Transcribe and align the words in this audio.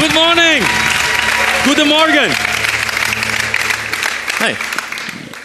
Good 0.00 0.14
morning. 0.14 0.62
Guten 1.66 1.88
Morgen. 1.88 2.30
Hi. 4.40 4.56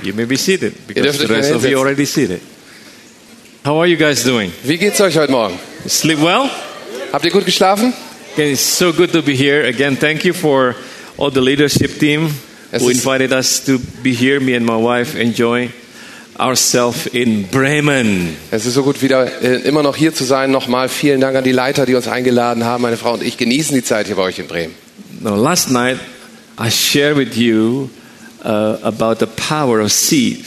You 0.01 0.13
may 0.13 0.23
be 0.23 0.37
seated 0.37 0.87
because 0.87 1.17
the 1.19 1.27
rest 1.27 1.51
of 1.51 1.65
you 1.65 1.77
already 1.77 2.05
seated. 2.05 2.41
How 3.65 3.77
are 3.79 3.87
you 3.87 3.97
guys 3.97 4.23
doing? 4.23 4.51
Wie 4.63 4.77
geht's 4.77 5.01
euch 5.01 5.17
heute 5.17 5.31
Morgen? 5.31 5.59
Sleep 5.87 6.19
well? 6.19 6.49
Habt 7.11 7.25
ihr 7.25 7.31
gut 7.31 7.43
geschlafen? 7.43 7.93
Okay, 8.31 8.53
it's 8.53 8.61
so 8.61 8.93
good 8.93 9.11
to 9.11 9.21
be 9.21 9.35
here. 9.35 9.65
Again, 9.65 9.97
thank 9.97 10.23
you 10.23 10.31
for 10.31 10.75
all 11.17 11.31
the 11.31 11.41
leadership 11.41 11.99
team 11.99 12.29
Es 12.71 12.81
who 12.81 12.89
invited 12.89 13.33
us 13.33 13.59
to 13.65 13.77
be 14.01 14.13
here. 14.13 14.39
Me 14.39 14.55
and 14.55 14.65
my 14.65 14.77
wife 14.77 15.15
enjoy 15.15 15.69
ourselves 16.37 17.05
in 17.07 17.47
Bremen. 17.47 18.35
Es 18.51 18.65
ist 18.65 18.73
so 18.73 18.83
gut, 18.83 19.01
wieder 19.01 19.41
äh, 19.41 19.61
immer 19.61 19.83
noch 19.83 19.95
hier 19.95 20.13
zu 20.13 20.23
sein. 20.23 20.51
Nochmal 20.51 20.89
vielen 20.89 21.21
Dank 21.21 21.35
an 21.35 21.43
die 21.43 21.51
Leiter, 21.51 21.85
die 21.85 21.95
uns 21.95 22.07
eingeladen 22.07 22.65
haben. 22.65 22.81
Meine 22.83 22.97
Frau 22.97 23.13
und 23.13 23.23
ich 23.23 23.37
genießen 23.37 23.75
die 23.75 23.83
Zeit 23.83 24.07
hier 24.07 24.15
bei 24.15 24.23
euch 24.23 24.39
in 24.39 24.47
Bremen. 24.47 24.75
Now, 25.21 25.35
last 25.35 25.71
night 25.71 25.97
I 26.59 26.69
shared 26.69 27.17
with 27.17 27.35
you 27.35 27.89
uh, 28.43 28.77
about 28.83 29.15
the 29.19 29.27
power 29.27 29.81
of 29.81 29.91
seed. 29.91 30.45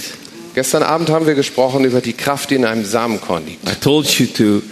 Gestern 0.55 0.83
Abend 0.83 1.11
haben 1.11 1.27
wir 1.27 1.35
gesprochen 1.35 1.85
über 1.85 2.01
die 2.01 2.15
Kraft, 2.15 2.51
die 2.51 2.57
in 2.57 2.65
einem 2.65 2.85
Samenkorn 2.85 3.47
liegt. 3.47 3.69
I 3.69 3.75
told 3.75 4.07
you 4.19 4.27
to 4.27 4.63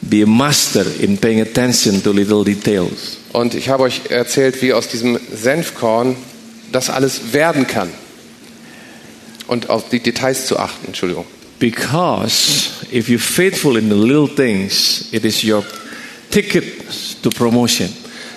be 0.00 0.22
a 0.22 0.26
master 0.26 0.84
in 1.00 1.18
paying 1.18 1.40
attention 1.40 2.02
to 2.02 2.12
little 2.12 2.44
details. 2.44 3.18
Und 3.32 3.54
ich 3.54 3.68
habe 3.68 3.84
euch 3.84 4.02
erzählt, 4.08 4.60
wie 4.62 4.72
aus 4.72 4.88
diesem 4.88 5.18
Senfkorn 5.34 6.16
das 6.72 6.90
alles 6.90 7.32
werden 7.32 7.66
kann. 7.66 7.90
Und 9.46 9.70
auf 9.70 9.88
die 9.88 10.00
Details 10.00 10.46
zu 10.46 10.58
achten. 10.58 10.88
Entschuldigung. 10.88 11.24
Because 11.58 12.70
if 12.92 13.08
you're 13.08 13.18
faithful 13.18 13.76
in 13.76 13.88
the 13.88 13.96
little 13.96 14.28
things, 14.28 15.06
it 15.12 15.24
is 15.24 15.42
your 15.42 15.64
ticket 16.30 16.64
to 17.22 17.30
promotion. 17.30 17.88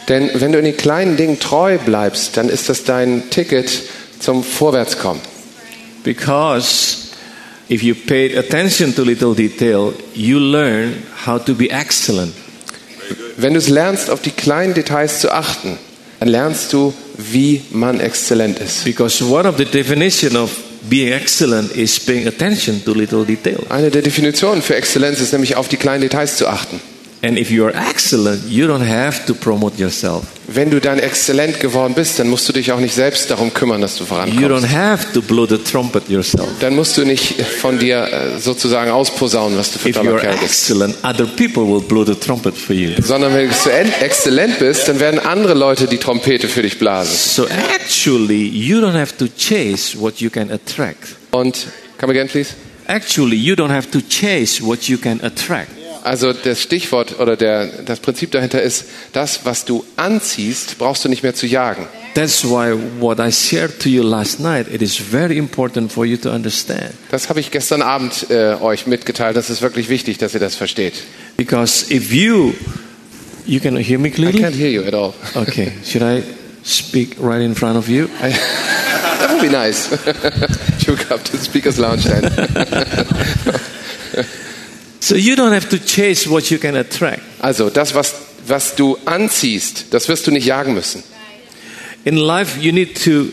Denn 0.07 0.31
wenn 0.35 0.51
du 0.51 0.59
in 0.59 0.65
den 0.65 0.77
kleinen 0.77 1.17
Dingen 1.17 1.39
treu 1.39 1.77
bleibst, 1.77 2.37
dann 2.37 2.49
ist 2.49 2.69
das 2.69 2.83
dein 2.83 3.29
Ticket 3.29 3.69
zum 4.19 4.43
Vorwärtskommen. 4.43 5.21
Because 6.03 7.09
if 7.69 7.83
you 7.83 7.93
pay 7.93 8.35
attention 8.37 8.95
to 8.95 9.03
little 9.03 9.35
detail, 9.35 9.93
you 10.15 10.39
learn 10.39 11.03
how 11.25 11.43
to 11.43 11.53
be 11.53 11.69
excellent. 11.69 12.33
Wenn 13.37 13.53
du 13.53 13.59
es 13.59 13.69
lernst, 13.69 14.09
auf 14.09 14.21
die 14.21 14.31
kleinen 14.31 14.73
Details 14.73 15.19
zu 15.19 15.31
achten, 15.31 15.77
dann 16.19 16.29
lernst 16.29 16.73
du, 16.73 16.93
wie 17.17 17.61
man 17.71 17.99
exzellent 17.99 18.59
ist. 18.59 18.85
Because 18.85 19.23
one 19.23 19.47
of 19.47 19.57
the 19.57 19.65
definition 19.65 20.35
of 20.35 20.51
being 20.89 21.13
excellent 21.13 21.75
is 21.75 21.99
paying 21.99 22.27
attention 22.27 22.83
to 22.83 22.93
little 22.93 23.25
detail. 23.25 23.59
Eine 23.69 23.91
der 23.91 24.01
Definitionen 24.01 24.61
für 24.61 24.75
Exzellenz 24.75 25.21
ist 25.21 25.31
nämlich, 25.31 25.55
auf 25.55 25.67
die 25.67 25.77
kleinen 25.77 26.01
Details 26.01 26.37
zu 26.37 26.47
achten. 26.47 26.79
And 27.21 27.37
if 27.37 27.51
you 27.51 27.65
are 27.65 27.73
excellent, 27.89 28.45
you 28.49 28.65
don't 28.65 28.87
have 28.87 29.25
to 29.25 29.33
promote 29.33 29.77
yourself. 29.77 30.23
Wenn 30.47 30.69
du 30.71 30.79
dann 30.79 30.99
exzellent 30.99 31.59
geworden 31.59 31.93
bist, 31.93 32.17
dann 32.17 32.29
musst 32.29 32.47
du 32.47 32.53
dich 32.53 32.71
auch 32.71 32.79
nicht 32.79 32.95
selbst 32.95 33.29
darum 33.29 33.53
kümmern, 33.53 33.81
dass 33.81 33.97
du 33.97 34.05
You 34.05 34.09
don't 34.09 34.61
vorankommst. 34.61 34.69
have 34.69 35.11
to 35.13 35.21
blow 35.21 35.45
the 35.45 35.57
trumpet 35.57 36.07
yourself. 36.09 36.47
Dann 36.61 36.75
musst 36.77 36.95
du 36.97 37.03
nicht 37.03 37.41
von 37.41 37.77
dir 37.77 38.07
äh, 38.07 38.39
sozusagen 38.39 38.89
ausposaunen, 38.91 39.57
was 39.57 39.73
du 39.73 39.79
für 39.79 39.89
If 39.89 39.97
toller 39.97 40.17
Kerl 40.17 40.37
bist. 40.37 40.43
excellent, 40.69 40.95
other 41.03 41.25
people 41.25 41.67
will 41.67 41.81
blow 41.81 42.05
the 42.05 42.15
trumpet 42.15 42.55
for 42.55 42.73
you. 42.73 42.91
Sondern 43.01 43.33
wenn 43.33 43.49
du 43.49 43.53
exzellent- 43.53 44.01
exzellent 44.01 44.57
bist, 44.59 44.87
dann 44.87 45.01
werden 45.01 45.19
andere 45.19 45.55
Leute 45.55 45.87
die 45.87 45.97
Trompete 45.97 46.47
für 46.47 46.61
dich 46.61 46.79
blasen. 46.79 47.13
So 47.15 47.45
actually, 47.47 48.47
you 48.47 48.77
don't 48.79 48.93
have 48.97 49.17
to 49.17 49.27
chase 49.37 49.99
what 49.99 50.19
you 50.21 50.29
can 50.29 50.49
attract. 50.51 51.17
Und, 51.31 51.67
come 51.99 52.11
again, 52.13 52.29
please. 52.29 52.51
Actually, 52.87 53.35
you 53.35 53.55
don't 53.55 53.71
have 53.71 53.91
to 53.91 53.99
chase 54.09 54.63
what 54.65 54.83
you 54.87 54.97
can 54.97 55.21
attract. 55.21 55.67
Also 56.03 56.33
das 56.33 56.61
Stichwort 56.61 57.19
oder 57.19 57.35
der, 57.35 57.67
das 57.85 57.99
Prinzip 57.99 58.31
dahinter 58.31 58.61
ist, 58.61 58.85
das, 59.13 59.41
was 59.43 59.65
du 59.65 59.83
anziehst, 59.95 60.77
brauchst 60.77 61.05
du 61.05 61.09
nicht 61.09 61.23
mehr 61.23 61.35
zu 61.35 61.45
jagen. 61.47 61.87
That's 62.15 62.43
why 62.43 62.73
what 62.99 63.19
I 63.19 63.31
shared 63.31 63.79
to 63.81 63.89
you 63.89 64.01
last 64.03 64.39
night, 64.39 64.67
it 64.73 64.81
is 64.81 64.95
very 64.95 65.37
important 65.37 65.91
for 65.91 66.05
you 66.05 66.17
to 66.17 66.31
understand. 66.31 66.93
Das 67.11 67.29
habe 67.29 67.39
ich 67.39 67.51
gestern 67.51 67.81
Abend 67.81 68.27
äh, 68.29 68.55
euch 68.59 68.87
mitgeteilt. 68.87 69.37
Das 69.37 69.49
ist 69.49 69.61
wirklich 69.61 69.89
wichtig, 69.89 70.17
dass 70.17 70.33
ihr 70.33 70.39
das 70.39 70.55
versteht. 70.55 70.93
Because 71.37 71.85
if 71.93 72.11
you, 72.11 72.53
you 73.45 73.59
can 73.59 73.77
hear 73.77 73.99
me 73.99 74.07
I 74.09 74.11
clearly? 74.11 74.41
can't 74.41 74.55
hear 74.55 74.69
you 74.69 74.83
at 74.83 74.93
all. 74.93 75.13
Okay, 75.35 75.71
should 75.85 76.01
I 76.01 76.23
speak 76.63 77.15
right 77.19 77.41
in 77.41 77.53
front 77.55 77.77
of 77.77 77.87
you? 77.87 78.05
I, 78.21 78.31
that 79.19 79.29
would 79.31 79.41
be 79.41 79.49
nice. 79.49 79.89
you 80.87 80.95
come 80.95 81.19
to 81.23 81.31
the 81.37 81.43
speaker's 81.43 81.77
lounge 81.77 82.05
then. 82.05 82.29
So 85.09 85.15
you 85.15 85.35
don't 85.35 85.53
have 85.53 85.69
to 85.69 85.79
chase 85.79 86.29
what 86.29 86.51
you 86.51 86.59
can 86.59 86.75
attract. 86.75 87.23
Also 87.39 87.71
das, 87.71 87.95
was, 87.95 88.13
was 88.45 88.75
du 88.75 88.95
anziehst, 89.05 89.85
das 89.89 90.07
wirst 90.07 90.27
du 90.27 90.31
nicht 90.31 90.45
jagen 90.45 90.75
müssen. 90.75 91.03
In 92.05 92.15
life, 92.15 92.59
you 92.61 92.71
need 92.71 92.95
to 93.05 93.29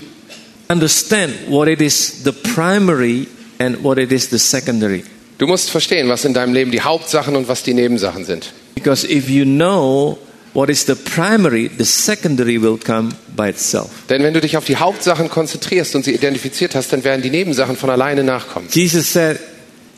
understand 0.70 1.34
what 1.50 1.69
it 1.69 1.82
is 1.82 2.25
the 2.25 2.32
primary 2.32 3.28
and 3.59 3.84
what 3.84 3.98
it 3.98 4.10
is 4.10 4.31
the 4.31 4.38
secondary. 4.38 5.04
Du 5.37 5.47
musst 5.47 5.69
verstehen, 5.69 6.09
was 6.09 6.25
in 6.25 6.32
deinem 6.32 6.54
Leben 6.54 6.70
die 6.70 6.81
Hauptsachen 6.81 7.37
und 7.37 7.47
was 7.47 7.62
die 7.62 7.75
Nebensachen 7.75 8.25
sind. 8.25 8.54
Because 8.75 9.06
if 9.06 9.28
you 9.28 9.44
know 9.44 10.16
what 10.54 10.70
is 10.70 10.87
the 10.87 10.94
primary, 10.94 11.70
the 11.76 11.84
secondary 11.84 12.56
will 12.58 12.78
come 12.78 13.10
by 13.37 13.50
itself. 13.50 13.91
Denn 14.08 14.22
wenn 14.22 14.32
du 14.32 14.41
dich 14.41 14.56
auf 14.56 14.64
die 14.64 14.76
Hauptsachen 14.76 15.28
konzentrierst 15.28 15.94
und 15.94 16.06
sie 16.06 16.14
identifiziert 16.14 16.75
hast, 16.75 16.94
dann 16.94 17.04
werden 17.04 17.20
die 17.20 17.28
Nebensachen 17.28 17.76
von 17.76 17.91
alleine 17.91 18.25
nachkommen. 18.25 18.66
Jesus 18.72 19.12
said, 19.12 19.38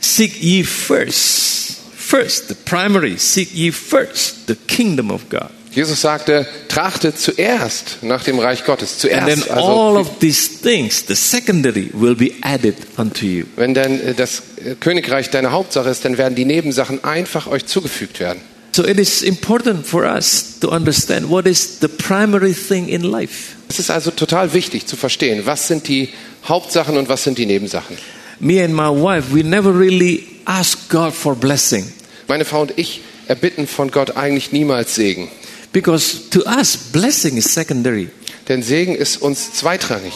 Seek 0.01 0.41
ye 0.41 0.63
first, 0.63 1.68
first, 2.09 2.47
the 2.47 2.55
primary, 2.55 3.17
seek 3.17 3.49
ye 3.53 3.71
first 3.71 4.47
the 4.47 4.55
kingdom 4.67 5.11
of 5.11 5.29
God. 5.29 5.49
Jesus 5.71 6.01
sagte, 6.01 6.47
trachtet 6.67 7.19
zuerst 7.19 8.01
nach 8.01 8.23
dem 8.23 8.39
Reich 8.39 8.65
Gottes. 8.65 9.05
And 9.05 9.27
then 9.27 9.37
Zuerst. 9.39 9.51
all 9.51 9.97
Also, 9.97 9.99
of 9.99 10.19
these 10.19 10.49
things, 10.61 11.05
the 11.05 11.15
secondary, 11.15 11.91
will 11.93 12.15
be 12.15 12.31
added 12.41 12.75
unto 12.97 13.25
you. 13.25 13.45
wenn 13.55 13.75
dann 13.75 13.99
äh, 14.01 14.13
das 14.15 14.41
äh, 14.65 14.73
Königreich 14.79 15.29
deine 15.29 15.51
Hauptsache 15.51 15.89
ist, 15.89 16.03
dann 16.05 16.17
werden 16.17 16.33
die 16.33 16.45
Nebensachen 16.45 17.03
einfach 17.03 17.45
euch 17.45 17.67
zugefügt 17.67 18.19
werden. 18.19 18.41
So 18.71 18.83
it 18.85 18.97
is 18.99 19.21
important 19.21 19.85
for 19.85 20.03
us 20.05 20.59
to 20.61 20.69
understand 20.69 21.29
what 21.29 21.45
is 21.45 21.79
the 21.81 21.87
primary 21.87 22.53
thing 22.53 22.87
in 22.87 23.01
life. 23.03 23.55
Es 23.67 23.77
ist 23.79 23.91
also 23.91 24.09
total 24.09 24.53
wichtig 24.53 24.87
zu 24.87 24.95
verstehen, 24.95 25.45
was 25.45 25.67
sind 25.67 25.87
die 25.87 26.09
Hauptsachen 26.47 26.97
und 26.97 27.09
was 27.09 27.23
sind 27.23 27.37
die 27.37 27.45
Nebensachen. 27.45 27.95
Me 28.39 28.63
and 28.63 28.73
my 28.73 28.89
wife, 28.89 29.33
we 29.33 29.43
never 29.43 29.71
really 29.77 30.25
ask 30.45 30.89
God 30.89 31.13
for 31.13 31.35
blessing 31.35 31.85
Meine 32.29 32.45
Frau 32.45 32.61
und 32.61 32.77
ich 32.77 33.01
erbitten 33.27 33.67
von 33.67 33.91
Gott 33.91 34.15
eigentlich 34.15 34.53
niemals 34.53 34.95
Segen. 34.95 35.27
because 35.71 36.29
to 36.29 36.41
us, 36.45 36.77
blessing 36.77 37.37
is 37.37 37.53
secondary. 37.53 38.09
Denn 38.47 38.63
Segen 38.63 38.95
ist 38.95 39.21
uns 39.21 39.53
zweitrangig. 39.53 40.13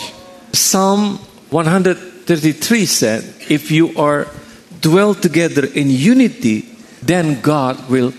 Psalm 0.51 1.19
133 1.51 2.91
said, 2.91 3.23
If 3.49 3.69
you 3.69 3.91
are 3.95 4.27
dwell 4.81 5.15
together 5.15 5.63
in 5.75 5.89
unity, 5.89 6.65
then 7.05 7.39
God 7.41 7.77
will 7.89 8.13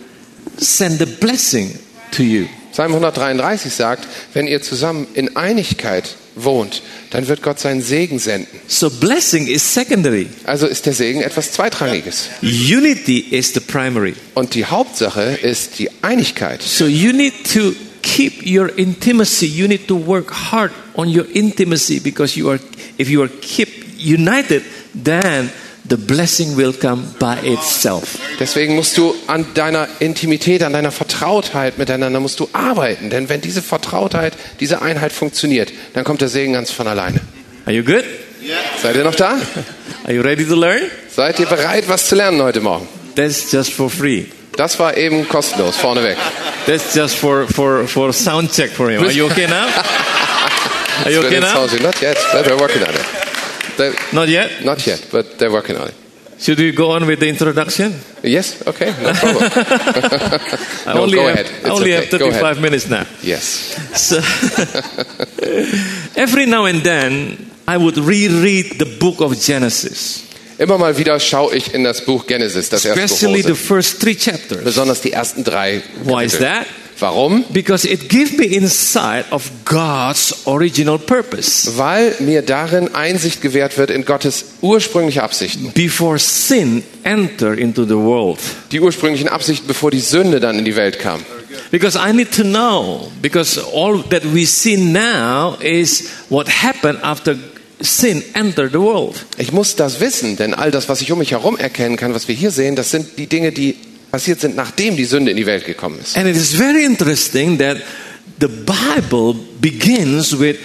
send 0.56 1.03
a 1.03 1.06
blessing 1.06 1.78
to 2.12 2.22
you. 2.22 2.47
Psalm 2.72 2.93
133 2.93 3.72
sagt, 3.72 4.06
wenn 4.32 4.47
ihr 4.47 4.62
zusammen 4.62 5.06
in 5.15 5.37
Einigkeit 5.37 6.16
wohnt, 6.34 6.83
dann 7.11 7.28
wird 7.28 7.43
Gott 7.43 7.61
seinen 7.61 7.83
Segen 7.83 8.19
senden. 8.19 8.59
So 8.67 8.91
blessing 8.91 9.47
is 9.47 9.75
secondary. 9.75 10.28
Also 10.45 10.67
ist 10.67 10.87
der 10.87 10.93
Segen 10.93 11.22
etwas 11.22 11.53
Zweitrangiges. 11.53 12.28
Unity 12.43 13.19
is 13.31 13.53
the 13.55 13.61
primary. 13.61 14.15
Und 14.34 14.55
die 14.55 14.65
Hauptsache 14.65 15.39
ist 15.43 15.78
die 15.78 15.91
Einigkeit. 16.03 16.62
So 16.62 16.87
you 16.87 17.12
need 17.12 17.34
to 17.53 17.73
keep 18.03 18.44
your 18.47 18.77
intimacy. 18.77 19.47
You 19.47 19.69
need 19.69 19.89
to 19.89 20.06
work 20.06 20.33
hard 20.53 20.73
on 20.94 21.09
your 21.09 21.27
intimacy 21.33 22.00
because 22.00 22.39
you 22.39 22.50
are 22.50 22.61
if 22.99 23.09
you 23.09 23.23
are 23.23 23.31
keep 23.41 23.69
united, 23.99 24.62
then 24.94 25.50
the 25.89 25.97
blessing 25.97 26.56
will 26.56 26.72
come 26.72 27.03
by 27.19 27.37
itself. 27.45 28.19
Deswegen 28.41 28.75
musst 28.75 28.97
du 28.97 29.15
an 29.27 29.47
deiner 29.55 29.89
Intimität, 30.00 30.62
an 30.62 30.72
deiner 30.72 30.91
Vertrautheit 30.91 31.78
miteinander 31.78 32.21
musst 32.21 32.41
du 32.41 32.49
arbeiten. 32.53 33.11
Denn 33.11 33.28
wenn 33.28 33.41
diese 33.41 33.62
Vertrautheit, 33.62 34.35
diese 34.61 34.82
Einheit 34.82 35.12
funktioniert, 35.12 35.73
dann 35.93 36.05
kommt 36.05 36.20
der 36.20 36.29
Segen 36.29 36.55
ganz 36.55 36.70
von 36.70 36.87
alleine. 36.87 37.20
Are 37.67 37.75
you 37.75 37.85
good? 37.85 38.05
Seid 38.82 38.97
ihr 38.97 39.05
noch 39.05 39.14
da? 39.14 39.38
Are 40.05 40.12
you 40.12 40.23
ready 40.23 40.47
to 40.47 40.55
learn? 40.55 40.82
Seid 41.11 41.38
ihr 41.38 41.47
bereit, 41.47 41.88
was 41.88 42.08
zu 42.08 42.14
lernen 42.14 42.43
heute 42.43 42.61
Morgen? 42.61 42.87
That's 43.14 43.50
just 43.53 43.73
for 43.73 43.88
free. 43.88 44.26
Das 44.56 44.79
war 44.79 44.97
eben 44.97 45.29
kostenlos, 45.29 45.76
vorneweg. 45.76 46.17
That's 46.67 46.94
just 46.94 47.17
for 47.17 47.47
for 47.47 47.87
for 47.87 48.12
sound 48.12 48.53
check 48.53 48.70
for 48.70 48.91
him. 48.91 49.03
Are 49.03 49.11
you 49.11 49.26
okay 49.26 49.47
now? 49.47 49.67
Are 51.05 51.11
you 51.11 51.20
okay 51.20 51.41
now? 51.41 51.67
Not 51.82 52.00
yet, 52.00 52.17
but 52.32 52.44
they're 52.44 52.58
working 52.58 52.82
on 52.82 52.94
it. 52.94 53.24
They- 53.76 53.94
Not 54.12 54.29
yet. 54.29 54.65
not 54.65 54.87
yet, 54.87 55.06
but 55.11 55.38
they're 55.38 55.53
working 55.53 55.76
on 55.76 55.88
it. 55.88 55.94
Should 56.38 56.59
we 56.59 56.73
go 56.73 56.91
on 56.91 57.06
with 57.06 57.21
the 57.21 57.29
introduction? 57.29 57.94
Yes, 58.23 58.62
okay, 58.67 58.93
no 59.03 59.12
problem. 59.12 59.50
I 60.87 60.93
No, 60.94 61.03
only 61.03 61.17
go 61.17 61.26
have 61.29 61.35
ahead. 61.38 61.47
I 61.65 61.69
only 61.71 61.94
okay. 61.94 62.06
have 62.11 62.21
35 62.21 62.61
minutes 62.61 62.88
now. 62.88 63.06
yes. 63.23 63.44
So 63.94 64.19
every 66.17 66.47
now 66.47 66.65
and 66.67 66.82
then 66.82 67.50
I 67.67 67.76
would 67.76 67.97
reread 67.97 68.79
the 68.79 68.97
book 68.99 69.21
of 69.21 69.38
Genesis, 69.41 70.23
Immer 70.59 70.79
mal 70.79 70.97
wieder 70.97 71.19
schaue 71.19 71.55
ich 71.56 71.75
in 71.75 71.82
das 71.82 72.05
Buch 72.05 72.27
Genesis, 72.27 72.69
das 72.69 72.85
erste 72.85 73.03
especially 73.05 73.43
the 73.43 73.55
first 73.56 74.00
three 74.00 74.15
chapters. 74.17 74.62
Besonders 74.62 75.00
die 75.00 75.12
ersten 75.12 75.43
drei 75.43 75.82
Why 76.05 76.25
is 76.25 76.38
that? 76.38 76.67
Warum? 77.05 77.45
Because 77.53 77.85
it 77.85 78.09
gives 78.09 78.33
me 78.39 78.47
insight 78.47 79.31
of 79.31 79.51
God's 79.67 80.47
original 80.47 80.99
purpose. 80.99 81.77
Weil 81.77 82.15
mir 82.21 82.41
darin 82.41 82.95
Einsicht 82.95 83.43
gewährt 83.43 83.77
wird 83.77 83.91
in 83.91 84.06
Gottes 84.06 84.47
ursprüngliche 84.62 85.23
Absichten. 85.23 85.71
Before 85.75 86.19
sin 86.19 86.83
entered 87.03 87.59
into 87.59 87.85
the 87.85 87.91
world. 87.91 88.39
Die 88.73 88.81
ursprünglichen 88.81 89.29
Absichten, 89.29 89.67
bevor 89.67 89.91
die 89.91 90.01
Sünde 90.01 90.41
dann 90.41 90.59
in 90.59 90.65
die 90.65 90.77
Welt 90.77 90.99
kam. 90.99 91.21
Because 91.71 91.99
I 91.99 92.15
need 92.15 92.33
to 92.33 92.43
know, 92.43 93.12
because 93.21 93.61
all 93.61 94.03
that 94.09 94.23
we 94.33 94.47
see 94.47 94.79
now 94.79 95.59
is 95.61 96.09
what 96.31 96.49
happened 96.49 97.01
after 97.03 97.37
sin 97.81 98.23
entered 98.33 98.73
the 98.73 98.81
world. 98.81 99.27
Ich 99.37 99.53
muss 99.53 99.77
das 99.77 100.01
wissen, 100.01 100.37
denn 100.37 100.55
all 100.55 100.71
das, 100.71 100.89
was 100.89 101.03
ich 101.03 101.12
um 101.12 101.19
mich 101.19 101.33
herum 101.33 101.59
erkennen 101.59 101.99
kann, 101.99 102.15
was 102.15 102.29
wir 102.29 102.35
hier 102.35 102.51
sehen, 102.51 102.77
das 102.77 102.91
sind 102.91 103.19
die 103.19 103.27
Dinge, 103.27 103.53
die 103.53 103.77
passiert 104.14 104.40
sind, 104.40 104.55
nachdem 104.55 104.96
die 104.96 105.06
Sünde 105.06 105.32
in 105.32 105.37
die 105.37 105.44
Welt 105.44 105.66
gekommen 105.66 105.99
ist. 106.00 106.16
And 106.16 106.28
it 106.28 106.37
is 106.37 106.55
very 106.55 106.84
interesting 106.84 107.58
that 107.58 107.78
the 108.40 108.46
Bible 108.46 109.34
begins 109.61 110.38
with 110.38 110.56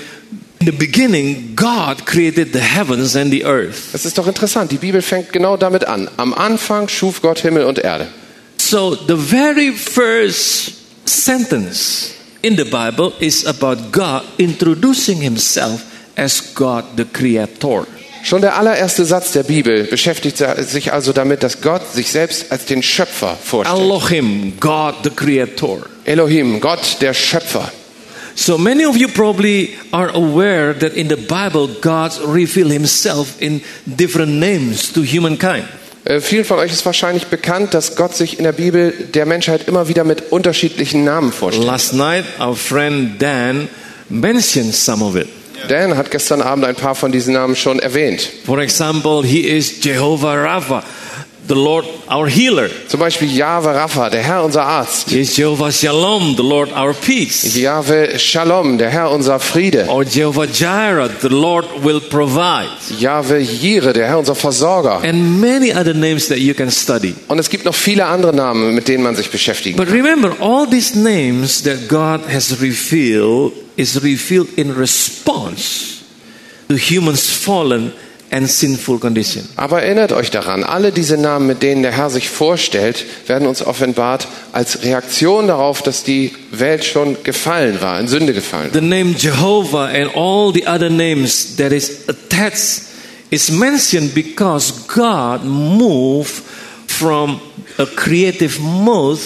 in 0.60 0.68
the 0.68 0.72
beginning, 0.72 1.56
God 1.56 2.06
created 2.06 2.54
the 2.54 2.60
heavens 2.60 3.16
and 3.16 3.32
the 3.32 3.46
earth. 3.46 3.92
Es 3.94 4.06
ist 4.06 4.20
doch 4.20 4.28
interessant, 4.28 4.72
die 4.72 4.78
Bibel 4.78 5.02
fängt 5.02 5.34
genau 5.34 5.58
damit 5.58 5.86
an. 5.86 6.08
Am 6.18 6.36
Anfang 6.36 6.88
schuf 6.90 7.24
Gott 7.24 7.40
Himmel 7.40 7.64
und 7.64 7.80
Erde. 7.80 8.08
So 8.58 8.94
the 8.94 9.16
very 9.18 9.72
first 9.72 10.74
sentence 11.06 12.12
in 12.44 12.56
the 12.56 12.66
Bible 12.66 13.14
is 13.20 13.48
about 13.48 13.78
God 13.92 14.26
introducing 14.38 15.20
himself 15.22 15.82
as 16.16 16.54
God 16.54 16.84
the 16.98 17.06
creator. 17.06 17.88
Schon 18.24 18.42
der 18.42 18.58
allererste 18.58 19.06
Satz 19.06 19.32
der 19.32 19.44
Bibel 19.44 19.86
beschäftigt 19.86 20.44
sich 20.60 20.94
also 20.94 21.14
damit, 21.14 21.44
dass 21.44 21.62
Gott 21.62 21.94
sich 21.94 22.12
selbst 22.12 22.52
als 22.52 22.66
den 22.66 22.84
Schöpfer 22.84 23.38
vorstellt. 23.42 23.80
Elohim, 23.80 24.54
God 24.60 24.96
the 25.04 25.10
creator. 25.10 25.80
Elohim, 26.06 26.60
Gott 26.60 26.98
der 27.02 27.14
Schöpfer. 27.14 27.72
So 28.36 28.58
many 28.58 28.86
of 28.86 28.96
you 28.96 29.10
probably 29.10 29.76
are 29.92 30.10
aware 30.14 30.74
that 30.74 30.94
in 30.94 31.10
the 31.10 31.16
Bible 31.16 31.68
God 31.82 32.12
revealed 32.26 32.72
himself 32.72 33.42
in 33.42 33.62
different 33.86 34.40
names 34.40 34.94
to 34.94 35.02
humankind. 35.02 35.66
Äh, 36.06 36.22
vielen 36.22 36.46
von 36.46 36.58
euch 36.60 36.72
ist 36.72 36.86
wahrscheinlich 36.86 37.28
bekannt, 37.28 37.74
dass 37.74 37.96
Gott 37.96 38.16
sich 38.16 38.38
in 38.38 38.46
der 38.46 38.54
Bibel 38.54 38.94
der 39.14 39.26
Menschheit 39.26 39.68
immer 39.68 39.90
wieder 39.90 40.04
mit 40.04 40.32
unterschiedlichen 40.32 41.04
Namen 41.04 41.34
vorstellt. 41.34 41.68
Last 41.68 41.94
night 41.94 42.26
our 42.40 42.56
friend 42.56 43.22
Dan 43.22 43.68
mentioned 44.10 44.74
some 44.74 45.04
of 45.04 45.16
it. 45.16 45.28
Dan 45.68 45.98
hat 45.98 46.10
gestern 46.12 46.42
Abend 46.42 46.66
ein 46.66 46.76
paar 46.76 46.96
von 46.96 47.12
diesen 47.12 47.34
Namen 47.34 47.56
schon 47.56 47.80
erwähnt. 47.80 48.22
For 48.46 48.60
example, 48.60 49.24
he 49.24 49.42
is 49.42 49.84
Jehovah 49.84 50.34
Rapha, 50.36 50.84
the 51.48 51.54
Lord 51.56 51.86
our 52.12 52.28
healer. 52.28 52.70
Zum 52.88 53.00
Beispiel 53.00 53.28
Jahwe 53.30 53.74
Rapha, 53.74 54.10
der 54.10 54.22
Herr 54.24 54.44
unser 54.44 54.64
Arzt. 54.64 55.10
He 55.10 55.22
is 55.22 55.36
Jehovah 55.36 55.72
Shalom, 55.72 56.36
the 56.36 56.44
Lord 56.44 56.72
our 56.72 56.94
peace. 56.94 57.56
Jahwe 57.56 58.18
Shalom, 58.18 58.78
der 58.78 58.90
Herr 58.90 59.12
unser 59.12 59.40
Friede. 59.40 59.88
Or 59.90 60.04
Jehovah 60.04 60.46
Jireh, 60.48 61.10
the 61.22 61.30
Lord 61.30 61.66
will 61.84 62.00
provide. 62.02 62.70
Jahwe 63.00 63.40
Jire, 63.40 63.94
der 63.94 64.08
Herr 64.08 64.20
unser 64.20 64.36
Versorger. 64.36 65.02
And 65.04 65.40
many 65.40 65.72
other 65.72 65.94
names 65.94 66.28
that 66.30 66.40
you 66.40 66.54
can 66.54 66.72
study. 66.72 67.14
Und 67.28 67.40
es 67.40 67.50
gibt 67.50 67.66
noch 67.66 67.76
viele 67.76 68.06
andere 68.06 68.34
Namen, 68.34 68.74
mit 68.74 68.88
denen 68.88 69.04
man 69.04 69.16
sich 69.16 69.30
beschäftigen 69.30 69.78
But 69.78 69.88
kann. 69.88 69.96
remember, 69.96 70.36
all 70.40 70.68
these 70.68 70.98
names 70.98 71.62
that 71.64 71.88
God 71.88 72.22
has 72.32 72.60
revealed 72.62 73.54
is 73.80 74.04
revealed 74.04 74.50
in 74.58 74.76
response 74.76 76.04
to 76.68 76.76
humans' 76.76 77.30
fallen 77.32 77.94
and 78.30 78.48
sinful 78.48 79.00
condition. 79.00 79.48
Aber 79.56 79.82
erinnert 79.82 80.12
euch 80.12 80.30
daran, 80.30 80.64
alle 80.64 80.92
diese 80.92 81.18
Namen, 81.18 81.48
mit 81.48 81.64
denen 81.64 81.82
der 81.82 81.94
Herr 81.94 82.10
sich 82.10 82.30
vorstellt, 82.30 83.06
werden 83.28 83.48
uns 83.48 83.66
offenbart 83.66 84.28
als 84.52 84.84
Reaktion 84.84 85.48
darauf, 85.48 85.82
dass 85.82 86.04
die 86.04 86.34
Welt 86.52 86.84
schon 86.84 87.18
gefallen 87.24 87.82
war, 87.82 88.00
in 88.00 88.08
Sünde 88.08 88.34
gefallen. 88.34 88.70
The 88.74 88.82
name 88.82 89.16
Jehovah 89.18 89.86
and 89.86 90.14
all 90.14 90.52
the 90.54 90.68
other 90.68 90.90
names 90.90 91.56
that 91.56 91.72
is 91.72 92.08
attached 92.10 92.84
is 93.32 93.50
mentioned 93.50 94.14
because 94.14 94.74
God 94.88 95.44
moved 95.46 96.44
from 96.88 97.40
a 97.78 97.86
creative 97.86 98.60
mode 98.60 99.20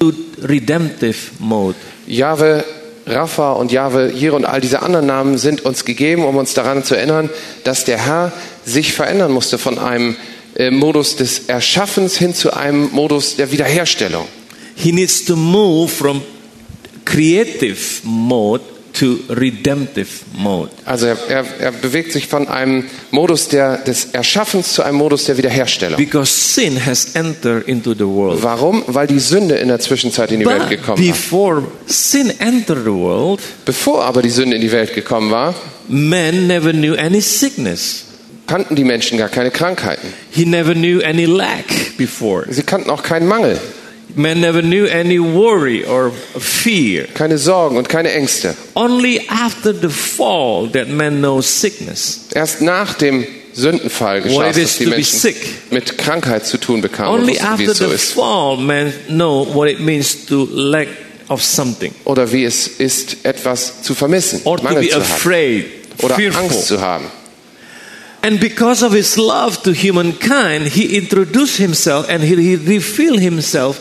to 0.00 0.12
redemptive 0.42 1.30
mode. 1.38 1.76
Jahwe 2.08 2.64
Rapha 3.10 3.52
und 3.52 3.72
Jahwe 3.72 4.12
Jire 4.14 4.36
und 4.36 4.44
all 4.44 4.60
diese 4.60 4.82
anderen 4.82 5.06
Namen 5.06 5.38
sind 5.38 5.64
uns 5.64 5.84
gegeben, 5.84 6.24
um 6.24 6.36
uns 6.36 6.54
daran 6.54 6.84
zu 6.84 6.94
erinnern, 6.94 7.30
dass 7.64 7.84
der 7.84 7.98
Herr 7.98 8.32
sich 8.64 8.92
verändern 8.92 9.32
musste 9.32 9.58
von 9.58 9.78
einem 9.78 10.16
äh, 10.56 10.70
Modus 10.70 11.16
des 11.16 11.46
Erschaffens 11.48 12.16
hin 12.16 12.34
zu 12.34 12.52
einem 12.52 12.90
Modus 12.92 13.36
der 13.36 13.52
Wiederherstellung. 13.52 14.26
He 14.74 14.92
needs 14.92 15.24
to 15.24 15.36
move 15.36 15.88
from 15.88 16.22
creative 17.04 17.78
mode 18.04 18.62
to 18.92 19.18
redemptive 19.28 20.08
mode. 20.36 20.70
Also 20.84 21.06
er, 21.06 21.16
er, 21.28 21.44
er 21.60 21.72
bewegt 21.72 22.12
sich 22.12 22.26
von 22.28 22.48
einem 22.48 22.84
Modus 23.10 23.48
der, 23.48 23.78
des 23.78 24.06
Erschaffens 24.06 24.72
zu 24.72 24.82
einem 24.82 24.96
Modus 24.96 25.24
der 25.24 25.36
Wiederherstellung. 25.36 25.96
Because 25.96 26.30
sin 26.54 26.84
has 26.84 27.14
entered 27.14 27.66
into 27.68 27.94
the 27.94 28.04
world. 28.06 28.42
Warum? 28.42 28.82
Weil 28.86 29.06
die 29.06 29.18
Sünde 29.20 29.56
in 29.56 29.68
der 29.68 29.80
Zwischenzeit 29.80 30.30
in 30.32 30.40
die 30.40 30.46
Welt 30.46 30.60
But 30.60 30.70
gekommen 30.70 30.98
war. 30.98 31.12
before 31.14 31.62
sin 31.86 32.32
entered 32.40 32.84
the 32.84 32.92
world, 32.92 33.40
Bevor 33.64 34.04
aber 34.04 34.22
die 34.22 34.30
Sünde 34.30 34.56
in 34.56 34.62
die 34.62 34.72
Welt 34.72 34.94
gekommen 34.94 35.30
war, 35.30 35.54
man 35.88 36.46
never 36.46 36.72
knew 36.72 36.94
any 36.94 37.20
sickness. 37.20 38.04
kannten 38.46 38.74
die 38.74 38.84
Menschen 38.84 39.16
gar 39.16 39.28
keine 39.28 39.50
Krankheiten. 39.50 40.08
He 40.30 40.44
never 40.44 40.74
knew 40.74 41.00
any 41.04 41.24
lack 41.24 41.96
before. 41.96 42.46
Sie 42.50 42.62
kannten 42.62 42.90
auch 42.90 43.02
keinen 43.02 43.28
Mangel, 43.28 43.58
Man 44.16 44.40
never 44.40 44.62
knew 44.62 44.86
any 44.86 45.18
worry 45.20 45.84
or 45.84 46.10
fear. 46.38 47.06
keine 47.14 47.38
Sorgen 47.38 47.76
und 47.76 47.88
keine 47.88 48.10
Ängste. 48.12 48.54
Only 48.74 49.20
after 49.28 49.72
the 49.74 49.88
fall 49.88 50.68
that 50.72 50.88
man 50.88 51.18
knows 51.20 51.60
sickness. 51.60 52.20
Erst 52.34 52.60
nach 52.62 52.94
dem 52.94 53.26
Sündenfall 53.52 54.22
geschah 54.22 54.48
es, 54.50 54.56
dass 54.56 54.78
die 54.78 54.84
to 54.84 54.90
Menschen 54.90 55.18
sick. 55.18 55.36
mit 55.70 55.98
Krankheit 55.98 56.46
zu 56.46 56.56
tun 56.58 56.80
bekamen 56.80 57.20
Only 57.20 57.32
wussten, 57.34 57.46
after 57.46 57.74
so 57.74 57.88
the 57.88 57.94
ist. 57.94 58.12
fall 58.12 58.56
man 58.56 58.92
know 59.08 59.46
what 59.54 59.68
it 59.68 59.80
means 59.80 60.26
to 60.26 60.48
lack 60.52 60.88
of 61.28 61.42
something 61.42 61.92
Oder 62.04 62.30
wie 62.32 62.44
es 62.44 62.66
ist, 62.68 63.18
etwas 63.24 63.82
zu 63.82 63.94
vermissen, 63.94 64.40
or 64.44 64.56
to 64.58 64.64
Mangel 64.64 64.82
be 64.82 64.88
zu 64.88 64.94
haben 64.96 65.02
afraid, 65.02 65.66
oder 66.02 66.14
Angst 66.14 66.32
fearful. 66.34 66.62
zu 66.64 66.80
haben. 66.80 67.04
And 68.22 68.38
because 68.38 68.84
of 68.84 68.92
his 68.92 69.16
love 69.16 69.62
to 69.62 69.72
humankind, 69.72 70.66
he 70.68 70.94
introduced 70.96 71.56
himself 71.56 72.06
and 72.10 72.22
he 72.22 72.34
revealed 72.54 73.18
himself 73.18 73.78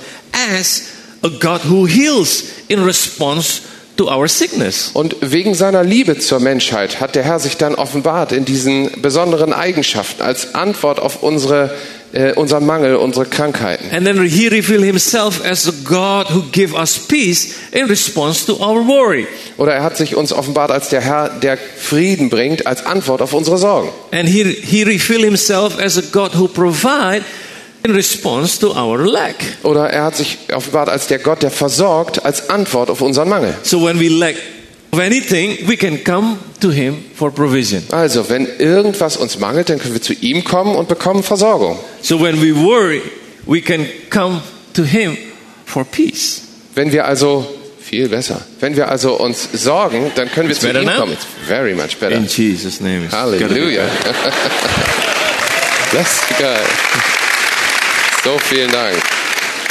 as 0.49 0.83
a 1.21 1.29
God 1.29 1.61
who 1.61 1.85
heals 1.85 2.43
in 2.67 2.83
response 2.83 3.61
to 3.99 4.09
our 4.09 4.29
sickness. 4.29 4.91
Und 4.93 5.17
wegen 5.19 5.53
seiner 5.53 5.83
Liebe 5.83 6.17
zur 6.17 6.39
Menschheit 6.39 7.01
hat 7.01 7.15
der 7.15 7.23
Herr 7.23 7.39
sich 7.39 7.57
dann 7.57 7.75
offenbart 7.75 8.31
in 8.31 8.45
diesen 8.45 8.89
besonderen 9.01 9.51
Eigenschaften 9.51 10.21
als 10.21 10.55
Antwort 10.55 11.01
auf 11.01 11.21
unsere, 11.21 11.75
äh, 12.13 12.31
unseren 12.31 12.65
Mangel, 12.65 12.95
unsere 12.95 13.25
Krankheiten. 13.25 13.93
And 13.93 14.05
then 14.05 14.23
he 14.23 14.47
revealed 14.47 14.85
himself 14.85 15.43
as 15.45 15.67
a 15.67 15.73
God 15.83 16.33
who 16.33 16.43
gives 16.53 16.73
us 16.73 16.97
peace 16.97 17.55
in 17.73 17.87
response 17.87 18.45
to 18.45 18.53
our 18.53 18.87
worry. 18.87 19.27
Oder 19.57 19.73
er 19.73 19.83
hat 19.83 19.97
sich 19.97 20.15
uns 20.15 20.31
offenbart 20.31 20.71
als 20.71 20.87
der 20.87 21.01
Herr, 21.01 21.29
der 21.29 21.57
Frieden 21.57 22.29
bringt, 22.29 22.65
als 22.67 22.85
Antwort 22.85 23.21
auf 23.21 23.33
unsere 23.33 23.57
Sorgen. 23.57 23.89
And 24.13 24.29
he, 24.29 24.45
he 24.45 24.83
revealed 24.83 25.25
himself 25.25 25.77
as 25.77 25.97
a 25.97 26.03
God 26.13 26.37
who 26.37 26.47
provides 26.47 27.25
in 27.83 27.91
response 27.91 28.59
to 28.59 28.71
our 28.75 28.97
lack. 28.97 29.35
Oder 29.63 29.89
er 29.89 30.03
hat 30.05 30.15
sich 30.15 30.37
offenbart 30.53 30.89
als 30.89 31.07
der 31.07 31.19
Gott, 31.19 31.41
der 31.41 31.51
versorgt, 31.51 32.25
als 32.25 32.49
Antwort 32.49 32.89
auf 32.89 33.01
unseren 33.01 33.29
Mangel. 33.29 33.55
So 33.63 33.83
when 33.83 33.99
we 33.99 34.09
lack 34.09 34.35
of 34.91 34.99
anything, 34.99 35.67
we 35.67 35.77
can 35.77 36.03
come 36.03 36.37
to 36.59 36.71
him 36.71 37.05
for 37.15 37.31
provision. 37.31 37.83
Also, 37.91 38.29
wenn 38.29 38.47
irgendwas 38.57 39.17
uns 39.17 39.39
mangelt, 39.39 39.69
dann 39.69 39.79
können 39.79 39.93
wir 39.93 40.01
zu 40.01 40.13
ihm 40.13 40.43
kommen 40.43 40.75
und 40.75 40.87
bekommen 40.87 41.23
Versorgung. 41.23 41.77
So 42.01 42.19
when 42.21 42.41
we 42.41 42.55
worry, 42.55 43.01
we 43.45 43.61
can 43.61 43.85
come 44.09 44.41
to 44.73 44.83
him 44.83 45.17
for 45.65 45.85
peace. 45.85 46.41
Wenn 46.75 46.91
wir 46.91 47.05
also 47.05 47.47
viel 47.79 48.09
besser, 48.09 48.41
wenn 48.59 48.75
wir 48.75 48.89
also 48.89 49.13
uns 49.13 49.49
sorgen, 49.53 50.11
dann 50.15 50.29
können 50.31 50.49
wir 50.49 50.55
It's 50.55 50.61
zu 50.61 50.69
ihm 50.69 50.87
kommen. 50.87 51.13
It's 51.13 51.25
very 51.47 51.73
much 51.73 51.97
better. 51.99 52.15
In 52.15 52.27
Jesus' 52.27 52.79
name. 52.79 53.05
it's 53.05 53.11
gotta 53.11 53.31
be 53.31 53.45
Halleluja. 53.45 53.83
Bless 55.91 56.21
God. 56.37 56.67
So 58.23 58.37
vielen 58.39 58.71
Dank. 58.71 58.97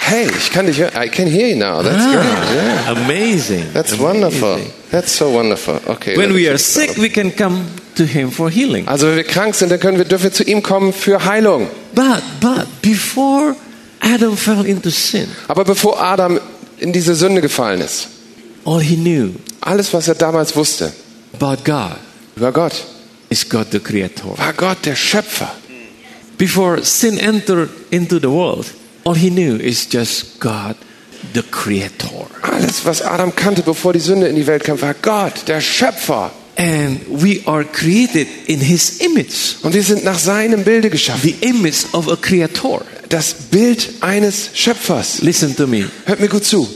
Hey, 0.02 0.26
ich 0.38 0.50
kann 0.50 0.66
dich 0.66 0.78
hören. 0.78 0.92
I 0.96 1.08
can 1.08 1.26
hear 1.26 1.48
you 1.48 1.56
now. 1.56 1.82
That's 1.82 2.02
Ah, 2.02 2.12
great. 2.12 2.54
Yeah. 2.54 2.90
Amazing. 2.92 3.64
That's 3.74 3.92
Amazing. 3.92 4.00
wonderful. 4.22 4.58
That's 4.90 5.16
so 5.16 5.30
wonderful. 5.32 5.78
Okay. 5.86 6.16
When 6.16 6.32
we 6.34 6.48
are 6.48 6.56
sick, 6.56 6.96
we 6.96 7.10
can 7.10 7.30
come 7.36 7.66
to 7.96 8.04
him 8.04 8.30
for 8.32 8.48
healing. 8.50 8.88
Also 8.88 9.06
wenn 9.08 9.16
wir 9.16 9.24
krank 9.24 9.54
sind, 9.54 9.70
dann 9.70 9.80
können 9.80 9.98
wir, 9.98 10.06
dürfen 10.06 10.24
wir 10.24 10.32
zu 10.32 10.44
ihm 10.44 10.62
kommen 10.62 10.94
für 10.94 11.22
Heilung. 11.26 11.68
But 11.94 12.22
but 12.40 12.66
before 12.80 13.54
Adam 14.00 14.34
fell 14.36 14.64
into 14.64 14.88
sin, 14.90 15.28
Aber 15.46 15.64
bevor 15.64 16.00
Adam 16.00 16.40
in 16.78 16.92
diese 16.92 17.14
Sünde 17.14 17.42
gefallen 17.42 17.82
ist, 17.82 18.08
all 18.64 18.80
he 18.80 18.96
knew 18.96 19.32
alles, 19.60 19.92
was 19.92 20.08
er 20.08 20.14
damals 20.14 20.56
wusste 20.56 20.90
about 21.38 21.58
God 21.64 21.96
über 22.36 22.50
Gott, 22.52 22.72
is 23.28 23.46
God 23.46 23.66
the 23.72 23.78
Creator. 23.80 24.38
war 24.38 24.52
Gott 24.54 24.78
der 24.86 24.96
Schöpfer. 24.96 25.52
Before 26.38 26.82
sin 26.84 27.18
entered 27.18 27.68
into 27.90 28.18
the 28.20 28.28
world, 28.30 28.66
all 29.04 29.14
he 29.14 29.28
knew 29.30 29.56
is 29.56 29.88
just 29.90 30.38
God 30.40 30.76
the 31.34 31.42
Creator. 31.42 32.26
Alles, 32.42 32.84
was 32.84 33.02
Adam 33.02 33.32
kannte, 33.34 33.62
bevor 33.62 33.92
die 33.92 33.98
Sünde 34.00 34.28
in 34.28 34.36
die 34.36 34.46
Welt 34.46 34.62
kam, 34.64 34.80
war 34.80 34.94
Gott, 35.02 35.48
der 35.48 35.60
Schöpfer. 35.60 36.30
And 36.56 37.00
we 37.08 37.40
are 37.46 37.64
created 37.64 38.26
in 38.46 38.58
His 38.60 38.98
image, 39.00 39.56
Und 39.62 39.74
wir 39.74 39.82
sind 39.82 40.02
nach 40.04 40.18
seinem 40.18 40.64
Bilde 40.64 40.90
geschaffen. 40.90 41.22
the 41.22 41.46
image 41.46 41.86
of 41.92 42.08
a 42.08 42.16
Creator. 42.16 42.82
Das 43.08 43.32
Bild 43.50 43.88
eines 44.00 44.50
Schöpfers. 44.54 45.22
Listen 45.22 45.54
to 45.56 45.66
me. 45.68 45.88
Hört 46.06 46.18
mir 46.20 46.28
gut 46.28 46.44
zu. 46.44 46.68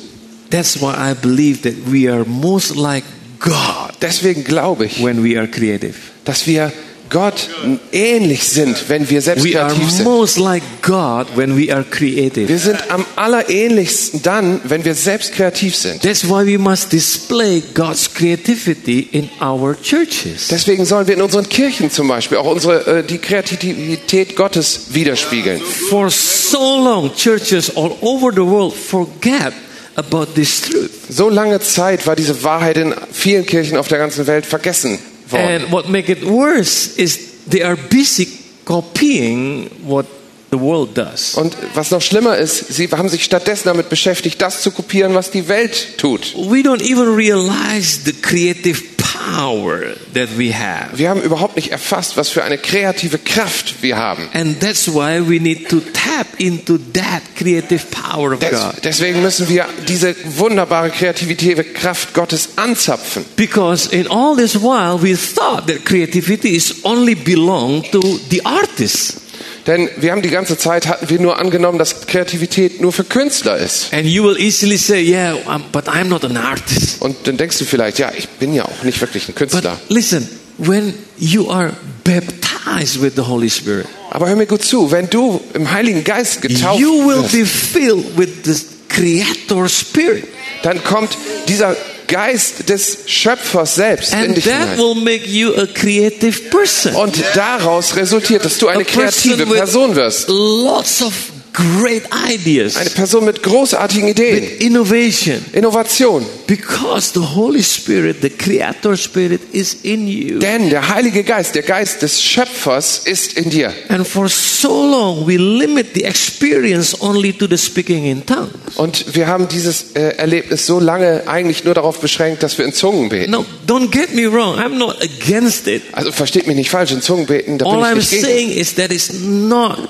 That's 0.51 0.81
why 0.81 0.93
I 0.95 1.15
believe 1.15 1.63
that 1.63 1.75
we 1.93 2.09
are 2.13 2.25
most 2.25 2.77
like 2.77 3.05
God 3.41 3.93
Deswegen 4.01 4.45
glaube 4.45 4.87
ich, 4.87 5.03
when 5.03 5.23
we 5.25 5.37
are 5.39 5.49
creative. 5.49 5.95
dass 6.25 6.47
wir 6.47 6.73
Gott 7.13 7.49
ähnlich 7.93 8.49
sind, 8.49 8.89
wenn 8.89 9.09
wir 9.11 9.21
selbst 9.21 9.45
We 9.45 9.51
kreativ 9.51 9.91
sind. 9.91 10.05
most 10.05 10.39
like 10.39 10.63
God 10.81 11.27
when 11.37 11.57
we 11.57 11.73
are 11.73 11.85
creative. 11.85 12.49
Wir 12.49 12.59
sind 12.59 12.79
am 12.91 13.05
allerähnlichsten 13.17 14.23
dann, 14.23 14.61
wenn 14.65 14.85
wir 14.85 14.95
selbst 14.95 15.33
kreativ 15.35 15.77
sind. 15.77 16.03
That's 16.03 16.25
why 16.25 16.47
we 16.47 16.59
must 16.59 16.91
display 16.91 17.63
God's 17.75 18.13
creativity 18.13 19.09
in 19.13 19.29
our 19.43 19.77
churches. 19.81 20.49
Deswegen 20.49 20.87
sollen 20.87 21.07
wir 21.07 21.15
in 21.15 21.23
unseren 21.23 21.49
Kirchen 21.49 21.91
zum 21.91 22.09
Beispiel 22.09 22.39
auch 22.39 22.47
unsere, 22.47 22.87
äh, 22.87 23.05
die 23.05 23.19
Kreativität 23.19 24.35
Gottes 24.35 24.87
widerspiegeln. 24.95 25.61
For 25.91 26.11
so 26.11 26.83
long, 26.83 27.15
churches 27.15 27.77
all 27.77 27.95
over 28.01 28.33
the 28.33 28.41
world 28.41 28.75
forget 28.75 29.53
about 29.97 30.29
this 30.35 30.63
truth. 30.63 30.91
So 31.11 31.29
lange 31.29 31.61
Zeit 31.61 32.07
war 32.07 32.17
diese 32.17 32.43
Wahrheit 32.43 32.79
in 32.79 32.95
vielen 33.13 33.45
Kirchen 33.45 33.77
auf 33.77 33.89
der 33.89 33.99
ganzen 33.99 34.27
Welt 34.27 34.47
vergessen. 34.47 34.99
And 35.39 35.73
what 35.73 35.89
make 35.89 36.09
it 36.09 36.25
worse 36.25 36.97
is 36.99 37.45
they 37.47 37.63
are 37.63 37.77
busy 37.77 38.27
copying 38.65 39.69
what 39.87 40.07
the 40.53 40.61
world 40.61 40.97
does. 40.97 41.35
Und 41.35 41.57
was 41.75 41.91
noch 41.91 42.03
schlimmer 42.03 42.37
ist, 42.37 42.73
sie 42.73 42.89
haben 42.91 43.09
sich 43.09 43.25
stattdessen 43.25 43.65
damit 43.65 43.89
beschäftigt, 43.89 44.41
das 44.41 44.63
zu 44.63 44.71
kopieren, 44.71 45.15
was 45.15 45.31
die 45.31 45.49
Welt 45.49 45.99
tut. 45.99 46.35
We 46.37 46.61
don't 46.61 46.83
even 46.83 47.15
realize 47.15 48.01
the 48.05 48.13
creative 48.13 48.83
power 48.97 49.95
that 50.15 50.37
we 50.37 50.53
have. 50.53 50.99
Wir 50.99 51.09
haben 51.09 51.23
überhaupt 51.23 51.57
nicht 51.57 51.71
erfasst, 51.71 52.17
was 52.17 52.29
für 52.29 52.45
eine 52.45 52.59
kreative 52.59 53.19
Kraft 53.19 53.83
wir 53.83 53.97
haben. 53.97 54.29
And 54.35 54.61
that's 54.61 54.89
why 54.89 55.21
we 55.27 55.41
need 55.41 55.69
to 55.71 55.81
tap 55.81 56.27
into 56.39 56.79
that 56.93 57.23
creative 57.37 57.87
power 57.91 58.33
of 58.33 58.41
Des, 58.41 58.51
God. 58.51 58.75
deswegen 58.85 59.23
müssen 59.23 59.49
wir 59.49 59.67
diese 59.89 60.15
wunderbare 60.37 60.91
kreative 60.91 61.65
Kraft 61.65 62.13
Gottes 62.13 62.51
anzapfen. 62.57 63.25
Because 63.37 63.89
in 63.91 64.07
all 64.09 64.37
this 64.37 64.55
while 64.57 65.01
we 65.01 65.17
thought 65.17 65.67
that 65.67 65.85
creativity 65.85 66.55
is 66.55 66.85
only 66.85 67.15
belong 67.15 67.83
to 67.91 68.01
the 68.31 68.45
artist. 68.45 69.22
Denn 69.67 69.89
wir 69.97 70.11
haben 70.13 70.23
die 70.23 70.31
ganze 70.31 70.59
Zeit 70.59 70.89
hatten 70.89 71.09
wir 71.09 71.21
nur 71.21 71.39
angenommen, 71.39 71.79
dass 71.79 72.07
Kreativität 72.07 72.81
nur 72.81 72.93
für 72.93 73.05
Künstler 73.05 73.57
ist. 73.59 73.93
And 73.93 74.07
you 74.07 74.25
will 74.25 74.37
easily 74.37 74.77
say, 74.77 75.01
yeah, 75.01 75.37
but 75.71 75.87
I'm 75.89 76.05
not 76.07 76.25
an 76.25 76.37
artist. 76.37 77.01
Und 77.01 77.17
dann 77.27 77.37
denkst 77.37 77.59
du 77.59 77.65
vielleicht, 77.65 77.99
ja, 77.99 78.11
ich 78.17 78.29
bin 78.29 78.55
ja 78.55 78.65
auch 78.65 78.83
nicht 78.83 79.01
wirklich 79.01 79.25
ein 79.25 79.35
But 79.35 79.51
Künstler. 79.51 79.79
listen, 79.89 80.29
when 80.59 80.95
you 81.19 81.49
are 81.51 81.73
baptized 82.05 83.01
with 83.01 83.13
the 83.17 83.23
Holy 83.23 83.51
Spirit, 83.51 83.87
Aber 84.11 84.29
hör 84.29 84.37
mir 84.37 84.47
gut 84.47 84.65
zu, 84.65 84.91
wenn 84.91 85.09
du 85.09 85.41
im 85.55 85.71
Heiligen 85.71 86.03
Geist 86.05 86.43
getauft 86.43 86.81
you 86.81 87.07
will 87.09 87.23
wirst, 87.23 87.33
be 87.33 87.47
filled 87.47 88.19
with 88.19 88.29
the 88.45 88.55
Creator 88.89 89.69
Spirit. 89.69 90.25
dann 90.65 90.83
kommt 90.85 91.17
dieser 91.49 91.77
Geist 92.09 92.69
des 92.69 92.99
Schöpfers 93.07 93.75
selbst 93.75 94.13
in 94.13 94.19
And 94.19 94.37
dich 94.37 94.45
that 94.45 94.71
hinein. 94.71 94.79
will 94.79 94.95
make 94.95 95.27
you 95.27 95.55
a 95.55 95.67
creative 95.67 96.51
person. 96.51 96.95
Und 96.95 97.23
daraus 97.35 97.97
resultiert, 97.97 98.45
dass 98.45 98.59
du 98.59 98.69
eine 98.69 98.85
kreative 98.85 99.47
Person 99.47 99.95
wirst. 99.97 100.29
lots 100.29 101.03
of 101.03 101.13
great 101.53 102.03
ideas, 102.29 102.77
Eine 102.77 102.91
Person 102.91 103.25
mit 103.25 103.43
großartigen 103.43 104.09
Ideen, 104.09 104.45
innovation. 104.59 105.45
Innovation. 105.53 106.25
Because 106.47 107.13
the 107.15 107.21
Holy 107.35 107.63
Spirit, 107.63 108.17
the 108.23 108.31
Creator 108.31 108.97
Spirit, 108.97 109.41
is 109.53 109.77
in 109.83 110.07
you. 110.09 110.39
Denn 110.39 110.71
der 110.71 110.89
Heilige 110.89 111.25
Geist, 111.25 111.55
der 111.55 111.63
Geist 111.63 112.03
des 112.03 112.23
Schöpfers 112.23 113.03
ist 113.05 113.35
in 113.35 113.51
dir. 113.51 113.73
And 113.89 114.07
for 114.07 114.29
so 114.29 114.69
long, 114.85 115.27
we 115.27 115.37
limit 115.37 115.89
the 115.95 116.05
experience 116.05 117.01
only 117.01 117.33
to 117.33 117.47
the 117.49 117.57
speaking 117.59 118.05
in 118.07 118.25
tongues. 118.27 118.51
Und 118.77 119.15
wir 119.15 119.27
haben 119.27 119.49
dieses 119.49 119.93
äh, 119.95 120.17
Erlebnis 120.17 120.67
so 120.67 120.81
lange 120.81 121.23
eigentlich 121.27 121.65
nur 121.65 121.75
darauf 121.75 122.01
beschränkt, 122.01 122.43
dass 122.43 122.59
wir 122.59 122.65
in 122.65 122.73
Zungen 122.73 123.09
beten. 123.09 123.31
No, 123.31 123.45
don't 123.67 123.91
get 123.91 124.15
me 124.15 124.31
wrong. 124.31 124.59
I'm 124.59 124.77
not 124.79 124.97
against 125.03 125.67
it. 125.69 125.83
Also 125.93 126.13
versteht 126.13 126.47
mich 126.47 126.57
nicht 126.57 126.71
falsch, 126.71 126.93
in 126.93 127.03
Zungen 127.03 127.27
beten, 127.27 127.59
da 127.59 127.65
bin 127.67 127.75
All 127.75 127.83
I'm 127.83 127.99
ich 127.99 128.11
nicht 128.11 128.11
gegen. 128.11 128.25
saying 128.25 128.51
is 128.51 128.75
that 128.75 128.91
it's 128.91 129.13
not 129.21 129.89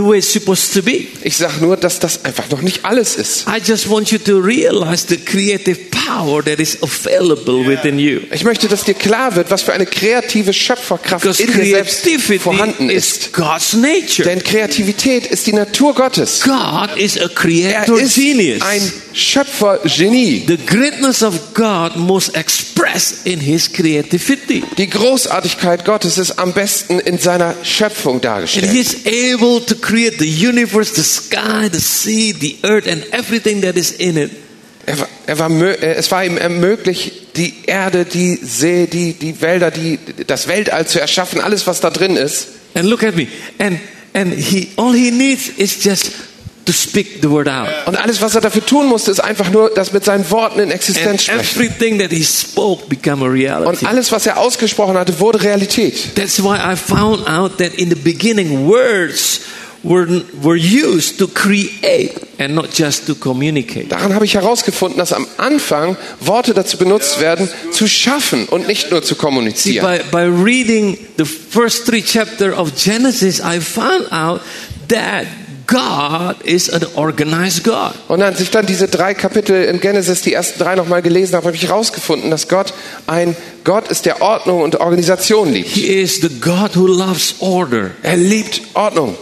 the 0.00 0.06
way 0.08 0.18
it's 0.18 0.32
supposed 0.32 0.72
to 0.74 0.82
be. 0.82 1.06
Ich 1.22 1.36
sage 1.36 1.54
nur, 1.60 1.76
dass 1.76 1.98
das 1.98 2.24
einfach 2.24 2.48
noch 2.50 2.62
nicht 2.62 2.84
alles 2.84 3.16
ist. 3.16 3.46
I 3.46 3.60
just 3.64 3.88
want 3.90 4.10
you 4.10 4.18
to 4.18 4.38
realize 4.38 5.06
the 5.08 5.16
creative 5.18 5.78
power 5.90 6.42
that 6.44 6.58
is 6.58 6.78
available 6.82 7.66
within 7.66 7.98
you. 7.98 8.20
Ich 8.32 8.44
möchte, 8.44 8.68
dass 8.68 8.84
dir 8.84 8.94
klar 8.94 9.36
wird, 9.36 9.50
was 9.50 9.62
für 9.62 9.72
eine 9.72 9.86
kreative 9.86 10.52
Schöpferkraft 10.52 11.22
Because 11.22 11.42
in 11.42 11.52
dir 11.52 11.64
selbst 11.84 12.06
vorhanden 12.42 12.88
is 12.88 13.10
ist. 13.12 13.32
God's 13.32 13.74
nature. 13.74 14.28
Denn 14.28 14.42
Kreativität 14.42 15.26
ist 15.26 15.46
die 15.46 15.52
Natur 15.52 15.94
Gottes. 15.94 16.40
God 16.42 16.96
is 16.96 17.16
a 17.18 17.22
Er 17.22 17.28
creator 17.28 18.00
ist 18.00 18.14
genius. 18.14 18.62
ein 18.62 18.92
Schöpfergenie. 19.12 20.44
The 20.46 20.56
greatness 20.56 21.22
of 21.22 21.54
God 21.54 21.96
must 21.96 22.34
express 22.36 23.20
in 23.24 23.40
his 23.40 23.70
creativity. 23.72 24.62
Die 24.78 24.88
Großartigkeit 24.88 25.84
Gottes 25.84 26.18
ist 26.18 26.38
am 26.38 26.52
besten 26.52 26.98
in 27.00 27.18
seiner 27.18 27.54
Schöpfung 27.62 28.14
And 28.14 28.24
dargestellt. 28.24 28.70
he 28.70 28.80
is 28.80 28.96
able 29.06 29.64
to 29.64 29.74
create 29.90 30.18
the 30.18 30.26
universe, 30.26 30.94
the 30.94 31.02
sky, 31.02 31.68
the 31.68 31.80
sea, 31.80 32.32
the 32.32 32.58
earth, 32.62 32.86
and 32.86 33.04
everything 33.12 33.62
that 33.62 33.76
is 33.76 33.90
in 33.92 34.16
it. 34.16 34.30
Er 34.86 34.98
war, 34.98 35.08
er 35.26 35.38
war, 35.38 35.50
äh, 35.60 35.94
es 35.94 36.10
war 36.10 36.24
ihm 36.24 36.36
ermöglicht, 36.36 37.36
die 37.36 37.54
Erde, 37.66 38.04
die 38.04 38.38
See, 38.42 38.86
die, 38.86 39.12
die 39.12 39.40
Wälder, 39.40 39.70
die, 39.70 39.98
das 40.26 40.48
Weltall 40.48 40.86
zu 40.86 41.00
erschaffen, 41.00 41.40
alles, 41.40 41.66
was 41.66 41.80
da 41.80 41.90
drin 41.90 42.16
ist. 42.16 42.48
And 42.74 42.88
look 42.88 43.02
at 43.02 43.16
me. 43.16 43.26
And 43.58 43.78
and 44.12 44.34
he 44.34 44.68
all 44.76 44.92
he 44.92 45.10
needs 45.10 45.48
is 45.56 45.82
just 45.84 46.10
to 46.66 46.72
speak 46.72 47.20
the 47.20 47.30
word 47.30 47.48
out. 47.48 47.68
Und 47.86 47.96
alles, 47.96 48.20
was 48.22 48.34
er 48.34 48.40
dafür 48.40 48.64
tun 48.64 48.86
musste, 48.86 49.10
ist 49.10 49.20
einfach 49.20 49.50
nur 49.50 49.70
das 49.70 49.92
mit 49.92 50.04
seinen 50.04 50.28
Worten 50.30 50.60
in 50.60 50.64
And 50.66 50.74
Existenz 50.74 51.24
sprechen. 51.24 51.40
everything 51.40 51.98
that 51.98 52.10
he 52.10 52.24
spoke 52.24 52.86
become 52.88 53.24
a 53.24 53.28
Und 53.28 53.34
reality. 53.34 53.86
alles, 53.86 54.12
was 54.12 54.26
er 54.26 54.38
ausgesprochen 54.38 54.96
hatte, 54.96 55.18
wurde 55.20 55.42
Realität. 55.42 56.14
That's 56.14 56.42
why 56.42 56.56
I 56.56 56.76
found 56.76 57.28
out 57.28 57.58
that 57.58 57.74
in 57.74 57.90
the 57.90 57.96
beginning 57.96 58.66
words 58.68 59.40
were 59.82 60.22
were 60.42 60.56
used 60.56 61.18
to 61.18 61.26
create 61.26 62.12
and 62.38 62.54
not 62.54 62.70
just 62.72 63.06
to 63.06 63.14
communicate. 63.14 63.88
Daran 63.88 64.14
habe 64.14 64.24
ich 64.24 64.34
herausgefunden, 64.34 64.98
dass 64.98 65.12
am 65.12 65.26
Anfang 65.36 65.96
Worte 66.20 66.54
dazu 66.54 66.76
benutzt 66.76 67.20
werden, 67.20 67.48
zu 67.72 67.86
schaffen 67.86 68.46
und 68.46 68.66
nicht 68.66 68.90
nur 68.90 69.02
zu 69.02 69.14
See, 69.14 69.20
kommunizieren. 69.20 69.86
by, 69.86 70.02
by 70.10 70.24
reading 70.24 70.98
the 71.16 71.24
first 71.24 71.86
three 71.86 72.02
chapter 72.02 72.58
of 72.58 72.72
Genesis, 72.76 73.40
I 73.40 73.60
found 73.60 74.12
out 74.12 74.40
that 74.88 75.26
God 75.66 76.42
is 76.44 76.68
an 76.68 76.84
organized 76.96 77.62
God. 77.62 77.92
Und 78.08 78.22
als 78.22 78.40
ich 78.40 78.50
dann 78.50 78.66
diese 78.66 78.88
drei 78.88 79.14
Kapitel 79.14 79.64
in 79.64 79.80
Genesis, 79.80 80.20
die 80.22 80.32
ersten 80.32 80.58
drei 80.58 80.74
nochmal 80.74 81.00
gelesen 81.00 81.36
habe, 81.36 81.46
habe 81.46 81.56
ich 81.56 81.62
herausgefunden, 81.62 82.30
dass 82.30 82.48
Gott 82.48 82.74
ein 83.06 83.36
Gott 83.62 83.88
ist, 83.88 84.04
der 84.04 84.20
Ordnung 84.20 84.62
und 84.62 84.80
Organisation 84.80 85.52
liebt. 85.52 85.68
He 85.68 85.86
is 85.86 86.20
the 86.22 86.28
God 86.40 86.74
who 86.74 86.86
loves 86.86 87.36
order. 87.38 87.92
Er 88.02 88.16
liebt 88.16 88.62
Ordnung. 88.74 89.16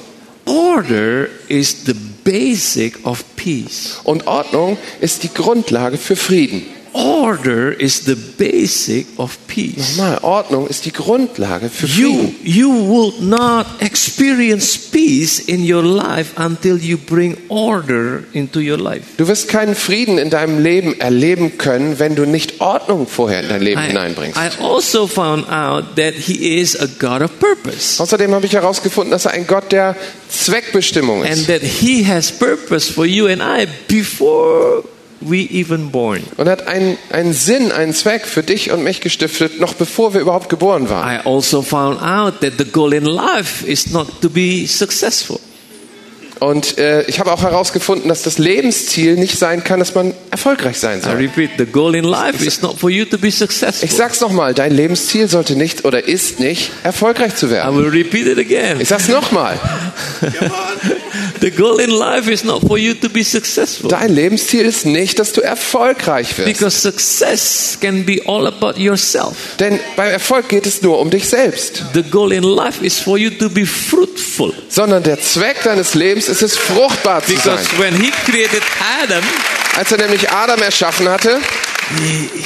Order 0.59 1.29
is 1.47 1.85
the 1.85 1.95
basic 2.25 3.07
of 3.07 3.25
peace. 3.37 4.01
Und 4.03 4.27
Ordnung 4.27 4.77
ist 5.01 5.23
die 5.23 5.33
Grundlage 5.33 5.97
für 5.99 6.17
Frieden. 6.17 6.67
Order 6.99 7.71
is 7.73 8.01
the 8.07 8.17
basic 8.17 9.07
of 9.19 9.39
peace. 9.47 9.97
Nochmal, 9.97 10.19
Ordnung 10.23 10.67
ist 10.67 10.85
die 10.85 10.93
Grundlage 10.93 11.69
für 11.71 11.87
You, 11.87 12.13
Frieden. 12.13 12.37
you 12.43 12.69
will 12.71 13.13
not 13.21 13.67
experience 13.81 14.77
peace 14.77 15.39
in 15.39 15.63
your 15.71 15.83
life 15.83 16.33
until 16.37 16.77
you 16.77 16.97
bring 16.99 17.37
order 17.49 18.25
into 18.33 18.59
your 18.59 18.79
life. 18.79 19.03
Du 19.17 19.29
wirst 19.29 19.49
keinen 19.49 19.77
Frieden 19.77 20.19
in 20.19 20.31
deinem 20.31 20.61
Leben 20.61 20.99
erleben 21.01 21.57
können, 21.57 21.99
wenn 22.01 22.17
du 22.17 22.27
nicht 22.27 22.61
Ordnung 22.61 23.07
vorher 23.07 23.43
in 23.43 23.49
dein 23.49 23.63
Leben 23.63 23.81
I, 23.81 23.87
hineinbringst. 23.89 24.37
I 24.37 24.61
also 24.63 25.07
found 25.07 25.49
out 25.49 25.95
that 25.97 26.15
he 26.15 26.59
is 26.61 26.75
a 26.81 26.89
God 26.99 27.23
of 27.23 27.31
purpose. 27.39 28.03
Außerdem 28.03 28.35
habe 28.35 28.47
ich 28.47 28.55
herausgefunden, 28.55 29.13
dass 29.13 29.25
er 29.27 29.33
ein 29.33 29.47
Gott 29.47 29.71
der 29.71 29.95
Zweckbestimmung 30.29 31.23
And 31.23 31.33
ist. 31.33 31.47
that 31.47 31.63
he 31.63 32.05
has 32.05 32.33
purpose 32.33 32.93
for 32.93 33.07
you 33.07 33.27
and 33.27 33.41
I 33.41 33.67
before 33.87 34.83
we 35.21 35.49
even 35.51 35.91
born. 35.91 36.23
Und 36.37 36.49
hat 36.49 36.67
einen, 36.67 36.97
einen 37.11 37.33
Sinn, 37.33 37.73
einen 37.73 37.93
Zweck 37.95 38.27
für 38.27 38.43
dich 38.43 38.71
und 38.71 38.83
mich 38.85 39.01
gestiftet, 39.01 39.61
noch 39.61 39.75
bevor 39.75 40.15
wir 40.15 40.21
überhaupt 40.21 40.49
geboren 40.49 40.89
waren. 40.89 41.09
I 41.09 41.27
also 41.27 41.63
found 41.63 42.01
out 42.03 42.41
that 42.41 42.55
the 42.59 42.65
goal 42.65 42.93
in 42.93 43.05
life 43.05 43.67
is 43.67 43.91
not 43.91 44.21
to 44.21 44.31
be 44.31 44.67
successful. 44.69 45.39
Und 46.41 46.79
äh, 46.79 47.03
ich 47.09 47.19
habe 47.19 47.33
auch 47.33 47.43
herausgefunden, 47.43 48.09
dass 48.09 48.23
das 48.23 48.39
Lebensziel 48.39 49.17
nicht 49.17 49.37
sein 49.41 49.65
kann, 49.65 49.81
dass 49.81 49.97
man 49.97 50.15
erfolgreich 50.31 50.79
sein 50.79 51.01
I 51.01 51.03
soll. 51.03 51.15
repeat, 51.17 51.51
the 51.59 51.67
goal 51.67 51.97
in 51.97 52.05
life 52.05 52.45
is 52.45 52.63
not 52.63 52.79
for 52.79 52.91
you 52.91 53.05
to 53.07 53.19
be 53.19 53.33
successful. 53.33 53.85
Ich 53.85 53.93
sag's 53.95 54.21
nochmal, 54.21 54.55
dein 54.55 54.73
Lebensziel 54.73 55.27
sollte 55.27 55.57
nicht 55.57 55.85
oder 55.85 56.07
ist 56.07 56.39
nicht, 56.39 56.71
erfolgreich 56.85 57.35
zu 57.35 57.47
I 57.47 57.51
werden. 57.51 57.77
will 57.77 57.89
repeat 57.89 58.29
it 58.29 58.39
again. 58.39 58.81
Ich 58.81 58.87
sag's 58.89 59.09
nochmal. 59.09 59.59
The 61.41 61.51
goal 61.51 61.79
in 61.81 61.91
life 61.91 62.31
is 62.31 62.43
not 62.45 62.63
for 62.67 62.77
you 62.79 62.95
to 62.95 63.09
be 63.09 63.23
successful. 63.23 63.89
Dein 63.91 64.15
Lebensziel 64.15 64.65
ist 64.67 64.85
nicht, 64.87 65.19
dass 65.19 65.33
du 65.33 65.41
erfolgreich 65.41 66.37
wirst. 66.39 66.47
Because 66.47 66.81
success 66.81 67.79
can 67.81 68.05
be 68.05 68.21
all 68.27 68.47
about 68.47 68.79
yourself. 68.81 69.35
Denn 69.59 69.79
beim 69.97 70.11
Erfolg 70.11 70.49
geht 70.49 70.67
es 70.67 70.83
nur 70.83 70.99
um 70.99 71.11
dich 71.11 71.29
selbst. 71.29 71.83
The 71.95 72.03
goal 72.03 72.33
in 72.33 72.43
life 72.43 72.85
is 72.85 72.99
for 72.99 73.17
you 73.19 73.31
to 73.31 73.49
be 73.49 73.65
fruitful. 73.67 74.53
Sondern 74.69 75.03
der 75.03 75.21
Zweck 75.21 75.63
deines 75.65 75.95
Lebens 75.95 76.29
ist 76.29 76.43
es, 76.43 76.57
fruchtbar 76.57 77.23
zu 77.25 77.33
sein. 77.37 77.57
Because 77.57 77.79
when 77.79 77.95
he 78.01 78.11
created 78.31 78.63
Adam, 79.03 79.23
Als 79.77 79.93
er 79.93 79.99
nämlich 79.99 80.29
Adam 80.31 80.61
erschaffen 80.61 81.09
hatte, 81.09 81.39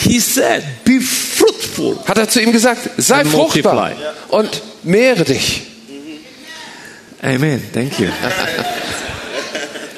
he 0.04 0.20
said, 0.20 0.62
Be 0.84 1.00
fruitful. 1.00 1.98
hat 2.06 2.18
er 2.18 2.28
zu 2.28 2.40
ihm 2.40 2.52
gesagt, 2.52 2.90
sei 2.98 3.24
fruchtbar 3.24 3.90
multiply. 3.90 4.12
und 4.28 4.62
mehre 4.82 5.24
dich. 5.24 5.62
Amen. 7.22 7.62
Thank 7.72 7.98
you. 8.00 8.08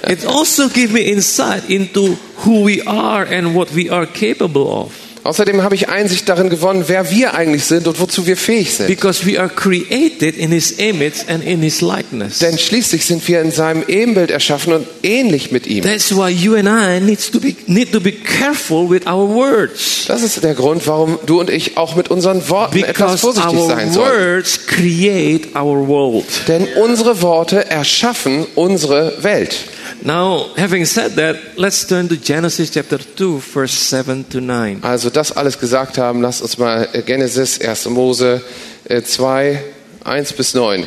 it 0.09 0.27
also 0.27 0.69
gives 0.69 0.93
me 0.93 1.01
insight 1.01 1.69
into 1.69 2.17
who 2.45 2.65
we 2.67 2.83
are 2.87 3.25
and 3.25 3.55
what 3.55 3.75
we 3.75 3.91
are 3.91 4.07
capable 4.07 4.63
of. 4.63 4.93
Außerdem 5.25 5.63
habe 5.63 5.75
ich 5.75 5.89
Einsicht 5.89 6.29
darin 6.29 6.51
gewonnen, 6.51 6.85
wer 6.87 7.11
wir 7.11 7.33
eigentlich 7.33 7.65
sind 7.65 7.89
und 7.89 7.99
wozu 7.99 8.27
wir 8.27 8.37
fähig 8.37 8.75
sind. 8.75 8.89
Because 8.89 9.25
we 9.27 9.41
are 9.41 9.49
created 9.49 10.37
in 10.37 10.53
his 10.53 10.73
image 10.73 11.27
and 11.29 11.43
in 11.43 11.63
his 11.63 11.81
likeness. 11.81 12.41
Denn 12.41 12.59
schließlich 12.59 13.07
sind 13.07 13.27
wir 13.27 13.41
in 13.41 13.51
seinem 13.51 13.85
Ebenbild 13.89 14.31
erschaffen 14.31 14.75
und 14.75 14.87
ähnlich 15.03 15.51
mit 15.51 15.67
ihm. 15.67 15.83
That's 15.83 16.15
why 16.15 16.29
you 16.29 16.57
and 16.57 16.69
I 16.69 17.01
needs 17.01 17.31
to 17.31 17.41
be, 17.41 17.55
need 17.67 17.91
to 17.93 18.01
be 18.01 18.13
careful 18.13 18.91
with 18.91 19.07
our 19.07 19.27
words. 19.27 20.05
Das 20.09 20.23
ist 20.23 20.45
der 20.45 20.53
Grund, 20.53 20.87
warum 20.87 21.19
du 21.25 21.41
und 21.41 21.49
ich 21.49 21.79
auch 21.79 21.97
mit 21.97 22.11
unseren 22.11 22.47
Worten 22.51 22.85
etwas 22.85 22.93
Because 22.93 23.19
vorsichtig 23.19 23.59
our 23.59 23.67
sein 23.69 23.93
sollen. 23.95 24.35
words 24.37 24.67
create 24.67 25.57
our 25.57 25.89
world. 25.89 26.27
Denn 26.49 26.69
unsere 26.83 27.23
Worte 27.23 27.71
erschaffen 27.71 28.47
unsere 28.57 29.15
Welt. 29.23 29.57
Now, 30.03 30.51
having 30.57 30.85
said 30.85 31.13
that, 31.17 31.57
let's 31.57 31.87
turn 31.87 32.09
to 32.09 32.17
Genesis 32.17 32.71
chapter 32.71 32.99
2, 32.99 33.39
verse 33.39 33.73
7 33.73 34.25
to 34.29 34.41
9. 34.41 34.81
Also 34.83 35.11
das 35.11 35.33
alles 35.33 35.59
gesagt 35.59 35.99
haben, 35.99 36.21
lasst 36.21 36.43
uns 36.43 36.59
mal 36.59 36.89
äh, 36.93 37.03
Genesis 37.03 37.61
1. 37.61 37.87
Mose 37.87 38.43
äh, 38.85 39.03
2, 39.03 39.63
1 40.05 40.33
bis 40.35 40.55
9, 40.55 40.85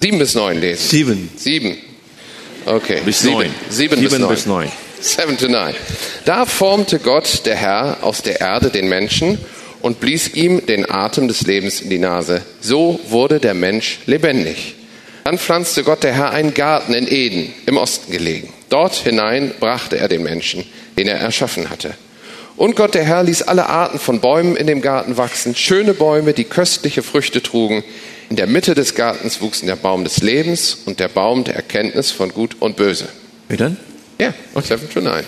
7 0.00 0.18
bis 0.18 0.34
9 0.34 0.60
lesen. 0.60 0.88
7 0.88 1.30
7. 1.36 1.76
Okay. 2.66 3.02
bis 3.04 3.20
7, 3.20 3.34
9. 3.34 3.50
7 3.70 4.00
bis 4.00 4.18
9. 4.18 4.28
bis 4.28 4.46
9. 4.46 4.72
7 5.00 5.38
to 5.38 5.48
9. 5.48 5.74
Da 6.24 6.46
formte 6.46 6.98
Gott, 6.98 7.42
der 7.44 7.54
Herr, 7.54 7.98
aus 8.02 8.22
der 8.22 8.40
Erde 8.40 8.70
den 8.70 8.88
Menschen 8.88 9.38
und 9.82 10.00
blies 10.00 10.34
ihm 10.34 10.64
den 10.66 10.90
Atem 10.90 11.28
des 11.28 11.42
Lebens 11.42 11.80
in 11.80 11.90
die 11.90 11.98
Nase. 11.98 12.42
So 12.60 12.98
wurde 13.08 13.38
der 13.38 13.54
Mensch 13.54 14.00
lebendig. 14.06 14.75
Dann 15.26 15.38
pflanzte 15.38 15.82
Gott, 15.82 16.04
der 16.04 16.12
Herr, 16.12 16.30
einen 16.30 16.54
Garten 16.54 16.94
in 16.94 17.10
Eden, 17.10 17.52
im 17.66 17.78
Osten 17.78 18.12
gelegen. 18.12 18.48
Dort 18.68 18.94
hinein 18.94 19.52
brachte 19.58 19.98
er 19.98 20.06
den 20.06 20.22
Menschen, 20.22 20.64
den 20.96 21.08
er 21.08 21.16
erschaffen 21.16 21.68
hatte. 21.68 21.94
Und 22.56 22.76
Gott, 22.76 22.94
der 22.94 23.02
Herr, 23.02 23.24
ließ 23.24 23.42
alle 23.42 23.68
Arten 23.68 23.98
von 23.98 24.20
Bäumen 24.20 24.54
in 24.54 24.68
dem 24.68 24.82
Garten 24.82 25.16
wachsen, 25.16 25.56
schöne 25.56 25.94
Bäume, 25.94 26.32
die 26.32 26.44
köstliche 26.44 27.02
Früchte 27.02 27.42
trugen. 27.42 27.82
In 28.30 28.36
der 28.36 28.46
Mitte 28.46 28.76
des 28.76 28.94
Gartens 28.94 29.40
wuchsen 29.40 29.66
der 29.66 29.74
Baum 29.74 30.04
des 30.04 30.18
Lebens 30.18 30.78
und 30.86 31.00
der 31.00 31.08
Baum 31.08 31.42
der 31.42 31.56
Erkenntnis 31.56 32.12
von 32.12 32.32
Gut 32.32 32.58
und 32.60 32.76
Böse. 32.76 33.08
We 33.48 33.56
done? 33.56 33.76
Ja, 34.20 34.32
7 34.54 34.88
to 34.90 35.00
9. 35.00 35.24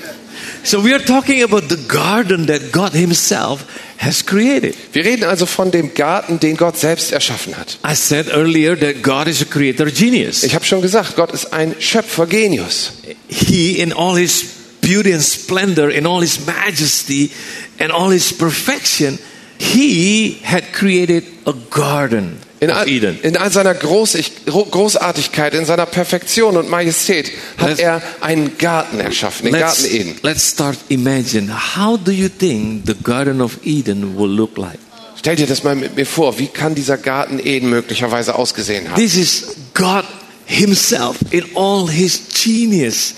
So 0.65 0.81
we 0.83 0.93
are 0.95 1.05
talking 1.05 1.43
about 1.43 1.69
the 1.69 1.77
garden 1.89 2.47
that 2.47 2.73
God 2.73 2.93
Himself 2.93 3.65
has 3.99 4.25
created. 4.25 4.77
Wir 4.93 5.05
reden 5.05 5.25
also 5.25 5.47
von 5.47 5.71
dem 5.71 5.95
Garten, 5.95 6.41
den 6.41 6.57
Gott 6.57 6.79
selbst 6.79 7.13
erschaffen 7.13 7.57
hat. 7.57 7.79
I 7.85 7.95
said 7.95 8.29
earlier 8.29 8.77
that 8.77 9.03
God 9.03 9.27
is 9.27 9.43
a 9.43 9.45
creator 9.45 9.87
genius. 9.87 10.43
Ich 10.43 10.55
habe 10.55 10.65
schon 10.65 10.83
gesagt, 10.83 11.17
Gott 11.17 11.33
ist 11.33 11.53
ein 11.53 11.75
Schöpfergenius. 11.79 12.93
He, 13.29 13.81
in 13.81 13.93
all 13.93 14.17
His 14.17 14.45
beauty 14.81 15.13
and 15.13 15.23
splendor, 15.23 15.91
in 15.91 16.07
all 16.07 16.21
His 16.21 16.47
majesty 16.47 17.31
and 17.79 17.91
all 17.91 18.11
His 18.11 18.33
perfection, 18.33 19.19
He 19.59 20.39
had 20.43 20.73
created 20.73 21.25
a 21.47 21.53
garden 21.71 22.39
In 22.61 22.71
all, 22.71 22.89
Eden. 22.89 23.19
in 23.23 23.37
all 23.37 23.51
seiner 23.53 23.75
Großartigkeit, 23.75 25.55
in 25.55 25.65
seiner 25.65 25.87
Perfektion 25.87 26.57
und 26.57 26.69
Majestät 26.69 27.31
hat 27.57 27.71
Let's- 27.71 27.79
er 27.81 28.03
einen 28.21 28.59
Garten 28.59 28.99
erschaffen, 29.01 29.45
den 29.47 29.55
Let's, 29.55 29.83
Garten 29.83 29.95
Eden. 29.95 30.15
let's 30.23 30.51
start 30.51 30.77
imagine. 30.89 31.53
How 31.77 31.97
do 31.99 32.11
you 32.11 32.29
think 32.29 32.83
the 32.87 32.95
Garden 33.03 33.41
of 33.41 33.59
Eden 33.65 34.19
will 34.19 34.29
look 34.31 34.57
like? 34.59 34.79
Stell 35.17 35.37
dir 35.37 35.47
das 35.47 35.63
mal 35.65 35.75
mit 35.77 35.97
mir 35.97 36.07
vor, 36.07 36.39
wie 36.39 36.47
kann 36.49 36.75
dieser 36.75 36.97
Garten 36.97 37.39
Eden 37.39 37.71
möglicherweise 37.71 38.35
ausgesehen 38.35 38.91
haben? 38.91 39.01
This 39.01 39.17
is 39.17 39.45
God 39.75 40.05
Himself 40.47 41.17
in 41.31 41.45
all 41.55 41.89
His 41.91 42.21
genius 42.43 43.15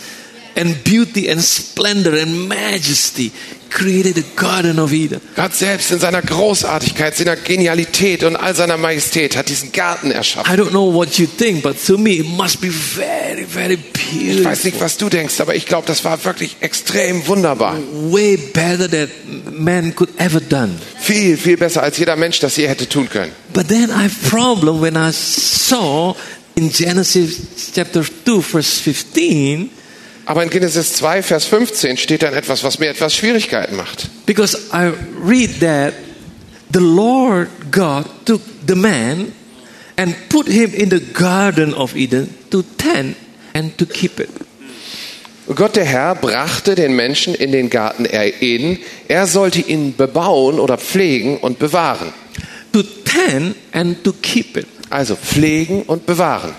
and 0.56 0.82
beauty 0.84 1.30
and 1.30 1.40
splendor 1.42 2.14
and 2.20 2.48
majesty 2.48 3.32
created 3.70 4.16
the 4.16 4.24
Garden 4.34 4.78
of 4.80 4.92
Eden. 4.92 5.20
Gott 5.36 5.54
selbst 5.54 5.92
in 5.92 6.00
seiner 6.00 6.22
Großartigkeit, 6.22 7.16
seiner 7.16 7.36
Genialität 7.36 8.24
und 8.24 8.34
all 8.36 8.54
seiner 8.54 8.76
Majestät 8.76 9.36
hat 9.36 9.48
diesen 9.48 9.70
Garten 9.70 10.10
erschaffen. 10.10 10.52
I 10.52 10.56
don't 10.58 10.70
know 10.70 10.92
what 10.92 11.18
you 11.18 11.26
think, 11.26 11.62
but 11.62 11.76
to 11.86 11.96
me 11.96 12.14
it 12.14 12.26
must 12.26 12.60
be 12.60 12.68
very, 12.70 13.44
very 13.46 13.78
Ich 14.12 14.44
weiß 14.44 14.64
nicht, 14.64 14.72
beautiful. 14.78 14.80
was 14.80 14.96
du 14.96 15.08
denkst, 15.08 15.40
aber 15.40 15.54
ich 15.54 15.66
glaube, 15.66 15.86
das 15.86 16.04
war 16.04 16.22
wirklich 16.24 16.56
extrem 16.60 17.24
wunderbar. 17.28 17.78
Way 18.10 18.36
better 18.52 18.90
than 18.90 19.08
man 19.52 19.94
could 19.94 20.10
ever 20.18 20.40
done. 20.40 20.72
Viel, 21.00 21.36
viel 21.36 21.56
besser 21.56 21.82
als 21.84 21.96
jeder 21.98 22.16
Mensch 22.16 22.40
das 22.40 22.56
je 22.56 22.66
hätte 22.66 22.88
tun 22.88 23.08
können. 23.08 23.30
But 23.52 23.68
then 23.68 23.90
I 23.90 24.02
have 24.02 24.28
problem 24.28 24.80
when 24.82 24.96
I 24.96 25.12
saw 25.12 26.16
in 26.56 26.70
Genesis 26.72 27.36
chapter 27.72 28.02
2 28.24 28.42
verse 28.42 28.80
15 28.82 29.70
Aber 30.30 30.44
in 30.44 30.50
Genesis 30.50 30.92
2, 30.92 31.24
Vers 31.24 31.44
15 31.46 31.96
steht 31.96 32.22
dann 32.22 32.34
etwas, 32.34 32.62
was 32.62 32.78
mir 32.78 32.88
etwas 32.88 33.16
Schwierigkeiten 33.16 33.74
macht. 33.74 34.08
because 34.26 34.56
I 34.72 34.92
read 35.20 35.58
that 35.58 35.92
the 36.72 36.78
Lord 36.78 37.48
God 37.72 38.04
took 38.26 38.40
the 38.64 38.76
man 38.76 39.32
and 39.96 40.14
put 40.28 40.46
him 40.46 40.72
in 40.72 40.88
the 40.88 41.00
garden 41.00 41.74
of 41.74 41.96
Eden 41.96 42.32
to 42.52 42.62
tend 42.78 43.16
and 43.54 43.76
to 43.76 43.86
keep 43.86 44.20
it. 44.20 44.28
Gott 45.52 45.74
der 45.74 45.84
Herr 45.84 46.14
brachte 46.14 46.76
den 46.76 46.94
Menschen 46.94 47.34
in 47.34 47.50
den 47.50 47.68
Garten 47.68 48.06
Eden. 48.08 48.78
Er 49.08 49.26
sollte 49.26 49.60
ihn 49.60 49.96
bebauen 49.96 50.60
oder 50.60 50.78
pflegen 50.78 51.38
und 51.38 51.58
bewahren. 51.58 52.12
To 52.72 52.84
tend 52.84 53.56
and 53.72 54.04
to 54.04 54.12
keep 54.22 54.56
it. 54.56 54.68
Also 54.90 55.16
pflegen 55.16 55.82
und 55.82 56.06
bewahren. 56.06 56.54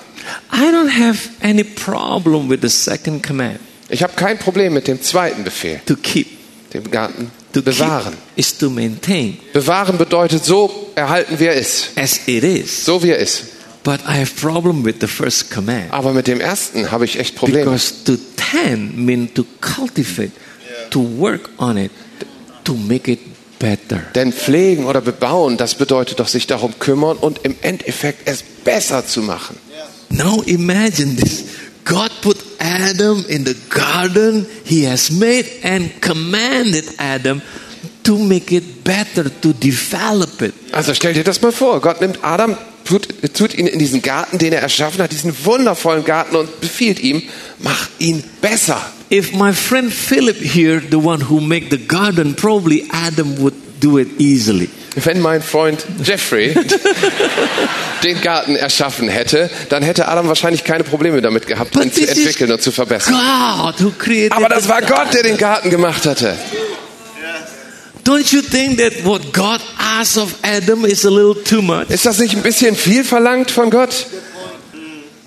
I 0.52 0.72
don't 0.72 0.90
have 1.00 1.18
any 1.42 1.64
problem 1.64 2.50
with 2.50 2.62
the 2.62 2.70
second 2.70 3.22
command 3.26 3.60
Ich 3.90 4.04
habe 4.04 4.14
kein 4.16 4.38
Problem 4.38 4.74
mit 4.74 4.88
dem 4.88 5.02
zweiten 5.02 5.44
Befehl, 5.44 5.82
to 5.86 5.96
keep. 5.96 6.28
dem 6.74 6.90
Garten 6.90 7.32
To 7.54 7.62
bewahren. 7.62 8.14
keep 8.14 8.38
is 8.38 8.58
to 8.58 8.70
maintain 8.70 9.38
Bewahren 9.54 9.98
bedeutet 9.98 10.46
so 10.46 10.92
erhalten, 10.96 11.40
wie 11.40 11.46
er 11.48 11.56
ist. 11.56 11.90
as 11.98 12.22
it 12.28 12.44
is. 12.44 12.86
So 12.86 13.04
wie 13.04 13.10
er 13.10 13.18
ist. 13.18 13.44
But 13.84 14.00
I 14.08 14.20
have 14.20 14.32
problem 14.40 14.86
with 14.86 14.96
the 15.02 15.08
first 15.08 15.50
command. 15.52 15.92
Aber 15.92 16.14
mit 16.14 16.28
dem 16.28 16.40
ersten 16.40 16.92
habe 16.92 17.04
ich 17.06 17.18
echt 17.20 17.36
Probleme. 17.36 17.66
Because 17.66 18.04
to 18.06 18.14
tend 18.52 18.96
means 18.98 19.34
to 19.34 19.44
cultivate, 19.60 20.32
to 20.92 21.00
work 21.18 21.50
on 21.58 21.78
it, 21.78 21.92
to 22.64 22.74
make 22.76 23.12
it 23.12 23.20
better. 23.60 24.02
Denn 24.16 24.32
pflegen 24.32 24.86
oder 24.86 25.02
bebauen, 25.02 25.58
das 25.58 25.76
bedeutet 25.76 26.20
doch 26.20 26.28
sich 26.28 26.46
darum 26.48 26.78
kümmern 26.80 27.18
und 27.18 27.40
im 27.44 27.56
Endeffekt 27.64 28.28
es 28.30 28.44
besser 28.44 29.06
zu 29.06 29.22
machen. 29.24 29.58
Now 30.12 30.42
imagine 30.46 31.16
this. 31.16 31.60
God 31.84 32.12
put 32.22 32.38
Adam 32.60 33.26
in 33.28 33.44
the 33.44 33.56
garden 33.70 34.46
he 34.66 34.84
has 34.84 35.12
made 35.12 35.46
and 35.64 36.02
commanded 36.02 36.86
Adam 37.00 37.42
to 38.04 38.18
make 38.18 38.52
it 38.52 38.84
better, 38.84 39.30
to 39.30 39.54
develop 39.54 40.42
it. 40.42 40.54
Also 40.74 40.94
stell 40.94 41.14
dir 41.14 41.24
das 41.24 41.42
mal 41.42 41.52
vor. 41.52 41.80
Gott 41.82 42.02
nimmt 42.02 42.24
Adam, 42.24 42.58
tut, 42.86 43.08
tut 43.34 43.54
ihn 43.54 43.68
in 43.68 43.80
diesen 43.80 44.02
Garten, 44.02 44.38
den 44.38 44.54
er 44.54 44.62
erschaffen 44.62 45.02
hat, 45.02 45.12
diesen 45.12 45.34
wundervollen 45.46 46.04
Garten 46.04 46.36
und 46.36 46.62
befiehlt 46.62 47.00
ihm, 47.00 47.24
mach 47.60 47.90
ihn 48.00 48.24
besser. 48.42 48.82
If 49.10 49.34
my 49.34 49.54
friend 49.54 49.92
Philip 49.92 50.38
here, 50.38 50.82
the 50.82 50.98
one 50.98 51.30
who 51.30 51.42
make 51.42 51.70
the 51.70 51.78
garden, 51.78 52.36
probably 52.36 52.88
Adam 52.92 53.38
would 53.40 53.54
do 53.82 54.00
it 54.00 54.20
easily. 54.20 54.70
Wenn 54.96 55.20
mein 55.20 55.42
Freund 55.42 55.86
Jeffrey 56.04 56.54
den 58.04 58.22
Garten 58.22 58.56
erschaffen 58.56 59.08
hätte, 59.10 59.50
dann 59.70 59.84
hätte 59.84 60.08
Adam 60.08 60.28
wahrscheinlich 60.28 60.64
keine 60.64 60.84
Probleme 60.84 61.22
damit 61.22 61.48
gehabt, 61.48 61.76
ihn 61.76 61.92
zu 61.92 62.08
entwickeln 62.08 62.52
und 62.52 62.62
zu 62.62 62.72
verbessern. 62.72 63.14
God 63.14 63.82
who 63.82 63.92
created 63.98 64.34
Aber 64.34 64.50
das 64.50 64.68
war 64.68 64.82
Gott, 64.82 65.14
der 65.14 65.24
den 65.24 65.38
Garten 65.38 65.70
gemacht 65.70 66.06
hatte. 66.06 66.38
Don't 68.04 68.34
you 68.34 68.42
think 68.42 68.80
that 68.80 69.06
what 69.06 69.32
God 69.32 69.62
asked 69.78 70.18
of 70.18 70.34
Adam 70.42 70.86
is 70.86 71.06
a 71.06 71.10
little 71.10 71.36
too 71.44 71.62
much? 71.62 71.90
Ist 71.90 72.06
das 72.06 72.18
nicht 72.18 72.36
ein 72.36 72.42
bisschen 72.42 72.76
viel 72.76 73.04
verlangt 73.04 73.52
von 73.52 73.70
Gott? 73.70 74.08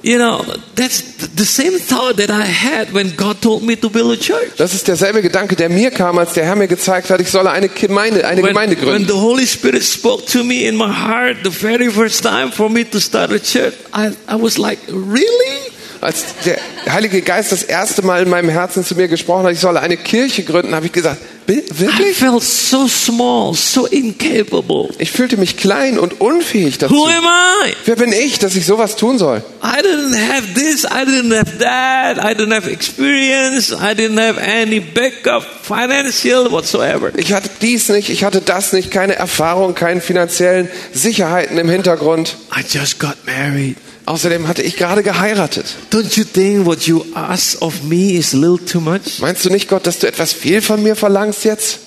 You 0.05 0.19
know, 0.19 0.45
that's 0.75 1.01
the 1.35 1.47
same 1.47 1.79
thought 1.79 2.19
that 2.19 2.29
I 2.31 2.45
had 2.45 2.93
when 2.93 3.17
God 3.17 3.41
told 3.41 3.63
me 3.63 3.75
to 3.77 3.89
build 3.89 4.13
a 4.13 4.21
church. 4.21 4.53
Das 4.59 4.75
ist 4.75 4.87
derselbe 4.87 5.23
Gedanke, 5.23 5.57
der 5.57 5.71
mir 5.71 5.91
kam, 5.91 6.19
als 6.19 6.35
der 6.35 6.45
Herr 6.45 6.57
mir 6.57 6.69
gezeigt 6.69 7.09
hat, 7.09 7.23
ich 7.23 7.31
solle 7.31 7.51
eine 7.51 7.71
Gemeinde, 7.71 8.27
eine 8.27 8.43
When, 8.43 8.49
Gemeinde 8.49 8.77
when 8.77 8.85
gründen. 8.85 9.07
the 9.07 9.15
Holy 9.15 9.47
Spirit 9.47 9.83
spoke 9.83 10.27
to 10.27 10.45
me 10.45 10.69
in 10.69 10.77
my 10.77 10.93
heart 10.93 11.39
the 11.43 11.51
very 11.51 11.91
first 11.91 12.23
time 12.23 12.53
for 12.53 12.69
me 12.69 12.85
to 12.85 13.01
start 13.01 13.33
a 13.33 13.39
church, 13.39 13.73
I, 13.95 14.09
I 14.29 14.35
was 14.39 14.59
like, 14.59 14.79
really? 14.89 15.73
Als 16.03 16.23
der 16.45 16.59
Heilige 16.93 17.23
Geist 17.23 17.51
das 17.51 17.63
erste 17.63 18.03
Mal 18.03 18.25
in 18.25 18.29
meinem 18.29 18.51
Herzen 18.51 18.85
zu 18.85 18.95
mir 18.97 19.09
gesprochen 19.09 19.47
hat, 19.47 19.53
ich 19.55 19.61
solle 19.61 19.81
eine 19.81 19.97
Kirche 19.97 20.43
gründen, 20.43 20.75
habe 20.75 20.85
ich 20.85 20.93
gesagt, 20.93 21.17
"Bi- 21.47 21.59
I 21.59 21.81
wirklich? 21.81 22.17
felt 22.17 22.43
so 22.43 22.89
small, 22.89 23.55
so 23.55 23.87
incapable. 23.87 24.89
Ich 24.99 25.11
fühlte 25.13 25.37
mich 25.37 25.57
klein 25.57 25.99
und 25.99 26.21
unfähig 26.21 26.79
dazu. 26.79 26.95
Who 26.95 27.05
am 27.07 27.25
I? 27.25 27.73
Wer 27.85 27.97
bin 27.97 28.13
ich, 28.13 28.39
dass 28.39 28.57
ich 28.57 28.65
sowas 28.67 28.97
tun 28.97 29.19
soll? 29.19 29.43
I 29.63 29.81
didn't 29.83 30.17
have 30.17 30.55
this, 30.55 30.85
I 30.85 31.05
didn't 31.05 31.37
have 31.37 31.59
that, 31.59 32.19
I 32.19 32.35
didn't 32.35 32.55
have 32.55 32.71
experience, 32.71 33.73
I 33.73 33.95
didn't 33.95 34.19
have 34.19 34.39
any 34.41 34.81
backup 34.81 35.45
financial 35.63 36.51
whatsoever. 36.51 37.11
Ich 37.17 37.33
hatte 37.33 37.51
dies 37.61 37.89
nicht, 37.89 38.09
ich 38.11 38.25
hatte 38.25 38.41
das 38.41 38.73
nicht, 38.73 38.91
keine 38.91 39.17
Erfahrung, 39.17 39.75
keine 39.75 40.01
finanziellen 40.01 40.69
Sicherheiten 40.93 41.59
im 41.59 41.69
Hintergrund. 41.69 42.37
I 42.57 42.61
just 42.69 42.99
got 42.99 43.17
married. 43.27 43.77
Außerdem 44.07 44.49
hatte 44.49 44.63
ich 44.63 44.77
gerade 44.77 45.03
geheiratet. 45.03 45.65
Don't 45.91 46.17
you 46.17 46.25
think 46.25 46.67
what 46.67 46.83
you 46.83 47.05
ask 47.15 47.61
of 47.63 47.83
me 47.85 48.13
is 48.13 48.35
a 48.35 48.37
little 48.37 48.63
too 48.65 48.81
much? 48.81 49.21
Meinst 49.21 49.45
du 49.45 49.51
nicht, 49.51 49.69
Gott, 49.69 49.87
dass 49.87 49.99
du 49.99 50.07
etwas 50.07 50.33
viel 50.33 50.61
von 50.61 50.83
mir 50.83 50.95
verlangst 50.95 51.45
jetzt? 51.45 51.79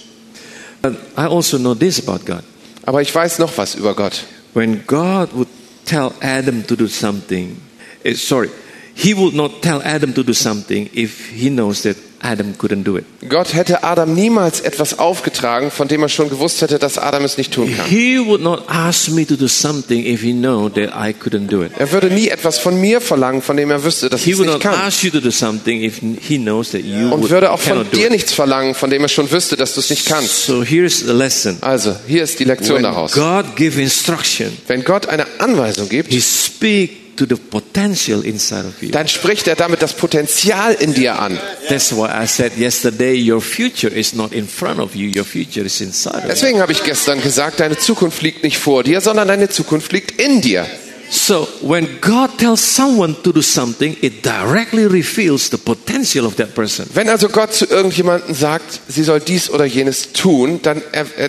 But 0.82 0.94
I 1.16 1.22
also 1.22 1.58
know 1.58 1.76
this 1.76 2.00
about 2.06 2.26
God. 2.26 2.44
Aber 2.84 3.02
ich 3.02 3.14
weiß 3.14 3.40
noch 3.40 3.56
was 3.58 3.76
über 3.76 3.94
Gott. 3.94 4.24
When 4.54 4.84
God 4.88 5.30
would 5.34 5.48
tell 5.86 6.12
Adam 6.22 6.66
to 6.66 6.76
do 6.76 6.88
something, 6.88 7.58
eh, 8.04 8.16
sorry, 8.16 8.50
he 8.96 9.16
would 9.16 9.36
not 9.36 9.62
tell 9.62 9.82
Adam 9.84 10.14
to 10.16 10.24
do 10.24 10.34
something 10.34 10.90
if 10.94 11.30
he 11.30 11.50
knows 11.50 11.84
that 11.84 11.98
Adam 12.22 12.56
couldn't 12.58 12.84
do 12.84 12.98
it. 12.98 13.06
Gott 13.30 13.54
hätte 13.54 13.84
Adam 13.84 14.14
niemals 14.14 14.62
etwas 14.62 14.98
aufgetragen, 15.00 15.70
von 15.72 15.88
dem 15.88 16.02
er 16.02 16.10
schon 16.10 16.30
gewusst 16.30 16.62
hätte, 16.62 16.80
dass 16.80 16.98
Adam 16.98 17.24
es 17.24 17.38
nicht 17.38 17.54
tun 17.54 17.72
kann. 17.76 17.86
He 17.88 18.20
would 18.20 18.42
not 18.42 18.64
ask 18.68 19.10
me 19.10 19.26
to 19.26 19.36
do 19.36 19.48
something 19.48 20.06
if 20.06 20.22
he 20.22 20.34
know 20.34 20.70
that 20.70 20.90
I 20.96 21.14
couldn't 21.14 21.48
do 21.48 21.64
it. 21.64 21.72
Er 21.78 21.92
würde 21.92 22.08
nie 22.10 22.28
etwas 22.30 22.58
von 22.60 22.80
mir 22.80 23.02
verlangen, 23.02 23.42
von 23.42 23.56
dem 23.58 23.70
er 23.72 23.84
wüsste, 23.84 24.10
dass 24.10 24.22
ich 24.22 24.26
He 24.26 24.32
es 24.32 24.38
would 24.40 24.48
nicht 24.48 24.64
not 24.66 24.74
kann. 24.74 24.82
ask 24.82 25.04
you 25.04 25.12
to 25.12 25.20
do 25.20 25.32
something 25.32 25.84
if 25.84 26.00
he 26.22 26.38
knows 26.38 26.72
that 26.72 26.82
you 26.82 27.12
Und 27.14 27.30
würde 27.30 27.52
auch 27.52 27.60
von 27.60 27.86
dir 27.92 28.10
nichts 28.10 28.34
verlangen, 28.34 28.74
von 28.76 28.90
dem 28.90 29.02
er 29.04 29.10
schon 29.10 29.30
wüsste, 29.32 29.56
dass 29.56 29.74
du 29.76 29.80
es 29.82 29.90
nicht 29.90 30.06
kannst. 30.08 30.46
So 30.46 30.64
here's 30.64 31.00
the 31.00 31.14
lesson. 31.14 31.58
Also, 31.62 31.96
hier 32.08 32.24
ist 32.24 32.40
die 32.40 32.46
Lektion 32.46 32.78
When 32.78 32.84
daraus. 32.84 33.14
God 33.14 33.56
give 33.56 33.82
instruction, 33.82 34.52
Wenn 34.68 34.84
Gott 34.84 35.08
eine 35.08 35.26
Anweisung 35.40 35.88
gibt, 35.90 36.12
He 36.12 36.22
speak 36.22 37.07
to 37.18 37.26
the 37.26 37.36
potential 37.36 38.24
inside 38.24 38.66
of 38.68 38.82
you. 38.82 38.90
dann 38.92 39.08
spricht 39.08 39.48
er 39.48 39.56
damit 39.56 39.82
das 39.82 39.94
Potenzial 39.94 40.74
in 40.74 40.94
dir 40.94 41.20
an. 41.20 41.38
That's 41.70 41.92
why 41.92 42.08
I 42.08 42.28
said 42.28 42.58
yesterday, 42.58 43.14
your 43.16 43.42
future 43.42 43.94
is 43.94 44.14
not 44.14 44.32
in 44.32 44.48
front 44.48 44.80
of 44.80 44.96
you, 44.96 45.12
your 45.14 45.26
future 45.26 45.66
is 45.66 45.82
inside 45.82 46.16
of 46.16 46.24
you. 46.24 46.30
Deswegen 46.30 46.62
habe 46.62 46.72
ich 46.72 46.84
gestern 46.84 47.22
gesagt, 47.22 47.60
deine 47.60 47.78
Zukunft 47.78 48.22
liegt 48.22 48.44
nicht 48.44 48.58
vor 48.58 48.84
dir, 48.84 49.02
sondern 49.02 49.28
deine 49.28 49.50
Zukunft 49.50 49.92
liegt 49.92 50.22
in 50.22 50.42
dir. 50.42 50.66
So 51.10 51.48
when 51.62 51.88
God 52.02 52.38
tells 52.38 52.60
someone 52.60 53.16
to 53.24 53.32
do 53.32 53.42
something, 53.42 53.96
it 54.02 54.26
directly 54.26 54.86
reveals 54.86 55.50
the 55.50 55.58
potential 55.58 56.26
of 56.26 56.36
that 56.36 56.54
person. 56.54 56.86
Wenn 56.94 57.08
also 57.08 57.30
Gott 57.30 57.54
zu 57.54 57.66
irgendjemandem 57.66 58.36
sagt, 58.36 58.82
sie 58.90 59.04
soll 59.04 59.22
dies 59.22 59.50
oder 59.50 59.66
jenes 59.66 60.12
tun, 60.12 60.60
dann, 60.64 60.82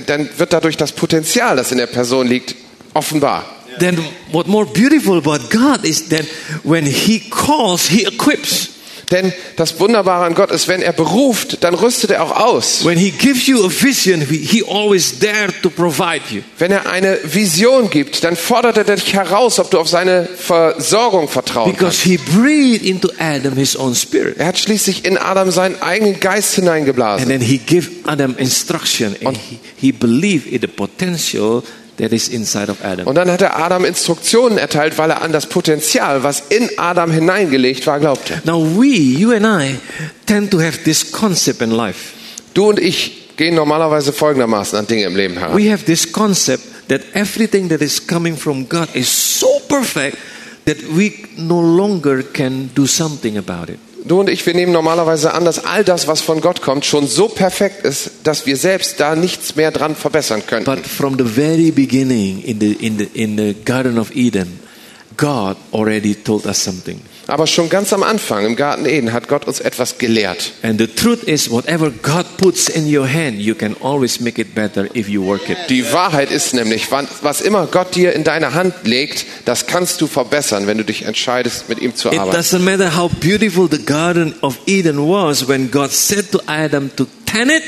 dann 0.06 0.28
wird 0.36 0.52
dadurch 0.52 0.76
das 0.76 0.92
Potenzial, 0.92 1.56
das 1.56 1.70
in 1.70 1.78
der 1.78 1.86
Person 1.86 2.26
liegt, 2.26 2.56
offenbar. 2.94 3.57
Then 3.78 3.98
what 4.32 4.46
more 4.46 4.66
beautiful 4.66 5.18
about 5.18 5.50
God 5.50 5.84
is 5.84 6.08
that 6.08 6.24
when 6.64 6.86
He 6.86 7.20
calls, 7.30 7.88
He 7.88 8.04
equips. 8.04 8.70
Denn 9.10 9.32
das 9.56 9.80
Wunderbare 9.80 10.26
an 10.26 10.34
Gott 10.34 10.50
ist, 10.50 10.68
wenn 10.68 10.82
er 10.82 10.92
beruft, 10.92 11.64
dann 11.64 11.72
rüstet 11.72 12.10
er 12.10 12.22
auch 12.22 12.36
aus. 12.44 12.84
When 12.84 12.98
He 12.98 13.10
gives 13.10 13.46
you 13.46 13.64
a 13.64 13.70
vision, 13.70 14.20
He, 14.20 14.36
he 14.36 14.62
always 14.62 15.18
there 15.18 15.48
to 15.62 15.70
provide 15.70 16.20
you. 16.30 16.42
Wenn 16.58 16.72
er 16.72 16.90
eine 16.90 17.18
Vision 17.24 17.88
gibt, 17.88 18.22
dann 18.22 18.36
fordert 18.36 18.76
er 18.76 18.84
dich 18.84 19.14
heraus, 19.14 19.58
ob 19.60 19.70
du 19.70 19.78
auf 19.78 19.88
seine 19.88 20.26
Versorgung 20.26 21.26
vertrauen 21.26 21.72
Because 21.72 22.02
kannst. 22.02 22.02
He 22.02 22.18
breathed 22.38 22.84
into 22.84 23.08
Adam 23.18 23.54
His 23.56 23.76
own 23.76 23.94
spirit. 23.94 24.36
Er 24.36 24.48
hat 24.48 24.58
schließlich 24.58 25.06
in 25.06 25.16
Adam 25.16 25.50
seinen 25.50 25.80
eigenen 25.80 26.20
Geist 26.20 26.58
And 26.58 26.66
hineingeblasen. 26.66 27.28
then 27.28 27.40
He 27.40 27.56
gave 27.56 27.88
Adam 28.04 28.36
instruction 28.36 29.16
and 29.24 29.38
he, 29.38 29.58
he 29.76 29.90
believed 29.90 30.46
in 30.46 30.60
the 30.60 30.66
potential 30.66 31.62
that 31.98 32.12
is 32.12 32.28
inside 32.28 32.70
of 32.70 32.84
Adam. 32.84 33.06
Und 33.06 33.14
dann 33.16 33.30
hat 33.30 33.42
er 33.42 33.58
Adam 33.58 33.84
Instruktionen 33.84 34.58
erteilt, 34.58 34.98
weil 34.98 35.10
er 35.10 35.22
an 35.22 35.32
das 35.32 35.46
Potenzial, 35.46 36.22
was 36.22 36.42
in 36.48 36.70
Adam 36.78 37.10
hineingelegt 37.10 37.86
war, 37.86 38.00
glaubte. 38.00 38.40
Now 38.44 38.60
we, 38.60 38.86
you 38.86 39.32
and 39.32 39.44
I, 39.44 39.78
tend 40.26 40.50
to 40.50 40.60
have 40.60 40.78
this 40.84 41.12
concept 41.12 41.60
in 41.62 41.70
life. 41.70 42.14
Du 42.54 42.68
und 42.68 42.78
ich 42.78 43.36
gehen 43.36 43.54
normalerweise 43.54 44.12
folgendermaßen 44.12 44.78
an 44.78 44.86
Dinge 44.86 45.04
im 45.04 45.16
Leben 45.16 45.38
heran. 45.38 45.56
We 45.56 45.70
have 45.70 45.84
this 45.84 46.10
concept 46.10 46.64
that 46.88 47.02
everything 47.14 47.68
that 47.68 47.80
is 47.80 48.04
coming 48.04 48.36
from 48.36 48.68
God 48.68 48.88
is 48.94 49.08
so 49.08 49.60
perfect 49.68 50.16
that 50.64 50.76
we 50.96 51.12
no 51.36 51.60
longer 51.60 52.22
can 52.22 52.70
do 52.74 52.86
something 52.86 53.38
about 53.38 53.70
it. 53.72 53.78
Du 54.04 54.20
und 54.20 54.30
ich, 54.30 54.46
wir 54.46 54.54
nehmen 54.54 54.72
normalerweise 54.72 55.34
an, 55.34 55.44
dass 55.44 55.64
all 55.64 55.84
das, 55.84 56.06
was 56.06 56.20
von 56.20 56.40
Gott 56.40 56.62
kommt, 56.62 56.84
schon 56.84 57.06
so 57.06 57.28
perfekt 57.28 57.84
ist, 57.84 58.10
dass 58.24 58.46
wir 58.46 58.56
selbst 58.56 59.00
da 59.00 59.16
nichts 59.16 59.56
mehr 59.56 59.70
dran 59.70 59.96
verbessern 59.96 60.42
könnten. 60.46 60.64
But 60.64 60.86
from 60.86 61.18
the 61.18 61.24
very 61.24 61.70
beginning 61.70 62.42
in 62.42 62.60
the, 62.60 62.72
in 62.72 62.98
the, 62.98 63.08
in 63.14 63.36
the 63.36 63.54
Garden 63.64 63.98
of 63.98 64.14
Eden, 64.14 64.60
God 65.16 65.56
already 65.72 66.14
told 66.14 66.46
us 66.46 66.62
something. 66.62 67.00
Aber 67.28 67.46
schon 67.46 67.68
ganz 67.68 67.92
am 67.92 68.02
Anfang 68.02 68.46
im 68.46 68.56
Garten 68.56 68.86
Eden 68.86 69.12
hat 69.12 69.28
Gott 69.28 69.46
uns 69.46 69.60
etwas 69.60 69.98
gelehrt. 69.98 70.52
And 70.62 70.80
the 70.80 70.86
truth 70.86 71.24
is, 71.24 71.50
whatever 71.50 71.90
God 71.90 72.24
puts 72.38 72.68
in 72.70 72.92
your 72.92 73.06
hand, 73.06 73.38
you 73.38 73.54
can 73.54 73.76
always 73.82 74.18
make 74.18 74.40
it 74.40 74.54
better 74.54 74.88
if 74.96 75.10
you 75.10 75.22
work 75.26 75.46
it. 75.50 75.58
Die 75.68 75.84
Wahrheit 75.92 76.30
ist 76.30 76.54
nämlich, 76.54 76.88
was 76.90 77.42
immer 77.42 77.66
Gott 77.66 77.94
dir 77.94 78.14
in 78.14 78.24
deine 78.24 78.54
Hand 78.54 78.72
legt, 78.84 79.26
das 79.44 79.66
kannst 79.66 80.00
du 80.00 80.06
verbessern, 80.06 80.66
wenn 80.66 80.78
du 80.78 80.84
dich 80.84 81.02
entscheidest, 81.04 81.68
mit 81.68 81.80
ihm 81.82 81.94
zu 81.94 82.08
It 82.08 82.18
arbeiten. 82.18 82.38
doesn't 82.40 82.60
matter 82.60 82.96
how 82.96 83.10
beautiful 83.20 83.68
the 83.70 83.84
Garden 83.84 84.34
of 84.40 84.56
Eden 84.66 84.98
was 84.98 85.46
when 85.46 85.70
God 85.70 85.92
said 85.92 86.32
to 86.32 86.40
Adam 86.46 86.90
to 86.96 87.06
tend 87.26 87.50
it, 87.50 87.62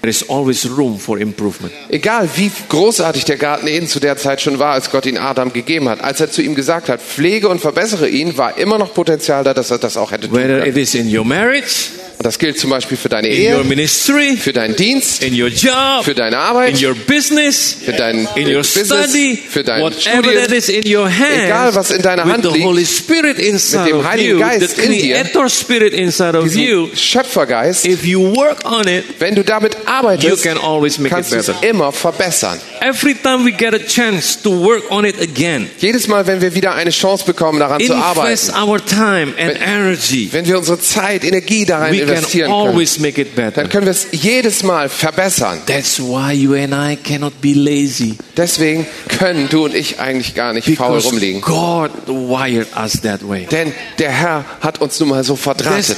there 0.00 0.10
is 0.10 0.28
always 0.28 0.68
room 0.68 0.98
for 0.98 1.18
improvement. 1.18 1.72
Egal 1.88 2.28
wie 2.36 2.50
großartig 2.68 3.24
der 3.24 3.36
Garten 3.36 3.66
Eden 3.66 3.86
zu 3.88 4.00
der 4.00 4.16
Zeit 4.16 4.40
schon 4.40 4.58
war, 4.58 4.72
als 4.72 4.90
Gott 4.90 5.06
ihn 5.06 5.18
Adam 5.18 5.52
gegeben 5.52 5.88
hat, 5.88 6.00
als 6.02 6.20
er 6.20 6.30
zu 6.30 6.42
ihm 6.42 6.54
gesagt 6.54 6.88
hat, 6.88 7.00
pflege 7.00 7.48
und 7.48 7.60
verbessere 7.60 8.08
ihn, 8.08 8.36
war 8.36 8.56
immer 8.58 8.78
noch 8.78 8.94
Potenzial 8.94 9.44
da, 9.44 9.54
dass 9.54 9.70
er 9.70 9.78
das 9.78 9.96
auch 9.96 10.12
hätte 10.12 10.28
tun 10.28 10.36
Whether 10.36 10.58
it 10.58 10.64
können. 10.74 10.76
is 10.78 10.94
in 10.94 11.16
your 11.16 11.24
marriage, 11.24 11.90
Und 12.20 12.26
das 12.26 12.38
gilt 12.38 12.58
zum 12.58 12.68
Beispiel 12.68 12.98
für 12.98 13.08
deine 13.08 13.28
in 13.28 13.34
Ehe, 13.34 13.64
ministry, 13.64 14.36
für 14.36 14.52
deinen 14.52 14.76
Dienst, 14.76 15.22
in 15.22 15.32
your 15.40 15.48
job, 15.48 16.04
für 16.04 16.14
deine 16.14 16.36
in 16.36 16.42
Arbeit, 16.42 16.82
your 16.82 16.94
business, 16.94 17.74
für 17.82 17.94
dein 17.94 18.28
in 18.34 18.46
your 18.46 18.58
Business, 18.58 18.88
study, 18.88 19.38
für 19.48 19.64
dein 19.64 19.80
that 19.82 19.98
Studium. 19.98 20.52
is 20.52 20.68
in 20.68 20.82
your 20.86 21.06
Egal, 21.08 21.48
hands, 21.48 21.76
was 21.76 21.90
in 21.90 22.02
deiner 22.02 22.26
Hand 22.26 22.44
liegt, 22.44 22.62
Holy 22.62 22.84
Spirit 22.84 23.38
inside 23.38 23.88
dem 23.88 24.06
Heiligen 24.06 24.32
you, 24.32 24.38
Geist 24.38 24.78
in 24.78 24.92
dir, 24.92 25.24
Spirit 25.48 25.94
inside 25.94 26.36
of 26.36 26.54
you, 26.54 26.90
Schöpfergeist, 26.94 27.86
if 27.86 28.04
you 28.04 28.20
work 28.36 28.66
on 28.66 28.86
it, 28.86 29.02
wenn 29.18 29.34
du 29.34 29.42
damit 29.42 29.72
you 29.72 29.80
arbeitest, 29.86 30.42
can 30.42 30.58
always 30.58 30.98
make 30.98 31.14
kannst 31.14 31.32
du 31.32 31.36
es 31.36 31.50
immer 31.62 31.90
verbessern. 31.90 32.60
Every 32.82 33.14
time 33.14 33.46
we 33.46 33.52
get 33.52 33.72
a 33.72 33.78
chance 33.78 34.38
to 34.42 34.50
work 34.50 34.90
on 34.90 35.06
it 35.06 35.18
again, 35.22 35.70
Jedes 35.78 36.06
Mal, 36.06 36.26
wenn 36.26 36.42
wir 36.42 36.54
wieder 36.54 36.74
eine 36.74 36.90
Chance 36.90 37.24
bekommen, 37.24 37.60
daran 37.60 37.80
zu 37.80 37.94
arbeiten, 37.94 38.52
our 38.62 38.84
time 38.84 39.32
and 39.38 39.58
energy, 39.66 40.28
wenn 40.32 40.46
wir 40.46 40.58
unsere 40.58 40.78
Zeit, 40.78 41.24
Energie 41.24 41.64
da 41.64 41.78
rein 41.78 41.94
we 41.94 42.09
can 42.09 42.09
investieren 42.10 42.50
können, 42.50 43.52
dann 43.54 43.68
können 43.68 43.86
wir 43.86 43.92
es 43.92 44.08
jedes 44.12 44.62
Mal 44.62 44.88
verbessern. 44.88 45.58
That's 45.66 45.98
why 46.00 46.32
you 46.32 46.54
and 46.54 46.72
I 46.72 46.96
cannot 46.96 47.40
be 47.40 47.52
lazy. 47.54 48.16
Deswegen 48.36 48.86
können 49.18 49.48
du 49.48 49.64
und 49.64 49.74
ich 49.74 50.00
eigentlich 50.00 50.34
gar 50.34 50.52
nicht 50.52 50.68
faul 50.76 50.98
rumliegen. 50.98 51.40
God 51.40 51.90
wired 52.06 52.68
us 52.76 53.00
that 53.02 53.26
way. 53.28 53.46
Denn 53.50 53.72
der 53.98 54.10
Herr 54.10 54.44
hat 54.60 54.80
uns 54.80 54.98
nun 55.00 55.10
mal 55.10 55.24
so 55.24 55.36
verdrahtet. 55.36 55.96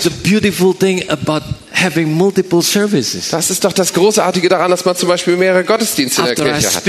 Das 3.31 3.51
ist 3.51 3.65
doch 3.65 3.73
das 3.73 3.93
Großartige 3.93 4.49
daran, 4.49 4.71
dass 4.71 4.85
man 4.85 4.97
zum 4.97 5.09
Beispiel 5.09 5.37
mehrere 5.37 5.65
Gottesdienste 5.65 6.23
in 6.23 6.27
der 6.27 6.35
Kirche 6.35 6.75
hat. 6.75 6.83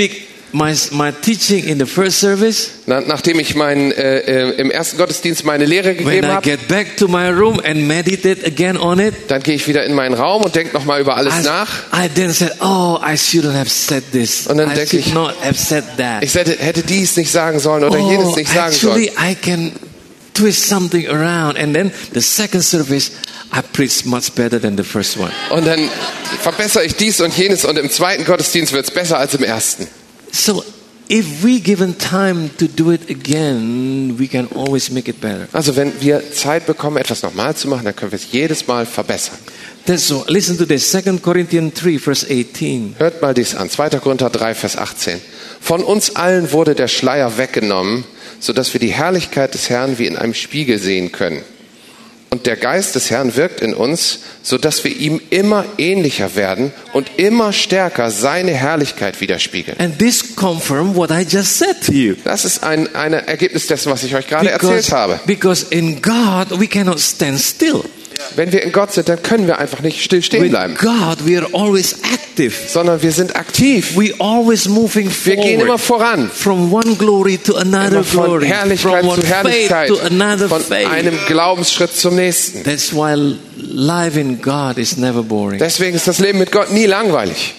My, 0.54 0.74
my 0.92 1.12
teaching 1.12 1.66
in 1.66 1.80
the 1.80 1.86
first 1.86 2.20
service, 2.20 2.70
Na, 2.86 3.02
nachdem 3.02 3.40
ich 3.40 3.56
mein, 3.56 3.92
äh, 3.92 4.20
äh, 4.20 4.50
im 4.60 4.70
ersten 4.72 4.98
Gottesdienst 4.98 5.44
meine 5.46 5.66
Lehre 5.66 5.96
gegeben 5.96 6.26
I 6.26 6.30
habe, 6.30 6.42
get 6.42 6.68
back 6.68 6.96
to 6.98 7.08
my 7.08 7.30
room 7.30 7.60
and 7.64 7.88
meditate 7.88 8.46
again 8.46 8.78
on 8.78 9.00
it, 9.00 9.14
dann 9.28 9.42
gehe 9.42 9.56
ich 9.56 9.68
wieder 9.68 9.84
in 9.84 9.94
meinen 9.94 10.14
Raum 10.14 10.44
und 10.44 10.56
denke 10.56 10.74
nochmal 10.74 11.02
über 11.02 11.18
alles 11.18 11.34
I, 11.40 11.44
nach. 11.44 11.70
I 11.94 12.08
then 12.08 12.32
said, 12.32 12.54
oh, 12.62 13.00
I 13.02 13.16
shouldn't 13.16 13.54
have 13.54 13.70
said 13.70 14.04
this. 14.12 14.48
Und 14.48 14.58
dann 14.58 14.72
I 14.72 14.76
denke 14.76 14.98
ich, 14.98 15.14
not 15.14 15.36
have 15.42 15.56
said 15.56 15.84
that. 15.98 16.24
Ich 16.24 16.36
hätte, 16.36 16.56
hätte 16.58 16.84
dies 16.84 17.16
nicht 17.18 17.32
sagen 17.32 17.60
sollen 17.60 17.84
oder 17.84 17.98
jenes 17.98 18.28
oh, 18.28 18.36
nicht 18.36 18.52
sagen 18.52 18.74
sollen. 18.74 18.98
actually, 18.98 19.32
I 19.32 19.36
can 19.36 19.72
twist 20.34 20.68
something 20.68 21.08
around. 21.08 21.58
And 21.58 21.74
then 21.74 21.92
the 22.14 22.22
second 22.22 22.64
service, 22.64 23.12
I 23.52 23.62
preach 23.62 24.06
much 24.06 24.34
better 24.36 24.62
than 24.62 24.78
the 24.78 24.84
first 24.84 25.18
one. 25.18 25.32
Und 25.50 25.66
dann 25.66 25.90
verbessere 26.42 26.86
ich 26.86 26.96
dies 26.96 27.22
und 27.22 27.36
jenes 27.36 27.66
und 27.66 27.78
im 27.80 27.90
zweiten 27.90 28.24
Gottesdienst 28.26 28.72
wird 28.74 28.88
es 28.88 28.94
besser 28.94 29.18
als 29.18 29.34
im 29.34 29.44
ersten. 29.44 29.88
So, 30.34 30.66
if 31.10 31.44
we 31.44 31.60
given 31.60 31.96
time 31.96 32.50
to 32.58 32.68
do 32.68 32.90
it 32.90 33.08
again, 33.08 34.18
we 34.18 34.28
can 34.28 34.48
always 34.56 34.90
make 34.90 35.08
it 35.08 35.22
better. 35.22 35.48
Also 35.54 35.76
wenn 35.76 35.94
wir 36.02 36.32
Zeit 36.32 36.66
bekommen, 36.66 36.98
etwas 36.98 37.22
nochmal 37.22 37.56
zu 37.56 37.68
machen, 37.68 37.86
dann 37.86 37.96
können 37.96 38.12
wir 38.12 38.18
es 38.18 38.32
jedes 38.32 38.66
Mal 38.66 38.88
verbessern. 38.88 39.38
That's 39.86 40.08
so. 40.08 40.26
Listen 40.28 40.58
to 40.58 40.66
this. 40.66 40.90
2 40.90 41.20
Corinthians 41.22 41.76
3, 41.76 42.00
verse 42.00 42.26
18. 42.28 42.96
Hört 42.98 43.22
mal 43.22 43.36
dies 43.36 43.54
an. 43.54 43.70
2. 43.70 43.90
Korinther 44.00 44.32
3, 44.32 44.56
Vers 44.56 44.76
18. 44.76 45.22
Von 45.62 45.84
uns 45.84 46.16
allen 46.16 46.52
wurde 46.52 46.74
der 46.74 46.88
Schleier 46.88 47.38
weggenommen, 47.38 48.04
sodass 48.40 48.74
wir 48.74 48.80
die 48.80 48.94
Herrlichkeit 48.94 49.54
des 49.54 49.70
Herrn 49.70 50.00
wie 50.00 50.08
in 50.08 50.18
einem 50.18 50.34
Spiegel 50.34 50.80
sehen 50.80 51.12
können. 51.12 51.44
Und 52.34 52.48
der 52.48 52.56
Geist 52.56 52.96
des 52.96 53.12
Herrn 53.12 53.36
wirkt 53.36 53.62
in 53.62 53.76
uns, 53.76 54.22
so 54.42 54.58
dass 54.58 54.84
wir 54.84 54.90
ihm 54.90 55.22
immer 55.30 55.66
ähnlicher 55.78 56.36
werden 56.36 56.72
und 56.92 57.12
immer 57.18 57.54
stärker 57.54 58.10
seine 58.10 58.54
Herrlichkeit 58.54 59.22
widerspiegeln. 59.22 59.80
And 59.80 60.00
this 60.00 60.36
confirm 60.36 60.96
what 60.96 61.12
I 61.12 61.28
just 61.30 61.60
said 61.60 61.76
to 61.86 61.92
you. 61.92 62.16
Das 62.24 62.44
ist 62.44 62.64
ein, 62.64 62.96
ein 62.96 63.14
Ergebnis 63.14 63.68
dessen, 63.68 63.92
was 63.92 64.04
ich 64.04 64.16
euch 64.16 64.28
gerade 64.28 64.50
erzählt 64.50 64.92
habe. 64.92 65.20
because 65.28 65.68
in 65.70 66.02
God 66.02 66.60
we 66.60 66.66
cannot 66.66 67.00
stand 67.00 67.40
still. 67.40 67.84
Wenn 68.36 68.52
wir 68.52 68.64
in 68.64 68.72
Gott 68.72 68.92
sind, 68.94 69.10
dann 69.10 69.22
können 69.22 69.48
wir 69.48 69.58
einfach 69.60 69.82
nicht 69.82 70.04
still 70.04 70.22
stehen 70.24 70.50
bleiben, 70.50 70.76
God 70.76 71.26
we 71.28 71.38
are 71.38 71.48
always 71.54 71.94
active. 72.14 72.54
sondern 72.68 73.02
wir 73.02 73.12
sind 73.12 73.36
aktiv. 73.36 73.96
We 73.98 74.14
always 74.20 74.68
moving 74.68 75.10
Wir 75.24 75.36
gehen 75.36 75.60
immer 75.62 75.78
forward. 75.78 76.30
voran. 76.30 76.32
From 76.34 76.72
one 76.74 76.96
glory 76.96 77.38
to 77.38 77.56
another 77.56 77.88
Immer 77.98 78.04
von 78.04 78.26
glory. 78.26 78.48
Herrlichkeit 78.48 79.00
From 79.02 79.10
one 79.10 79.22
zu 79.22 79.28
Herrlichkeit, 79.28 79.88
to 79.90 80.00
another 80.00 80.50
von 80.50 80.62
faith. 80.62 80.88
einem 80.90 81.18
Glaubensschritt 81.28 81.96
zum 81.96 82.16
nächsten. 82.16 82.64
That's 82.64 82.94
why 82.94 83.36
life 83.58 84.20
in 84.20 84.42
God 84.42 84.78
is 84.78 84.98
never 84.98 85.24
boring. 85.24 85.60
Deswegen 85.60 85.96
ist 85.96 86.08
das 86.08 86.20
Leben 86.20 86.40
mit 86.40 86.52
Gott 86.52 86.72
nie 86.72 86.86
langweilig. 86.86 87.54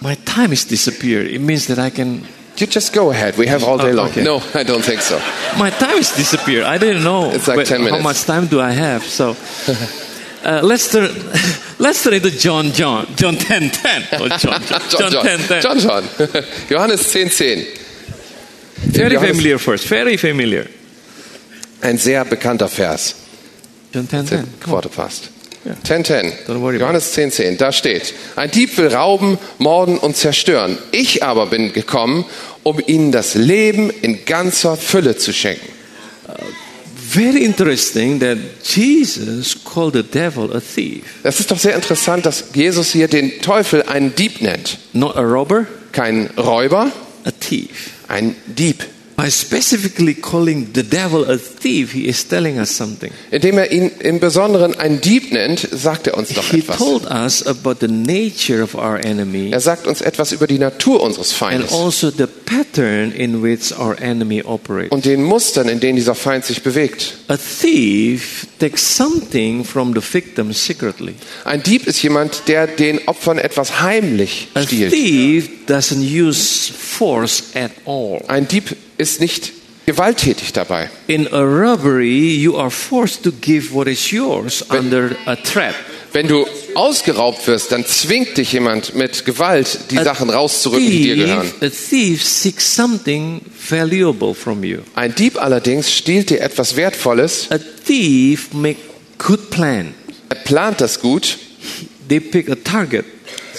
My 0.00 0.16
time 0.24 0.52
is 0.54 0.66
disappeared. 0.66 1.30
It 1.30 1.40
means 1.42 1.66
that 1.66 1.78
I 1.78 1.90
can. 1.90 2.22
You 2.60 2.66
just 2.66 2.92
go 2.92 3.10
ahead. 3.10 3.36
We 3.38 3.46
have 3.48 3.64
all 3.64 3.78
day 3.78 3.90
Oh, 3.92 3.94
long. 3.96 4.10
okay. 4.10 4.22
No, 4.22 4.42
I 4.54 4.62
don't 4.64 4.84
think 4.84 5.00
so. 5.00 5.18
My 5.58 5.70
time 5.70 5.98
is 5.98 6.10
disappeared. 6.12 6.64
I 6.64 6.78
didn't 6.78 7.02
know 7.02 7.30
It's 7.32 7.48
like 7.48 7.56
but 7.56 7.66
10 7.66 7.78
how 7.80 7.84
minutes. 7.86 8.02
much 8.02 8.24
time 8.24 8.46
do 8.48 8.60
I 8.60 8.72
have. 8.72 9.02
So 9.04 9.30
uh, 10.44 10.60
let's 10.62 10.90
turn. 10.90 11.10
Let's 11.78 12.02
turn 12.02 12.12
into 12.12 12.30
John. 12.30 12.72
John. 12.72 13.06
John 13.16 13.36
10 13.36 13.70
10. 13.70 14.02
Oh, 14.20 14.28
John, 14.28 14.60
John, 14.62 14.80
John, 14.90 15.10
John. 15.12 15.24
10 15.24 15.38
10. 15.48 15.62
John, 15.62 15.78
John. 15.78 16.04
Johannes 16.68 17.10
10, 17.10 17.30
10. 17.30 17.66
Very 18.92 19.14
Johannes- 19.14 19.30
familiar 19.30 19.58
first. 19.58 19.86
Very 19.88 20.18
familiar. 20.18 20.66
Ein 21.80 21.96
sehr 21.96 22.24
bekannter 22.26 22.68
Vers. 22.68 23.14
John 23.94 24.06
10 24.08 24.26
Der 24.26 24.38
10. 24.44 24.54
Come 24.60 24.66
on. 24.66 24.72
Worte 24.72 24.88
passt. 24.90 25.30
Ja. 25.64 25.72
10, 25.82 26.04
10. 26.04 26.32
Don't 26.46 26.60
worry 26.60 26.76
about 26.76 26.80
Johannes 26.84 27.12
10, 27.12 27.30
10. 27.32 27.56
Da 27.58 27.72
steht, 27.72 28.12
ein 28.36 28.50
Dieb 28.50 28.76
will 28.78 28.88
rauben, 28.94 29.38
morden 29.58 29.98
und 29.98 30.16
zerstören. 30.16 30.78
Ich 30.92 31.22
aber 31.22 31.46
bin 31.46 31.72
gekommen, 31.72 32.24
um 32.62 32.80
ihnen 32.86 33.12
das 33.12 33.34
Leben 33.34 33.90
in 34.02 34.24
ganzer 34.24 34.76
Fülle 34.76 35.16
zu 35.16 35.32
schenken. 35.32 35.68
Very 37.12 37.42
interesting 37.44 38.20
that 38.20 38.38
Jesus 38.62 39.56
called 39.64 39.94
the 39.94 40.02
devil 40.04 40.54
a 40.54 40.60
thief. 40.60 41.02
Das 41.24 41.40
ist 41.40 41.50
doch 41.50 41.58
sehr 41.58 41.74
interessant, 41.74 42.24
dass 42.24 42.44
Jesus 42.54 42.92
hier 42.92 43.08
den 43.08 43.40
Teufel 43.40 43.82
einen 43.82 44.14
Dieb 44.14 44.40
nennt. 44.42 44.78
Not 44.92 45.16
a 45.16 45.22
robber, 45.22 45.66
Kein 45.90 46.30
Räuber, 46.36 46.92
a 47.24 47.30
thief. 47.32 47.90
ein 48.06 48.36
Dieb. 48.46 48.84
By 49.20 49.30
specifically 49.30 50.14
calling 50.14 50.68
the 50.72 50.82
devil 50.82 51.30
a 51.30 51.36
thief, 51.36 51.92
he 51.92 52.08
is 52.08 52.26
telling 52.26 52.58
us 52.58 52.74
something. 52.74 53.12
Indem 53.30 53.58
er 53.58 53.70
ihn 53.70 53.90
im 54.00 54.18
Besonderen 54.18 54.74
einen 54.74 55.02
Dieb 55.02 55.30
nennt, 55.30 55.68
sagt 55.70 56.06
er 56.06 56.16
uns 56.16 56.30
doch 56.32 56.50
He 56.50 56.60
etwas. 56.60 56.78
told 56.78 57.04
us 57.04 57.46
about 57.46 57.76
the 57.80 57.88
nature 57.88 58.62
of 58.62 58.74
our 58.74 58.98
enemy 59.04 59.50
Er 59.52 59.60
sagt 59.60 59.86
uns 59.86 60.00
etwas 60.00 60.32
über 60.32 60.46
die 60.46 60.58
Natur 60.58 61.02
unseres 61.02 61.32
and 61.32 61.38
Feindes 61.38 61.72
also 61.72 62.10
the 62.10 62.26
pattern 62.46 63.12
in 63.12 63.42
which 63.42 63.78
our 63.78 63.94
enemy 64.00 64.42
operates. 64.42 64.90
und 64.90 65.04
den 65.04 65.22
Mustern, 65.22 65.68
in 65.68 65.80
denen 65.80 65.96
dieser 65.96 66.14
Feind 66.14 66.46
sich 66.46 66.62
bewegt. 66.62 67.18
A 67.28 67.36
thief 67.36 68.46
takes 68.58 68.96
something 68.96 69.66
from 69.66 69.92
the 69.94 70.00
victim 70.00 70.50
secretly. 70.54 71.14
Ein 71.44 71.62
Dieb 71.62 71.86
ist 71.86 72.02
jemand, 72.02 72.44
der 72.48 72.66
den 72.66 73.06
Opfern 73.06 73.36
etwas 73.38 73.82
heimlich 73.82 74.48
A 74.54 74.62
stiehlt. 74.62 74.94
thief 74.94 75.48
doesn't 75.68 76.00
use 76.00 76.72
force 76.72 77.42
at 77.54 77.70
all. 77.84 78.22
Ein 78.26 78.48
Dieb 78.48 78.74
ist 79.00 79.20
nicht 79.20 79.52
gewalttätig 79.86 80.52
dabei. 80.52 80.90
In 81.06 81.26
a 81.32 81.40
robbery, 81.40 82.36
you 82.36 82.56
are 82.56 82.70
forced 82.70 83.22
to 83.24 83.32
give 83.40 83.72
what 83.74 83.88
is 83.88 84.10
yours 84.10 84.62
under 84.70 85.16
a 85.26 85.34
threat. 85.36 85.74
Wenn 86.12 86.26
du 86.26 86.44
ausgeraubt 86.74 87.46
wirst, 87.46 87.70
dann 87.70 87.86
zwingt 87.86 88.36
dich 88.36 88.52
jemand 88.52 88.96
mit 88.96 89.24
Gewalt, 89.24 89.78
die 89.92 89.96
Sachen 89.96 90.28
rauszurücken, 90.28 90.90
die 90.90 91.02
dir 91.04 91.16
gehören. 91.16 91.50
a 91.60 91.68
thief 91.68 92.24
seeks 92.24 92.74
something 92.74 93.40
valuable 93.68 94.34
from 94.34 94.64
you. 94.64 94.78
Ein 94.94 95.14
Dieb 95.14 95.40
allerdings 95.40 95.92
stiehlt 95.92 96.30
dir 96.30 96.40
etwas 96.40 96.74
Wertvolles, 96.76 97.46
A 97.50 97.58
thief 97.86 98.52
make 98.52 98.80
good 99.18 99.50
plan. 99.50 99.94
er 100.28 100.36
plant 100.36 100.80
das 100.80 101.00
gut, 101.00 101.38
They 102.08 102.18
pick 102.18 102.50
a 102.50 102.56
target. 102.56 103.04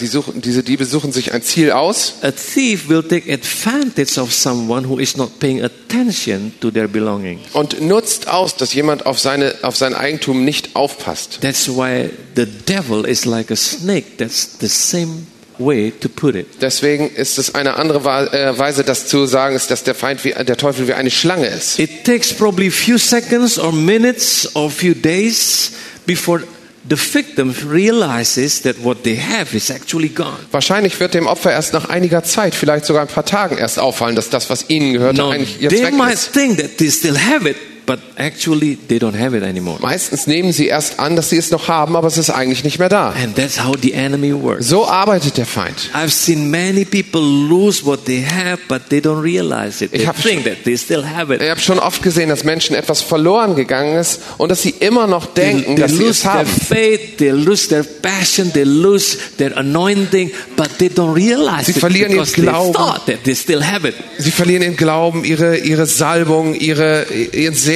Sie 0.02 0.08
suchen, 0.08 0.42
diese 0.42 0.64
Diebe 0.64 0.84
suchen 0.84 1.12
sich 1.12 1.32
ein 1.32 1.44
Ziel 1.44 1.70
aus 1.70 2.16
A 2.24 2.32
thief 2.32 2.90
will 2.90 3.04
take 3.04 3.32
advantage 3.32 4.20
of 4.20 4.34
someone 4.34 4.90
who 4.90 4.98
is 4.98 5.16
not 5.16 5.38
paying 5.40 5.62
attention 5.62 6.52
to 6.60 6.72
their 6.72 6.88
belongings. 6.88 7.42
und 7.54 7.80
nutzt 7.82 8.28
aus, 8.28 8.56
dass 8.56 8.74
jemand 8.74 9.06
auf, 9.06 9.20
seine, 9.20 9.54
auf 9.62 9.76
sein 9.76 9.94
Eigentum 9.94 10.44
nicht 10.44 10.76
aufpasst. 10.76 11.38
That's 11.42 11.70
why 11.70 12.10
the 12.36 12.48
devil 12.68 13.06
is 13.06 13.26
like 13.26 13.52
a 13.52 13.56
snake. 13.56 14.18
That's 14.18 14.58
the 14.60 14.68
same 14.68 15.28
way 15.60 15.94
to 16.02 16.10
put 16.10 16.34
it. 16.34 16.48
Deswegen 16.62 17.08
ist 17.12 17.38
es 17.38 17.54
eine 17.54 17.76
andere 17.76 18.00
äh, 18.34 18.58
Weise, 18.58 18.84
das 18.84 19.06
zu 19.06 19.28
sagen, 19.28 19.56
ist, 19.56 19.70
dass 19.70 19.84
der 19.84 19.94
Feind 19.94 20.26
wie, 20.26 20.32
der 20.32 20.58
Teufel 20.58 20.88
wie 20.88 20.94
eine 20.94 21.12
Schlange 21.12 21.46
ist. 21.46 21.78
It 21.78 22.06
takes 22.06 22.34
probably 22.34 22.70
a 22.70 22.72
few 22.72 22.98
seconds 22.98 23.60
or 23.60 23.72
minutes 23.72 24.50
or 24.56 24.72
few 24.72 24.96
days 24.96 25.74
before 26.08 26.42
the 26.90 26.96
victim 26.96 27.54
realizes 27.70 28.62
that 28.64 28.84
what 28.84 29.04
they 29.04 29.16
have 29.18 29.56
is 29.56 29.70
actually 29.70 30.10
gone. 30.10 30.38
Wahrscheinlich 30.52 31.00
wird 31.00 31.14
dem 31.14 31.28
Opfer 31.28 31.52
erst 31.52 31.74
nach 31.74 31.90
einiger 31.90 32.24
Zeit, 32.24 32.56
vielleicht 32.56 32.86
sogar 32.86 33.04
ein 33.04 33.08
paar 33.08 33.26
Tagen 33.26 33.58
erst 33.58 33.78
auffallen, 33.80 34.16
dass 34.16 34.30
das, 34.30 34.50
was 34.50 34.70
ihnen 34.70 34.94
gehörte, 34.94 35.18
No, 35.22 35.30
eigentlich 35.30 35.60
jetzt 35.60 35.74
they 35.76 35.84
weg 35.86 35.94
might 35.94 36.14
ist. 36.14 36.34
think 36.34 36.58
that 36.58 36.78
they 36.78 36.90
still 36.90 37.18
have 37.18 37.48
it, 37.48 37.56
but 37.86 38.00
actually 38.18 38.78
they 38.88 38.98
don't 39.00 39.18
have 39.20 39.36
it 39.36 39.44
anymore. 39.44 39.78
Meistens 39.82 40.28
nehmen 40.28 40.52
sie 40.54 40.68
erst 40.68 41.00
an, 41.00 41.16
dass 41.16 41.30
sie 41.30 41.38
es 41.38 41.52
noch 41.52 41.68
haben, 41.68 41.96
aber 41.96 42.08
es 42.08 42.18
ist 42.18 42.30
eigentlich 42.30 42.64
nicht 42.64 42.80
mehr 42.80 42.90
da. 42.90 43.10
And 43.10 43.36
that's 43.36 43.64
how 43.64 43.76
the 43.82 43.94
enemy 43.94 44.34
works. 44.34 44.68
So 44.68 44.88
arbeitet 44.88 45.38
der 45.38 45.46
Feind. 45.46 45.90
I've 45.94 46.12
seen 46.12 46.50
many 46.52 46.86
people 46.86 47.22
lose 47.22 47.86
what 47.86 48.06
they 48.06 48.24
have, 48.24 48.60
but 48.68 48.90
they 48.90 49.00
don't 49.00 49.22
realize 49.22 49.84
it. 49.84 49.92
They 49.92 50.02
Ich 50.02 50.08
hab 50.08 50.22
think 50.22 50.44
that 50.46 50.64
they 50.64 50.78
still 50.78 51.04
have 51.06 51.34
it. 51.34 51.42
Ich 51.42 51.50
habe 51.50 51.60
schon 51.60 51.80
oft 51.80 52.02
gesehen, 52.04 52.30
dass 52.30 52.44
Menschen 52.44 52.76
etwas 52.76 53.02
verloren 53.02 53.56
gegangen 53.56 53.98
ist 53.98 54.20
und 54.38 54.50
dass 54.50 54.62
sie 54.62 54.76
immer 54.80 55.08
noch 55.08 55.26
They, 55.34 55.46
denken, 55.54 55.76
they 55.76 55.82
dass 55.84 55.92
sie 55.92 56.06
es 56.06 56.22
their 56.22 56.34
haben. 56.34 56.48
faith, 56.48 57.18
they 57.18 57.30
lose 57.32 57.68
their 57.68 57.84
passion, 57.84 58.52
they 58.54 58.64
lose 58.64 59.18
their 59.38 59.58
anointing, 59.58 60.32
but 60.56 60.70
they 60.78 60.88
don't 60.90 61.14
realize 61.16 61.66
Sie 61.66 61.72
it 61.72 61.78
verlieren 61.80 62.12
ihren 62.14 62.26
they 62.26 62.42
Glauben. 62.44 62.74
that 63.08 63.24
they 63.26 63.36
still 63.36 63.64
have 63.64 63.88
it. 63.88 63.96
Sie 64.20 64.32
verlieren 64.32 64.62
den 64.62 64.78
Glauben, 64.78 65.24
ihre, 65.26 65.58
ihre 65.58 65.86
Salbung, 65.88 66.54
ihre, 66.56 67.06
ihren 67.34 67.56
Segen 67.56 67.71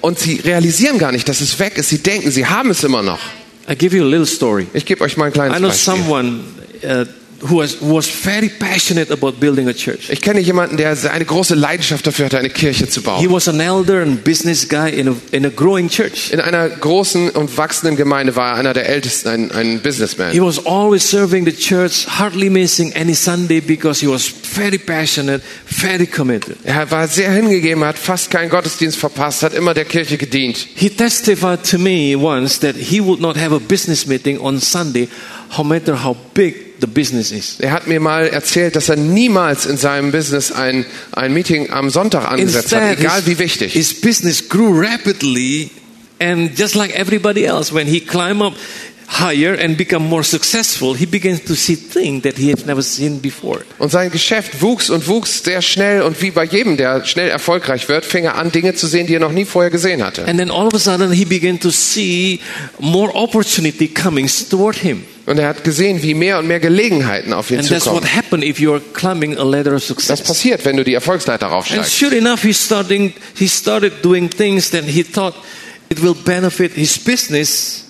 und 0.00 0.18
sie 0.18 0.40
realisieren 0.44 0.98
gar 0.98 1.12
nicht, 1.12 1.28
dass 1.28 1.40
es 1.40 1.58
weg 1.58 1.78
ist. 1.78 1.88
Sie 1.88 1.98
denken, 1.98 2.30
sie 2.30 2.46
haben 2.46 2.70
es 2.70 2.84
immer 2.84 3.02
noch. 3.02 3.20
I 3.68 3.74
give 3.74 3.96
you 3.96 4.04
a 4.04 4.08
little 4.08 4.26
story. 4.26 4.66
Ich 4.74 4.84
gebe 4.84 5.02
euch 5.02 5.16
mal 5.16 5.26
ein 5.26 5.30
I 5.30 5.34
kleines 5.34 5.58
know 5.58 5.68
Beispiel. 5.68 5.94
someone 5.94 6.40
uh, 6.82 7.04
who 7.48 7.58
was, 7.58 7.80
was 7.80 8.08
very 8.08 8.48
passionate 8.48 9.10
about 9.10 9.38
building 9.38 9.68
a 9.68 9.72
church. 9.74 10.08
Ich 10.10 10.20
kenne 10.20 10.40
jemanden, 10.40 10.76
der 10.76 10.96
eine 11.12 11.24
große 11.24 11.54
Leidenschaft 11.54 12.06
dafür 12.06 12.26
hatte, 12.26 12.38
eine 12.38 12.50
Kirche 12.50 12.88
zu 12.88 13.00
He 13.00 13.06
bauen. 13.06 13.32
was 13.32 13.48
an 13.48 13.60
elder 13.60 14.02
and 14.02 14.24
business 14.24 14.68
guy 14.68 14.88
in 14.90 15.08
a, 15.08 15.14
in 15.32 15.44
a 15.44 15.50
growing 15.50 15.88
church. 15.88 16.30
In 16.32 16.40
einer 16.40 16.68
großen 16.68 17.30
und 17.30 17.56
wachsenden 17.56 17.96
Gemeinde 17.96 18.34
war 18.36 18.52
er 18.52 18.54
einer 18.56 18.72
der 18.72 18.88
Ältesten, 18.88 19.28
ein, 19.28 19.50
ein 19.52 19.80
Businessman. 19.80 20.32
He 20.32 20.40
was 20.40 20.64
always 20.64 21.08
serving 21.08 21.44
the 21.44 21.52
church, 21.52 22.06
hardly 22.08 22.48
missing 22.48 22.92
any 22.94 23.14
Sunday 23.14 23.60
because 23.60 24.00
he 24.00 24.10
was 24.10 24.26
very 24.26 24.78
passionate, 24.78 25.42
very 25.66 26.06
committed. 26.06 26.56
Er 26.64 26.90
war 26.90 27.06
sehr 27.08 27.30
hingegeben, 27.30 27.84
hat 27.84 27.98
fast 27.98 28.30
keinen 28.30 28.48
Gottesdienst 28.48 28.96
verpasst, 28.96 29.42
hat 29.42 29.52
immer 29.54 29.74
der 29.74 29.84
Kirche 29.84 30.16
gedient. 30.16 30.66
He 30.74 30.88
testified 30.88 31.68
to 31.70 31.78
me 31.78 32.16
once 32.16 32.58
that 32.60 32.74
he 32.76 33.00
would 33.00 33.20
not 33.20 33.36
have 33.36 33.54
a 33.54 33.58
business 33.58 34.06
meeting 34.06 34.38
on 34.40 34.60
Sunday, 34.60 35.08
no 35.58 35.64
matter 35.64 36.02
how 36.02 36.16
big 36.32 36.63
the 36.80 36.86
business 36.86 37.30
is. 37.30 37.56
Er 37.60 37.72
hat 37.72 37.86
mir 37.86 38.00
mal 38.00 38.26
erzählt, 38.26 38.76
dass 38.76 38.88
er 38.88 38.96
niemals 38.96 39.66
in 39.66 39.76
seinem 39.76 40.12
Business 40.12 40.52
ein, 40.52 40.84
ein 41.12 41.32
Meeting 41.32 41.70
am 41.70 41.90
Sonntag 41.90 42.30
angesetzt 42.30 42.74
hat, 42.74 42.98
egal 42.98 43.22
wie 43.26 43.38
wichtig. 43.38 43.72
his 43.72 44.00
business 44.00 44.48
grew 44.48 44.72
rapidly, 44.72 45.70
and 46.20 46.58
just 46.58 46.74
like 46.74 46.94
everybody 46.94 47.44
else, 47.44 47.72
when 47.72 47.86
he 47.86 48.00
climbed 48.00 48.42
up 48.42 48.54
higher 49.08 49.54
and 49.54 49.76
become 49.76 50.04
more 50.08 50.22
successful, 50.24 50.94
he 50.96 51.06
began 51.06 51.38
to 51.44 51.54
see 51.54 51.76
things 51.76 52.22
that 52.22 52.36
he 52.36 52.50
had 52.50 52.66
never 52.66 52.82
seen 52.82 53.20
before. 53.20 53.60
Und 53.78 53.90
sein 53.90 54.10
Geschäft 54.10 54.60
wuchs 54.62 54.90
und 54.90 55.06
wuchs 55.08 55.42
sehr 55.44 55.62
schnell 55.62 56.02
und 56.02 56.20
wie 56.22 56.30
bei 56.30 56.44
jedem, 56.44 56.76
der 56.76 57.04
schnell 57.04 57.28
erfolgreich 57.28 57.88
wird, 57.88 58.04
fing 58.04 58.24
er 58.24 58.36
an, 58.36 58.50
Dinge 58.50 58.74
zu 58.74 58.86
sehen, 58.86 59.06
die 59.06 59.14
er 59.14 59.20
noch 59.20 59.32
nie 59.32 59.44
vorher 59.44 59.70
gesehen 59.70 60.02
hatte. 60.04 60.26
And 60.26 60.38
then 60.38 60.50
all 60.50 60.66
of 60.66 60.74
a 60.74 60.78
sudden, 60.78 61.12
he 61.12 61.24
began 61.24 61.58
to 61.60 61.70
see 61.70 62.40
more 62.78 63.12
opportunity 63.14 63.88
coming 63.88 64.28
toward 64.50 64.76
him. 64.76 65.04
Und 65.26 65.38
er 65.38 65.48
hat 65.48 65.64
gesehen, 65.64 66.02
wie 66.02 66.12
mehr 66.12 66.38
und 66.38 66.46
mehr 66.46 66.60
Gelegenheiten 66.60 67.32
auf 67.32 67.50
ihn 67.50 67.58
And 67.58 67.66
zukommen. 67.66 68.04
happened 68.14 68.44
if 68.44 68.58
you 68.60 68.72
are 68.72 68.80
climbing 68.92 69.38
a 69.38 69.42
ladder 69.42 69.74
of 69.74 69.86
Das 69.86 70.22
passiert, 70.22 70.64
wenn 70.64 70.76
du 70.76 70.84
die 70.84 70.92
Erfolgsleiter 70.94 71.46
And 71.46 71.54
raufsteigst. 71.54 71.98
sure 71.98 72.14
enough, 72.14 72.42
he 72.42 72.52
starting 72.52 73.14
he 73.34 73.48
started 73.48 73.92
doing 74.02 74.28
things 74.28 74.70
that 74.70 74.84
he 74.84 75.02
thought 75.02 75.34
it 75.88 76.02
will 76.02 76.14
benefit 76.14 76.72
his 76.74 76.98
business 76.98 77.78
and. 77.78 77.83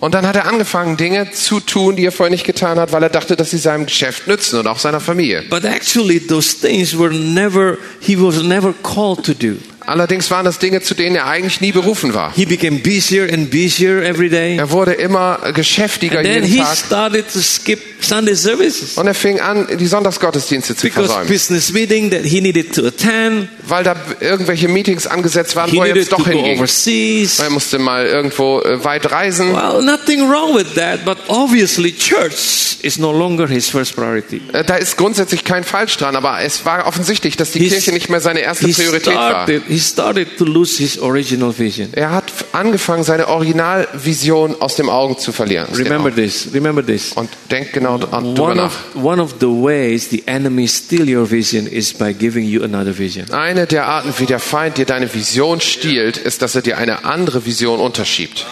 Und 0.00 0.14
dann 0.14 0.26
hat 0.26 0.36
er 0.36 0.46
angefangen, 0.46 0.96
Dinge 0.96 1.30
zu 1.30 1.60
tun, 1.60 1.96
die 1.96 2.04
er 2.04 2.12
vorher 2.12 2.30
nicht 2.30 2.44
getan 2.44 2.78
hat, 2.78 2.92
weil 2.92 3.02
er 3.02 3.08
dachte, 3.08 3.36
dass 3.36 3.50
sie 3.50 3.58
seinem 3.58 3.86
Geschäft 3.86 4.26
nützen 4.26 4.58
und 4.58 4.66
auch 4.66 4.78
seiner 4.78 5.00
Familie. 5.00 5.44
But 5.48 5.64
actually, 5.64 6.20
those 6.20 6.58
things 6.60 6.98
were 6.98 7.12
never 7.12 7.78
he 8.00 8.16
was 8.16 8.42
never 8.42 8.74
called 8.82 9.24
to 9.24 9.34
do. 9.34 9.56
Allerdings 9.88 10.30
waren 10.30 10.44
das 10.44 10.58
Dinge, 10.58 10.80
zu 10.82 10.94
denen 10.94 11.16
er 11.16 11.26
eigentlich 11.26 11.60
nie 11.60 11.72
berufen 11.72 12.14
war. 12.14 12.32
He 12.34 12.44
became 12.46 12.78
busier 12.78 13.32
and 13.32 13.50
busier 13.50 14.02
every 14.02 14.28
day. 14.28 14.56
Er 14.56 14.70
wurde 14.70 14.92
immer 14.92 15.38
geschäftiger 15.54 16.18
And 16.18 16.26
then 16.26 16.44
jeden 16.44 16.56
he 16.56 16.58
Tag. 16.62 16.76
started 16.76 17.24
to 17.32 17.40
skip 17.40 17.80
Sunday 18.00 18.34
services 18.36 18.96
Und 18.96 19.06
er 19.06 19.14
fing 19.14 19.40
an, 19.40 19.66
die 19.78 19.86
Sonntagsgottesdienste 19.86 20.76
zu 20.76 20.82
because 20.86 21.06
versäumen. 21.06 21.28
business 21.28 21.72
meeting 21.72 22.10
that 22.10 22.22
he 22.24 22.40
needed 22.40 22.72
to 22.74 22.86
attend. 22.86 23.48
Weil 23.66 23.82
da 23.84 23.96
irgendwelche 24.20 24.68
Meetings 24.68 25.06
angesetzt 25.06 25.56
waren, 25.56 25.70
He 25.70 25.78
wo 25.78 25.82
er 25.84 25.96
jetzt 25.96 26.12
doch 26.12 26.24
hinging. 26.26 26.58
overseas. 26.58 27.38
Er 27.40 27.50
musste 27.50 27.78
mal 27.78 28.06
irgendwo 28.06 28.60
äh, 28.60 28.82
weit 28.84 29.10
reisen. 29.10 29.52
Well, 29.54 29.82
nothing 29.82 30.28
wrong 30.30 30.54
with 30.56 30.74
that, 30.74 31.04
but 31.04 31.18
obviously 31.28 31.92
church 31.96 32.76
is 32.82 32.98
no 32.98 33.10
longer 33.12 33.48
his 33.48 33.68
first 33.68 33.96
priority. 33.96 34.40
Äh, 34.52 34.64
Da 34.64 34.76
ist 34.76 34.96
grundsätzlich 34.96 35.44
kein 35.44 35.64
Falsch 35.64 35.96
dran, 35.96 36.14
aber 36.14 36.40
es 36.42 36.64
war 36.64 36.86
offensichtlich, 36.86 37.36
dass 37.36 37.50
die 37.52 37.58
He's- 37.60 37.70
Kirche 37.72 37.92
nicht 37.92 38.08
mehr 38.08 38.20
seine 38.20 38.40
erste 38.40 38.66
He 38.66 38.72
Priorität 38.72 39.14
war. 39.14 39.46
Started, 39.78 40.28
he 40.28 40.34
started 40.34 40.38
to 40.38 40.44
lose 40.44 40.78
his 40.78 41.00
original 41.00 41.56
vision. 41.56 41.88
Er 41.92 42.10
hat 42.10 42.32
angefangen, 42.52 43.04
seine 43.04 43.28
Originalvision 43.28 44.56
aus 44.60 44.76
dem 44.76 44.88
Augen 44.88 45.18
zu 45.18 45.32
verlieren. 45.32 45.68
Remember 45.74 46.14
this. 46.14 46.48
Remember 46.52 46.84
this. 46.84 47.12
Und 47.12 47.30
denkt 47.50 47.72
genau 47.72 47.98
One 48.10 48.54
nach. 48.54 48.72
one 48.94 49.22
of 49.22 49.36
the 49.40 49.46
ways 49.46 50.08
the 50.10 50.22
enemy 50.26 50.66
steal 50.66 51.08
your 51.08 51.30
vision 51.30 51.66
is 51.66 51.92
by 51.92 52.12
giving 52.12 52.44
you 52.44 52.62
another 52.62 52.96
vision. 52.96 53.30
Eine 53.32 53.66
der 53.66 53.86
Arten, 53.86 54.12
wie 54.18 54.26
der 54.26 54.38
Feind 54.38 54.78
dir 54.78 54.86
deine 54.86 55.12
Vision 55.12 55.60
stiehlt, 55.60 56.16
ist, 56.16 56.42
dass 56.42 56.54
er 56.54 56.62
dir 56.62 56.78
eine 56.78 57.04
andere 57.04 57.44
Vision 57.44 57.80
unterschiebt. 57.80 58.46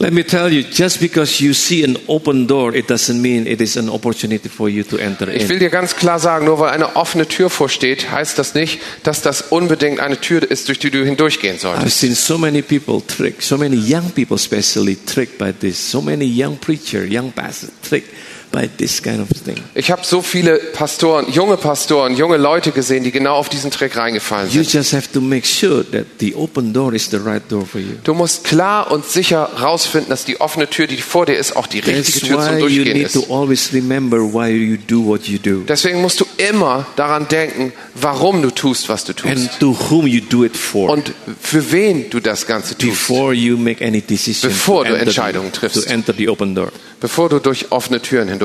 Let 0.00 0.12
me 0.12 0.22
tell 0.22 0.52
you, 0.52 0.62
just 0.62 1.00
because 1.00 1.40
you 1.40 1.52
see 1.52 1.82
an 1.82 1.98
open 2.06 2.46
door, 2.46 2.72
it 2.72 2.88
doesn't 2.88 3.20
mean 3.20 3.46
it 3.48 3.60
is 3.60 3.76
an 3.76 3.88
opportunity 3.88 4.48
for 4.48 4.68
you 4.68 4.84
to 4.84 4.96
enter 4.96 5.26
Ich 5.28 5.48
will 5.48 5.54
in. 5.54 5.58
dir 5.58 5.70
ganz 5.70 5.96
klar 5.96 6.20
sagen, 6.20 6.46
nur 6.46 6.60
weil 6.60 6.70
eine 6.70 6.94
offene 6.94 7.26
Tür 7.26 7.50
vorsteht, 7.50 8.10
heißt 8.12 8.38
das 8.38 8.54
nicht, 8.54 8.80
dass 9.02 9.22
das 9.22 9.42
unbedingt 9.50 9.98
eine 9.98 10.20
Tür 10.20 10.48
ist, 10.48 10.68
durch 10.68 10.78
die 10.78 10.90
du 10.90 11.04
hindurchgehen 11.04 11.58
solltest. 11.58 11.86
I've 11.86 11.90
seen 11.90 12.14
so 12.14 12.38
many 12.38 12.62
people 12.62 13.02
tricked, 13.04 13.42
so 13.42 13.58
many 13.58 13.76
young 13.76 14.10
people 14.12 14.36
especially 14.36 14.96
tricked 15.04 15.36
by 15.36 15.52
this, 15.52 15.90
so 15.90 16.00
many 16.00 16.26
young 16.26 16.56
preacher, 16.58 17.04
young 17.04 17.32
pastors 17.32 17.72
tricked 17.82 18.08
by 18.50 18.68
this 18.78 19.02
kind 19.02 19.20
of 19.20 19.28
thing. 19.44 19.56
Ich 19.74 19.90
habe 19.90 20.02
so 20.04 20.22
viele 20.22 20.56
Pastoren, 20.72 21.30
junge 21.32 21.56
Pastoren, 21.56 22.16
junge 22.16 22.36
Leute 22.36 22.72
gesehen, 22.72 23.04
die 23.04 23.10
genau 23.10 23.34
auf 23.36 23.48
diesen 23.48 23.70
Trick 23.70 23.96
reingefallen 23.96 24.48
You 24.50 24.62
sind. 24.62 24.72
just 24.72 24.92
have 24.94 25.08
to 25.12 25.20
make 25.20 25.46
sure 25.46 25.84
that 25.90 26.06
the 26.20 26.34
open 26.34 26.72
door 26.72 26.92
is 26.94 27.10
the 27.10 27.18
right 27.18 27.42
door 27.50 27.66
for 27.66 27.80
you. 27.80 27.94
Du 28.04 28.14
musst 28.14 28.44
klar 28.44 28.90
und 28.90 29.04
sicher 29.04 29.50
rausfinden, 29.60 30.10
dass 30.10 30.24
die 30.24 30.40
offene 30.40 30.68
Tür, 30.68 30.86
die 30.86 30.96
vor 30.96 31.26
dir 31.26 31.36
ist, 31.36 31.56
auch 31.56 31.66
die 31.66 31.80
richtige 31.80 32.02
That's 32.02 32.20
Tür 32.20 32.40
zum 32.40 32.54
you 32.54 32.60
Durchgehen 32.60 32.92
need 32.96 33.06
ist. 33.06 33.12
to 33.14 33.26
always 33.34 33.70
remember 33.72 34.18
why 34.18 34.48
you 34.48 34.76
do 34.86 35.04
what 35.04 35.24
you 35.26 35.38
do 35.38 35.62
Deswegen 35.68 36.00
musst 36.00 36.20
du 36.20 36.26
immer 36.50 36.86
daran 36.96 37.28
denken, 37.28 37.72
warum 37.94 38.42
du 38.42 38.50
tust, 38.50 38.88
was 38.88 39.04
du 39.04 39.12
and 39.28 39.46
tust. 39.48 39.60
to 39.60 39.76
whom 39.90 40.06
you 40.06 40.20
do 40.20 40.44
it 40.44 40.56
for 40.56 40.90
Und 40.90 41.12
für 41.40 41.70
wen 41.72 42.10
du 42.10 42.20
das 42.20 42.46
Ganze 42.46 42.76
tust. 42.76 42.90
before 42.90 43.32
you 43.34 43.56
make 43.56 43.84
any 43.84 44.00
decision 44.00 44.50
Bevor 44.50 44.84
du 44.84 44.92
enter 44.94 45.02
Entscheidungen 45.02 45.50
the, 45.52 45.58
triffst. 45.60 45.84
to 45.84 45.90
enter 45.90 46.14
the 46.16 46.28
open 46.28 46.54
door. 46.54 46.72
Bevor 47.00 47.28
du 47.28 47.38
durch 47.38 47.70
offene 47.70 48.00
Türen 48.02 48.28
hindurchgehst. 48.28 48.38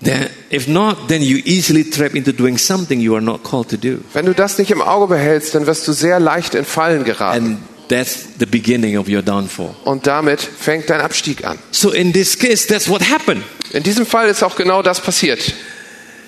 Then, 0.00 0.28
if 0.50 0.68
not, 0.68 1.08
then 1.08 1.22
you 1.22 1.38
easily 1.44 1.82
trap 1.82 2.14
into 2.14 2.32
doing 2.32 2.56
something 2.56 3.00
you 3.00 3.14
are 3.14 3.20
not 3.20 3.42
called 3.42 3.68
to 3.70 3.76
do. 3.76 3.98
Wenn 4.12 4.26
du 4.26 4.32
das 4.32 4.58
nicht 4.58 4.70
im 4.70 4.80
Auge 4.80 5.08
behältst, 5.08 5.54
dann 5.54 5.66
wirst 5.66 5.88
du 5.88 5.92
sehr 5.92 6.20
leicht 6.20 6.54
in 6.54 6.64
Fallen 6.64 7.04
geraten. 7.04 7.44
And 7.44 7.58
that's 7.88 8.28
the 8.38 8.46
beginning 8.46 8.96
of 8.96 9.08
your 9.08 9.22
downfall. 9.22 9.74
Und 9.84 10.06
damit 10.06 10.40
fängt 10.40 10.88
dein 10.88 11.00
Abstieg 11.00 11.44
an. 11.44 11.58
So 11.72 11.90
in 11.90 12.12
this 12.12 12.38
case, 12.38 12.68
that's 12.68 12.88
what 12.88 13.02
happened. 13.02 13.42
In 13.72 13.82
diesem 13.82 14.06
Fall 14.06 14.28
ist 14.28 14.44
auch 14.44 14.54
genau 14.54 14.82
das 14.82 15.00
passiert. 15.00 15.40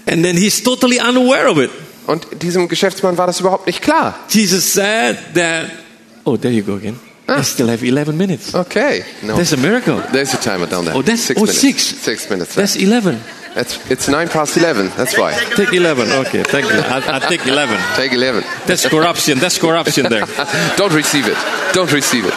And 0.06 0.24
then 0.24 0.36
he's 0.36 0.62
totally 0.62 0.98
unaware 0.98 1.48
of 1.48 1.58
it. 1.58 1.70
Und 2.08 2.26
diesem 2.42 2.66
Geschäftsmann 2.66 3.16
war 3.18 3.28
das 3.28 3.38
überhaupt 3.38 3.68
nicht 3.68 3.82
klar. 3.82 4.18
Jesus 4.30 4.72
said 4.72 5.16
that, 5.34 5.70
oh, 6.24 6.36
there 6.36 6.52
you 6.52 6.64
go 6.64 6.74
again. 6.74 6.98
I 7.30 7.42
still 7.42 7.68
have 7.68 7.82
11 7.82 8.16
minutes. 8.16 8.54
Okay. 8.54 9.04
No. 9.22 9.36
That's 9.36 9.52
a 9.52 9.56
miracle. 9.56 10.00
There's 10.12 10.34
a 10.34 10.38
timer 10.38 10.66
down 10.66 10.84
there. 10.84 10.96
Oh, 10.96 11.02
that's 11.02 11.22
six 11.22 11.38
oh, 11.40 11.44
minutes. 11.44 11.60
six. 11.60 11.82
Six 11.82 12.30
minutes. 12.30 12.54
That's 12.54 12.76
11. 12.76 13.20
It's, 13.56 13.90
it's 13.90 14.08
nine 14.08 14.28
past 14.28 14.56
eleven. 14.56 14.90
That's 14.96 15.18
why. 15.18 15.32
Take 15.56 15.72
11. 15.72 16.08
Okay, 16.26 16.44
thank 16.44 16.66
you. 16.66 16.78
I, 16.78 17.16
I 17.16 17.18
take 17.18 17.44
11. 17.46 17.78
Take 17.96 18.12
eleven. 18.12 18.44
That's 18.66 18.86
corruption. 18.88 19.38
That's 19.38 19.58
corruption 19.58 20.08
there. 20.08 20.24
Don't 20.76 20.92
receive 20.92 21.26
it. 21.26 21.36
Don't 21.74 21.90
receive 21.92 22.26
it. 22.26 22.34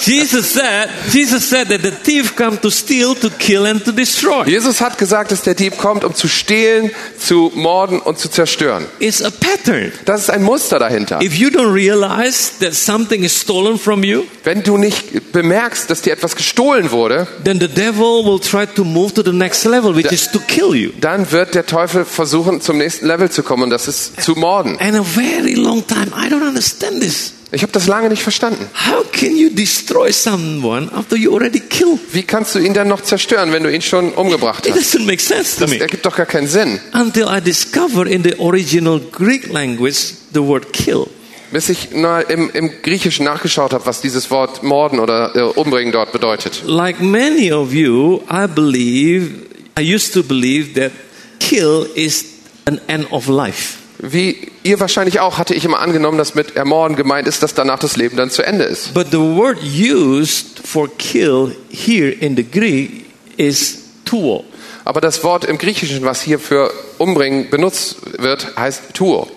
Jesus 0.00 0.52
said, 0.52 0.88
Jesus 1.12 1.48
said 1.48 1.68
that 1.68 1.82
the 1.82 1.90
thief 1.90 2.36
come 2.36 2.58
to 2.60 2.70
steal, 2.70 3.14
to 3.16 3.30
kill 3.30 3.66
and 3.66 3.84
to 3.84 3.92
destroy. 3.92 4.44
Jesus 4.46 4.80
hat 4.80 4.98
gesagt, 4.98 5.32
dass 5.32 5.42
der 5.42 5.54
Dieb 5.54 5.78
kommt, 5.78 6.04
um 6.04 6.14
zu 6.14 6.28
stehlen, 6.28 6.90
zu 7.18 7.50
morden 7.54 7.98
und 8.00 8.18
zu 8.18 8.28
zerstören. 8.30 8.86
It's 9.00 9.22
a 9.22 9.30
pattern. 9.30 9.92
Das 10.04 10.22
ist 10.22 10.30
ein 10.30 10.42
Muster 10.42 10.78
dahinter. 10.78 11.20
If 11.22 11.34
you 11.34 11.48
don't 11.48 11.72
realize 11.72 12.52
that 12.60 12.74
something 12.74 13.24
is 13.24 13.38
stolen 13.40 13.78
from 13.78 14.04
you, 14.04 14.24
Wenn 14.44 14.62
du 14.62 14.76
nicht 14.76 15.32
bemerkst, 15.32 15.90
dass 15.90 16.02
dir 16.02 16.12
etwas 16.12 16.36
gestohlen 16.36 16.90
wurde, 16.90 17.26
then 17.44 17.60
the 17.60 17.68
devil 17.68 18.24
will 18.24 18.40
try 18.40 18.66
to 18.66 18.84
move 18.84 19.12
to 19.14 19.22
the 19.22 19.32
next 19.32 19.64
level, 19.64 19.94
which 19.94 20.12
is 20.12 20.30
to 20.30 20.38
kill 20.38 20.74
you. 20.74 20.90
dann 21.00 21.30
wird 21.32 21.54
der 21.54 21.66
Teufel 21.66 22.04
versuchen, 22.04 22.60
zum 22.60 22.78
nächsten 22.78 23.06
Level 23.06 23.30
zu 23.30 23.42
kommen 23.42 23.64
und 23.64 23.70
das 23.70 23.88
ist 23.88 24.20
zu 24.22 24.32
morden. 24.36 24.78
And 24.80 24.96
a 24.96 25.02
very 25.02 25.54
long 25.54 25.86
time, 25.86 26.08
I 26.16 26.28
don't 26.32 26.46
understand 26.46 27.00
this. 27.00 27.32
Ich 27.50 27.62
habe 27.62 27.72
das 27.72 27.86
lange 27.86 28.10
nicht 28.10 28.22
verstanden. 28.22 28.68
How 28.90 29.10
can 29.10 29.34
you 29.36 29.48
destroy 29.48 30.12
someone 30.12 30.92
after 30.92 31.16
you 31.16 31.32
already 31.34 31.60
killed? 31.60 31.98
Wie 32.12 32.22
kannst 32.22 32.54
du 32.54 32.58
ihn 32.58 32.74
dann 32.74 32.88
noch 32.88 33.00
zerstören, 33.00 33.52
wenn 33.52 33.62
du 33.62 33.72
ihn 33.72 33.80
schon 33.80 34.12
umgebracht 34.12 34.66
It 34.66 34.74
hast? 34.74 34.94
doesn't 34.94 35.06
make 35.06 35.20
sense 35.22 35.56
to 35.58 35.64
Das 35.64 35.72
ergibt 35.72 36.04
doch 36.04 36.14
gar 36.14 36.26
keinen 36.26 36.46
Sinn. 36.46 36.78
Until 36.92 37.26
I 37.30 37.40
discover 37.40 38.06
in 38.06 38.22
the 38.22 38.38
original 38.38 39.00
Greek 39.12 39.50
language 39.50 40.12
the 40.34 40.40
word 40.40 40.72
kill. 40.74 41.06
Bis 41.50 41.70
ich 41.70 41.92
mal 41.92 42.20
im, 42.28 42.50
im 42.52 42.70
Griechischen 42.82 43.24
nachgeschaut 43.24 43.72
habe, 43.72 43.86
was 43.86 44.02
dieses 44.02 44.30
Wort 44.30 44.62
morden 44.62 45.00
oder 45.00 45.34
äh, 45.34 45.40
umbringen 45.40 45.90
dort 45.92 46.12
bedeutet. 46.12 46.62
Like 46.66 47.00
many 47.00 47.50
of 47.50 47.72
you, 47.72 48.20
I 48.30 48.46
believe, 48.46 49.30
I 49.78 49.94
used 49.94 50.12
to 50.12 50.22
believe 50.22 50.78
that 50.78 50.92
kill 51.40 51.86
is 51.94 52.26
an 52.66 52.78
end 52.88 53.10
of 53.10 53.26
life. 53.28 53.78
Wie 53.98 54.52
ihr 54.62 54.78
wahrscheinlich 54.78 55.20
auch, 55.20 55.38
hatte 55.38 55.54
ich 55.54 55.64
immer 55.64 55.80
angenommen, 55.80 56.18
dass 56.18 56.34
mit 56.34 56.54
Ermorden 56.56 56.96
gemeint 56.96 57.26
ist, 57.26 57.42
dass 57.42 57.54
danach 57.54 57.78
das 57.80 57.96
Leben 57.96 58.16
dann 58.16 58.30
zu 58.30 58.42
Ende 58.42 58.64
ist. 58.64 58.94
But 58.94 59.08
the 59.10 59.18
word 59.18 59.58
used 59.62 60.60
for 60.64 60.88
kill 60.98 61.56
here 61.70 62.08
in 62.10 62.36
the 62.36 62.44
Greek 62.48 63.06
is 63.36 63.78
tuo. 64.04 64.44
Aber 64.84 65.00
das 65.00 65.22
Wort 65.24 65.44
im 65.44 65.58
Griechischen, 65.58 66.04
was 66.04 66.22
hier 66.22 66.38
für 66.38 66.72
umbringen 66.98 67.50
benutzt 67.50 67.96
wird, 68.18 68.56
heißt 68.56 68.94
tuo, 68.94 69.28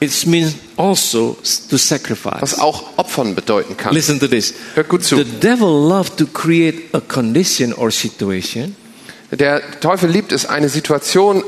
It 0.00 0.26
means 0.26 0.54
also 0.76 1.38
to 1.70 1.76
sacrifice. 1.78 2.42
was 2.42 2.58
auch 2.58 2.82
opfern 2.96 3.34
bedeuten 3.34 3.76
kann. 3.76 3.94
Listen 3.94 4.18
to 4.18 4.26
this. 4.26 4.52
Hört 4.74 4.88
gut 4.88 5.04
zu. 5.04 5.16
The 5.16 5.24
devil 5.24 5.68
loves 5.68 6.14
to 6.16 6.26
create 6.26 6.92
a 6.92 7.00
condition 7.00 7.72
or 7.72 7.90
situation 7.90 8.74
Der 9.30 9.62
Teufel 9.80 10.10
liebt 10.10 10.32
es, 10.32 10.46
eine 10.46 10.68
Situation 10.68 11.42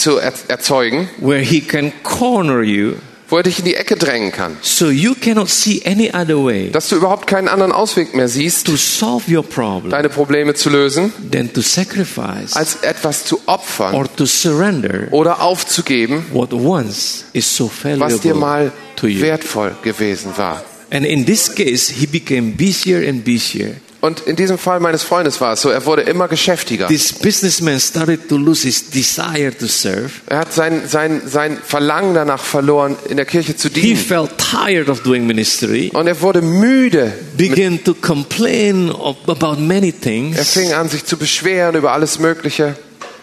zu 0.00 0.18
er 0.18 0.32
erzeugen, 0.48 1.08
where 1.18 1.40
he 1.40 1.60
can 1.60 1.92
corner 2.02 2.62
you 2.62 2.94
wo 3.28 3.36
er 3.36 3.44
dich 3.44 3.60
in 3.60 3.64
die 3.64 3.76
Ecke 3.76 3.94
drängen 3.96 4.32
kann. 4.32 4.56
so 4.60 4.90
you 4.90 5.14
cannot 5.14 5.48
see 5.48 5.80
any 5.84 6.10
other 6.12 6.44
way 6.44 6.70
Dass 6.70 6.88
du 6.88 6.96
überhaupt 6.96 7.28
keinen 7.28 7.46
anderen 7.46 7.70
Ausweg 7.70 8.14
mehr 8.14 8.28
siehst, 8.28 8.66
to 8.66 8.76
solve 8.76 9.32
your 9.32 9.44
problem 9.44 9.90
deine 9.90 10.08
Probleme 10.08 10.54
zu 10.54 10.68
lösen, 10.70 11.12
than 11.30 11.52
to 11.52 11.60
sacrifice 11.60 12.56
als 12.56 12.76
etwas 12.82 13.24
zu 13.24 13.40
opfern 13.46 13.94
or 13.94 14.08
to 14.16 14.26
surrender 14.26 15.06
oder 15.12 15.42
aufzugeben, 15.42 16.24
what 16.32 16.52
once 16.52 17.24
is 17.32 17.56
so 17.56 17.70
was 17.84 18.20
dir 18.20 18.34
valuable 18.34 18.34
mal 18.34 18.72
wertvoll 19.00 19.76
gewesen 19.82 20.32
war. 20.36 20.62
And 20.90 21.06
in 21.06 21.24
this 21.24 21.54
case, 21.54 21.92
he 21.92 22.06
became 22.06 22.52
busier 22.56 23.08
and 23.08 23.24
busier. 23.24 23.76
Und 24.00 24.20
in 24.20 24.34
diesem 24.36 24.56
Fall 24.56 24.80
meines 24.80 25.02
Freundes 25.02 25.40
war 25.42 25.52
es 25.52 25.60
so, 25.60 25.68
er 25.68 25.84
wurde 25.84 26.02
immer 26.02 26.26
geschäftiger. 26.26 26.86
This 26.88 27.12
businessman 27.12 27.78
started 27.78 28.28
to 28.28 28.36
lose 28.38 28.62
his 28.66 28.88
desire 28.88 29.52
to 29.56 29.66
serve. 29.66 30.10
Er 30.26 30.38
hat 30.38 30.52
sein, 30.54 30.82
sein, 30.88 31.20
sein 31.26 31.58
Verlangen 31.62 32.14
danach 32.14 32.42
verloren, 32.42 32.96
in 33.10 33.16
der 33.18 33.26
Kirche 33.26 33.56
zu 33.56 33.68
He 33.68 33.80
dienen. 33.80 33.96
felt 33.98 34.30
tired 34.38 34.88
of 34.88 35.02
doing 35.02 35.26
ministry, 35.26 35.90
Und 35.92 36.06
er 36.06 36.20
wurde 36.22 36.40
müde. 36.40 37.12
began 37.36 37.82
to 37.84 37.92
complain 37.94 38.90
about 39.26 39.56
many 39.60 39.88
Er 39.88 40.00
things, 40.00 40.50
fing 40.50 40.72
an, 40.72 40.88
sich 40.88 41.04
zu 41.04 41.16
beschweren 41.18 41.74
über 41.76 41.92
alles 41.92 42.18
Mögliche. 42.18 42.76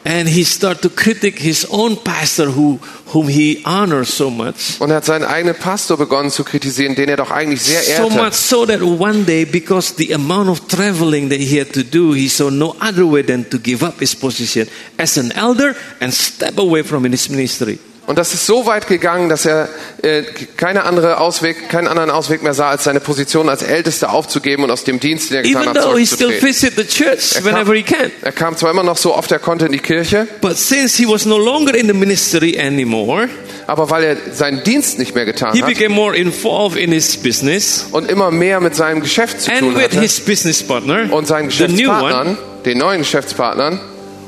And 0.04 0.28
he 0.28 0.44
started 0.44 0.82
to 0.82 0.90
critic 0.90 1.40
his 1.40 1.66
own 1.70 1.98
pastor, 1.98 2.52
who, 2.52 2.80
whom 3.08 3.28
he 3.28 3.62
honors 3.66 4.16
so 4.16 4.30
much. 4.30 4.80
Und 4.80 4.92
er 4.92 4.98
hat 4.98 5.06
seinen 5.06 5.26
eigenen 5.26 5.56
Pastor 5.56 5.98
begonnen 5.98 6.32
zu 6.32 6.44
kritisieren, 6.44 6.96
den 6.96 7.10
er 7.10 7.18
doch 7.18 7.32
eigentlich 7.32 7.62
sehr 7.62 7.82
So 7.98 8.10
much 8.10 8.34
so 8.34 8.66
that 8.66 8.82
one 8.82 9.26
day, 9.26 9.46
because 9.46 9.96
the 9.96 10.14
amount 10.14 10.50
of 10.50 10.68
traveling 10.68 11.30
that 11.30 11.40
he 11.40 11.60
had 11.60 11.74
to 11.74 11.84
do, 11.84 12.14
he 12.14 12.30
saw 12.30 12.50
no 12.50 12.76
other 12.80 13.06
way 13.06 13.24
than 13.24 13.50
to 13.50 13.60
give 13.60 13.84
up 13.84 14.00
his 14.00 14.16
position 14.16 14.68
as 14.98 15.18
an 15.18 15.32
elder 15.34 15.76
and 16.00 16.14
step 16.14 16.58
away 16.58 16.84
from 16.84 17.04
his 17.04 17.30
ministry. 17.30 17.80
Und 18.08 18.18
das 18.18 18.34
ist 18.34 18.46
so 18.46 18.66
weit 18.66 18.88
gegangen, 18.88 19.28
dass 19.28 19.46
er 19.46 19.68
äh, 20.02 20.24
keine 20.56 20.86
andere 20.86 21.20
Ausweg, 21.20 21.68
keinen 21.68 21.90
anderen 21.90 22.10
Ausweg 22.10 22.42
mehr 22.42 22.54
sah, 22.54 22.70
als 22.70 22.86
seine 22.86 23.02
Position 23.02 23.50
als 23.50 23.64
Ältester 23.64 24.14
aufzugeben 24.14 24.64
und 24.64 24.72
aus 24.72 24.86
dem 24.86 25.02
Dienst, 25.02 25.30
den 25.30 25.38
er 25.38 25.44
getan 25.44 25.64
Even 25.64 25.76
hat, 25.76 25.84
zurückzutreten. 25.84 26.88
church 26.88 27.36
Er 27.36 27.42
kam, 27.42 27.66
can. 27.84 28.12
er 28.22 28.32
kam 28.32 28.56
zwar 28.56 28.72
immer 28.72 28.84
noch 28.84 28.96
so 28.96 29.14
oft 29.14 29.30
er 29.34 29.40
konnte 29.40 29.66
in 29.66 29.74
die 29.74 29.80
Kirche, 29.80 30.26
But 30.40 30.58
since 30.58 30.96
he 30.96 31.06
was 31.06 31.26
no 31.26 31.38
longer 31.38 31.76
in 31.76 31.88
the 31.88 31.94
ministry 31.94 32.58
anymore, 32.58 33.28
Aber 33.68 33.90
weil 33.90 34.04
er 34.06 34.18
seinen 34.32 34.64
Dienst 34.64 35.00
nicht 35.00 35.14
mehr 35.14 35.26
getan 35.26 35.54
he 35.54 35.62
hat 35.62 35.68
became 35.68 35.94
more 35.94 36.16
involved 36.16 36.78
in 36.78 36.94
his 36.94 37.18
business 37.18 37.88
und 37.92 38.10
immer 38.10 38.32
mehr 38.32 38.62
mit 38.62 38.74
seinem 38.74 39.02
Geschäft 39.02 39.42
zu 39.42 39.52
and 39.52 39.60
tun 39.60 39.76
with 39.76 39.84
hatte 39.84 40.00
his 40.00 40.22
business 40.22 40.64
partner, 40.64 41.12
und 41.12 41.28
seinen 41.28 41.50
the 41.50 41.68
new 41.68 41.90
one, 41.90 42.00
Geschäftspartnern, 42.00 42.38
den 42.64 42.78
neuen 42.78 43.00
Geschäftspartnern, 43.00 43.82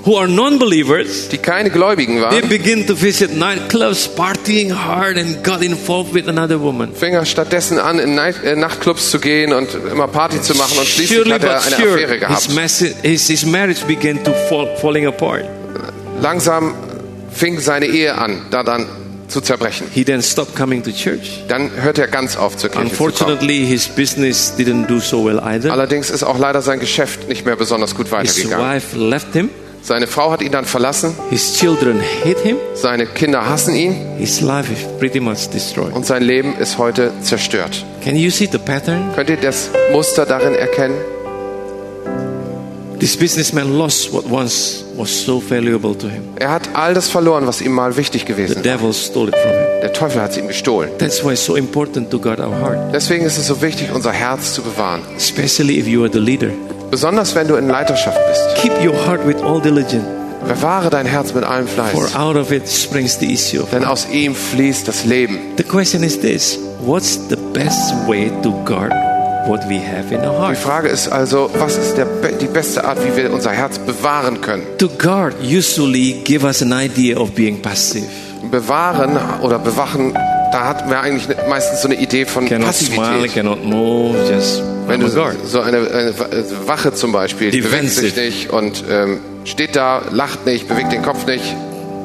who 0.06 0.18
are 0.18 0.28
non-believers. 0.28 1.30
die 1.30 1.38
keine 1.38 1.70
Gläubigen 1.70 2.16
They 2.16 2.24
waren, 2.42 2.50
begin 2.50 2.88
to 2.88 2.96
visit 2.96 3.36
nightclubs, 3.38 4.08
partying 4.08 4.72
hard, 4.74 5.18
and 5.18 5.44
got 5.44 5.62
involved 5.62 6.14
with 6.14 6.28
another 6.28 6.60
woman. 6.62 6.94
fing 6.94 7.14
er 7.14 7.26
stattdessen 7.26 7.78
an, 7.80 8.00
in 8.00 8.16
Night 8.16 8.44
äh, 8.44 8.56
Nachtclubs 8.56 9.12
zu 9.12 9.20
gehen 9.20 9.54
und 9.54 9.70
immer 9.92 10.08
Party 10.08 10.42
zu 10.42 10.56
machen 10.56 10.78
und 10.78 10.88
schließlich 10.88 11.18
Surely 11.18 11.32
hat 11.32 11.44
er 11.44 11.62
eine 11.62 11.76
sure, 11.76 11.94
Affäre 11.94 12.12
his, 12.14 12.20
gehabt. 12.22 12.54
message, 12.56 12.94
his, 13.04 13.28
his 13.28 13.46
marriage 13.46 13.86
began 13.88 14.24
to 14.24 14.32
fall, 14.48 14.68
falling 14.80 15.06
apart. 15.08 15.44
Langsam 16.22 16.74
fing 17.32 17.60
seine 17.60 17.86
Ehe 17.86 18.16
an, 18.18 18.42
da 18.52 18.64
dann 18.64 18.86
zu 19.28 19.42
zerbrechen. 19.42 19.88
He 19.94 20.04
then 20.04 20.22
stopped 20.24 20.56
coming 20.56 20.82
to 20.84 20.92
church. 20.92 21.44
Dann 21.48 21.70
hörte 21.82 22.02
er 22.02 22.08
ganz 22.08 22.36
auf 22.36 22.58
zur 22.58 22.70
Kirche 22.70 22.90
zu 22.92 22.98
kommen. 22.98 23.10
Unfortunately, 23.12 23.66
his 23.66 23.88
business 23.88 24.54
didn't 24.58 24.88
do 24.88 25.00
so 25.00 25.24
well 25.26 25.40
either. 25.40 25.72
Allerdings 25.72 26.10
ist 26.10 26.24
auch 26.24 26.40
leider 26.40 26.62
sein 26.62 26.80
Geschäft 26.80 27.30
nicht 27.30 27.46
mehr 27.46 27.56
besonders 27.56 27.96
gut 27.96 28.08
His 28.08 28.12
weitergegangen. 28.14 28.66
wife 28.76 28.98
left 28.98 29.34
him. 29.34 29.50
Seine 29.82 30.08
Frau 30.08 30.32
hat 30.32 30.42
ihn 30.42 30.52
dann 30.52 30.66
verlassen, 30.66 31.16
His 31.30 31.54
children 31.58 32.00
hate 32.24 32.40
him. 32.44 32.58
seine 32.76 33.06
Kinder 33.08 33.50
hassen 33.50 33.74
ihn 33.76 33.96
His 34.18 34.42
life 34.42 34.72
is 34.72 34.80
pretty 35.00 35.20
much 35.20 35.50
destroyed. 35.52 35.94
und 35.94 36.06
sein 36.06 36.22
Leben 36.24 36.56
ist 36.60 36.78
heute 36.78 37.12
zerstört. 37.22 37.84
Can 38.04 38.16
you 38.16 38.30
see 38.30 38.48
the 38.52 38.58
pattern? 38.58 39.12
Könnt 39.16 39.30
ihr 39.30 39.38
das 39.38 39.70
Muster 39.92 40.26
darin 40.26 40.54
erkennen? 40.54 40.96
This 43.00 43.16
businessman 43.16 43.78
lost 43.78 44.12
what 44.12 44.26
once 44.30 44.84
was 44.98 45.10
so 45.26 45.40
valuable 45.42 45.98
to 45.98 46.10
him. 46.10 46.24
Er 46.36 46.52
hat 46.52 46.70
all 46.74 46.94
das 46.94 47.08
verloren, 47.08 47.48
was 47.48 47.62
ihm 47.62 47.72
mal 47.72 47.96
wichtig 47.96 48.26
The 48.26 48.34
gewesen 48.34 48.56
war. 48.58 48.64
devil 48.64 48.94
stole 48.94 49.30
it 49.30 49.36
from 49.38 49.52
him. 49.52 49.60
Der 49.82 49.94
Teufel 49.94 50.22
hat 50.22 50.32
es 50.32 50.38
ihm 50.38 50.50
gestohlen. 50.50 50.90
That's 50.98 51.24
why 51.24 51.32
it's 51.32 51.46
so 51.46 51.56
important 51.56 52.12
to 52.12 52.20
guard 52.20 52.40
our 52.42 52.52
heart, 52.60 52.94
Deswegen 52.94 53.24
ist 53.26 53.38
es 53.38 53.48
so 53.48 53.62
wichtig, 53.62 53.88
unser 53.94 54.12
Herz 54.12 54.54
zu 54.54 54.62
bewahren. 54.62 55.02
especially 55.16 55.80
if 55.80 55.88
you 55.88 56.04
are 56.04 56.12
the 56.12 56.20
leader. 56.20 56.50
Besonders 56.92 57.36
wenn 57.36 57.48
du 57.48 57.56
in 57.56 57.68
Leiterschaft 57.68 58.18
bist. 58.28 58.56
Keep 58.56 58.74
your 58.84 58.96
heart 59.06 59.26
with 59.26 59.42
all 59.44 59.62
diligence, 59.62 60.06
Bewahre 60.48 60.90
dein 60.90 61.06
Herz 61.06 61.34
mit 61.34 61.44
allem 61.44 61.68
for 61.68 61.86
Fleiß. 61.86 62.16
out 62.16 62.36
of 62.36 62.52
it 62.52 62.68
springs 62.68 63.18
the 63.20 63.32
issue 63.32 63.64
Denn 63.72 63.84
aus 63.86 64.08
ihm 64.12 64.34
fließt 64.34 64.88
das 64.88 65.06
Leben. 65.06 65.38
The 65.58 65.64
question 65.64 66.02
is 66.04 66.20
this 66.20 66.58
What's 66.82 67.20
the 67.30 67.36
best 67.54 67.94
way 68.08 68.32
to 68.42 68.52
guard 68.66 68.92
what 69.48 69.62
we 69.70 69.80
have 69.80 70.14
in 70.14 70.22
our 70.22 70.32
Die 70.32 70.56
heart? 70.56 70.58
Frage 70.58 70.88
ist 70.88 71.10
also, 71.10 71.50
was 71.60 71.78
ist 71.78 71.98
der, 71.98 72.06
die 72.40 72.48
beste 72.48 72.84
Art, 72.86 72.98
wie 73.04 73.16
wir 73.22 73.34
unser 73.34 73.52
Herz 73.52 73.78
bewahren 73.80 74.40
können? 74.42 74.64
To 74.78 74.88
guard 74.88 75.36
usually 75.44 76.22
give 76.24 76.46
us 76.46 76.62
an 76.62 76.72
idea 76.74 77.18
of 77.20 77.32
being 77.32 77.62
passive. 77.62 78.08
Bewahren 78.50 79.18
oder 79.42 79.60
bewachen, 79.60 80.14
da 80.52 80.66
hatten 80.66 80.90
wir 80.90 81.00
eigentlich 81.00 81.28
ne- 81.28 81.36
meistens 81.50 81.82
so 81.82 81.88
eine 81.88 81.96
Idee 82.00 82.26
von 82.26 82.48
Cannot 82.48 82.74
smile, 82.74 83.00
Passivität. 83.02 83.34
cannot 83.34 83.64
move, 83.66 84.18
just 84.32 84.62
Wenn 84.88 85.00
du 85.02 85.10
guard. 85.14 85.36
so 85.46 85.62
eine, 85.62 85.78
eine 85.80 86.14
Wache 86.66 86.94
zum 86.94 87.12
Beispiel, 87.12 87.52
die 87.52 87.62
bewegt 87.62 87.90
sich 87.90 88.14
Defensive. 88.14 88.26
nicht 88.26 88.50
und 88.52 88.84
ähm, 88.90 89.20
steht 89.46 89.76
da, 89.76 90.02
lacht 90.12 90.46
nicht, 90.46 90.68
bewegt 90.68 90.92
den 90.92 91.02
Kopf 91.04 91.26
nicht. 91.26 91.44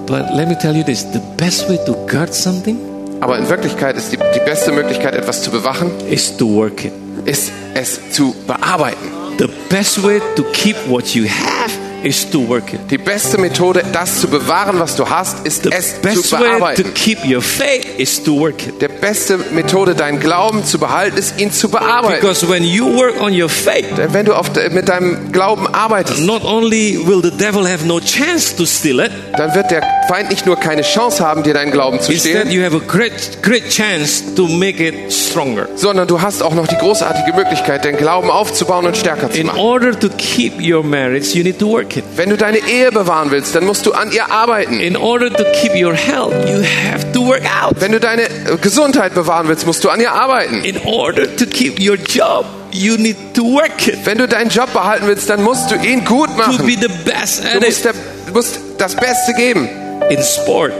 But 0.06 0.26
let 0.34 0.48
me 0.48 0.58
tell 0.58 0.76
you 0.76 0.82
this 0.82 1.06
the 1.12 1.20
best 1.38 1.68
way 1.68 1.78
to 1.86 1.94
guard 2.10 2.34
something 2.34 2.76
Aber 3.20 3.38
in 3.38 3.48
Wirklichkeit 3.48 3.96
ist 3.96 4.12
die, 4.12 4.18
die 4.18 4.40
beste 4.44 4.70
Möglichkeit, 4.72 5.14
etwas 5.14 5.42
zu 5.42 5.50
bewachen, 5.50 5.90
is 6.10 6.36
to 6.36 6.46
work 6.54 6.84
it. 6.84 6.92
ist 7.24 7.50
es 7.74 7.98
zu 8.10 8.34
bearbeiten. 8.46 9.08
The 9.38 9.48
best 9.70 10.02
way 10.04 10.20
to 10.36 10.42
keep 10.52 10.76
what 10.88 11.08
you 11.14 11.24
have 11.24 11.70
is 12.04 12.28
to 12.30 12.46
work 12.48 12.72
it. 12.72 12.80
Die 12.90 12.98
beste 12.98 13.38
Methode, 13.38 13.82
das 13.92 14.20
zu 14.20 14.28
bewahren, 14.28 14.78
was 14.78 14.96
du 14.96 15.08
hast, 15.08 15.46
ist 15.46 15.64
The 15.64 15.70
es 15.72 15.94
zu 15.96 16.00
best 16.02 16.32
way 16.32 16.38
to 16.40 16.44
bearbeiten. 16.44 16.94
keep 16.94 17.18
your 17.24 17.42
faith 17.42 17.86
is 17.98 18.22
to 18.22 18.38
work 18.38 18.66
it. 18.66 18.80
Der 18.80 18.88
beste 18.88 19.38
Methode, 19.52 19.94
deinen 19.94 20.20
Glauben 20.20 20.64
zu 20.64 20.78
behalten, 20.78 21.16
ist 21.18 21.40
ihn 21.40 21.52
zu 21.52 21.68
bearbeiten. 21.68 22.20
Because 22.20 22.48
when 22.48 22.62
you 22.64 22.86
work 22.96 23.20
on 23.20 23.32
your 23.38 23.48
faith, 23.48 23.86
Denn 23.96 24.12
wenn 24.12 24.26
du 24.26 24.34
auf, 24.34 24.50
de- 24.52 24.68
mit 24.70 24.88
deinem 24.88 25.32
Glauben 25.32 25.66
arbeitest, 25.66 26.20
not 26.20 26.44
only 26.44 26.98
will 27.06 27.20
the 27.22 27.30
devil 27.30 27.66
have 27.68 27.84
no 27.86 28.00
chance 28.00 28.54
to 28.56 28.66
steal 28.66 29.00
it, 29.00 29.10
dann 29.36 29.54
wird 29.54 29.70
der 29.70 29.82
Feind 30.08 30.30
nicht 30.30 30.44
nur 30.46 30.56
keine 30.56 30.82
Chance 30.82 31.24
haben, 31.26 31.42
dir 31.42 31.54
deinen 31.54 31.70
Glauben 31.72 32.00
zu 32.00 32.12
instead 32.12 32.32
stehlen, 32.42 32.50
you 32.50 32.62
have 32.62 32.76
a 32.76 32.80
great, 32.86 33.12
great 33.42 33.68
chance 33.70 34.22
to 34.34 34.46
make 34.46 34.82
it 34.86 35.12
stronger. 35.12 35.66
sondern 35.76 36.06
du 36.06 36.20
hast 36.20 36.42
auch 36.42 36.54
noch 36.54 36.66
die 36.66 36.76
großartige 36.76 37.32
Möglichkeit, 37.34 37.84
den 37.84 37.96
Glauben 37.96 38.30
aufzubauen 38.30 38.84
und 38.86 38.96
stärker 38.96 39.30
zu 39.30 39.38
In 39.40 39.46
machen. 39.46 39.58
order 39.60 39.98
to 39.98 40.08
keep 40.18 40.54
your 40.60 40.82
marriage, 40.82 41.34
you 41.36 41.42
need 41.42 41.58
to 41.58 41.68
work 41.68 41.93
it. 41.96 42.04
Wenn 42.16 42.30
du 42.30 42.36
deine 42.36 42.58
Ehe 42.58 42.90
bewahren 42.92 43.30
willst, 43.30 43.54
dann 43.54 43.64
musst 43.64 43.86
du 43.86 43.92
an 43.92 44.12
ihr 44.12 44.30
arbeiten. 44.30 44.80
In 44.80 44.96
order 44.96 45.30
to 45.32 45.44
keep 45.52 45.74
your 45.74 45.94
health, 45.94 46.32
you 46.48 46.62
have 46.62 47.10
to 47.12 47.26
work 47.26 47.42
out. 47.62 47.74
Wenn 47.80 47.92
du 47.92 48.00
deine 48.00 48.22
äh, 48.22 48.56
Gesundheit 48.60 49.14
bewahren 49.14 49.48
willst, 49.48 49.66
musst 49.66 49.82
du 49.84 49.88
an 49.90 50.00
ihr 50.00 50.12
arbeiten. 50.12 50.64
In 50.64 50.78
order 50.84 51.24
to 51.36 51.46
keep 51.46 51.78
your 51.80 51.96
job, 51.96 52.44
you 52.72 52.96
need 52.96 53.16
to 53.34 53.42
work 53.42 53.86
it. 53.86 53.98
Wenn 54.04 54.18
du 54.18 54.26
deinen 54.28 54.50
Job 54.50 54.72
behalten 54.72 55.06
willst, 55.06 55.28
dann 55.30 55.42
musst 55.42 55.70
du 55.70 55.76
ihn 55.76 56.04
gut 56.04 56.28
To 56.30 56.36
machen. 56.36 56.66
be 56.66 56.72
the 56.80 56.88
best 57.04 57.42
Du 57.44 57.48
at 57.48 57.60
musst, 57.64 57.78
it. 57.78 57.84
der, 57.86 57.92
du 58.26 58.32
musst 58.32 58.58
das 58.78 58.94
Beste 58.96 59.32
geben. 59.34 59.68
In 60.10 60.22
sport, 60.22 60.72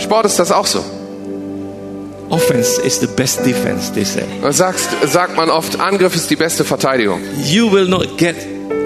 Sport 0.00 0.26
ist 0.26 0.38
das 0.38 0.50
auch 0.52 0.66
so. 0.66 0.84
offense 2.30 2.80
is 2.80 2.98
the 2.98 3.06
best 3.06 3.44
defense, 3.44 3.92
they 3.92 4.04
say. 4.04 4.24
Sagst, 4.50 4.88
sagt 5.06 5.36
man 5.36 5.50
oft, 5.50 5.78
Angriff 5.80 6.14
ist 6.14 6.30
die 6.30 6.36
beste 6.36 6.64
Verteidigung. 6.64 7.20
You 7.44 7.70
will 7.70 7.86
not 7.86 8.16
get 8.16 8.36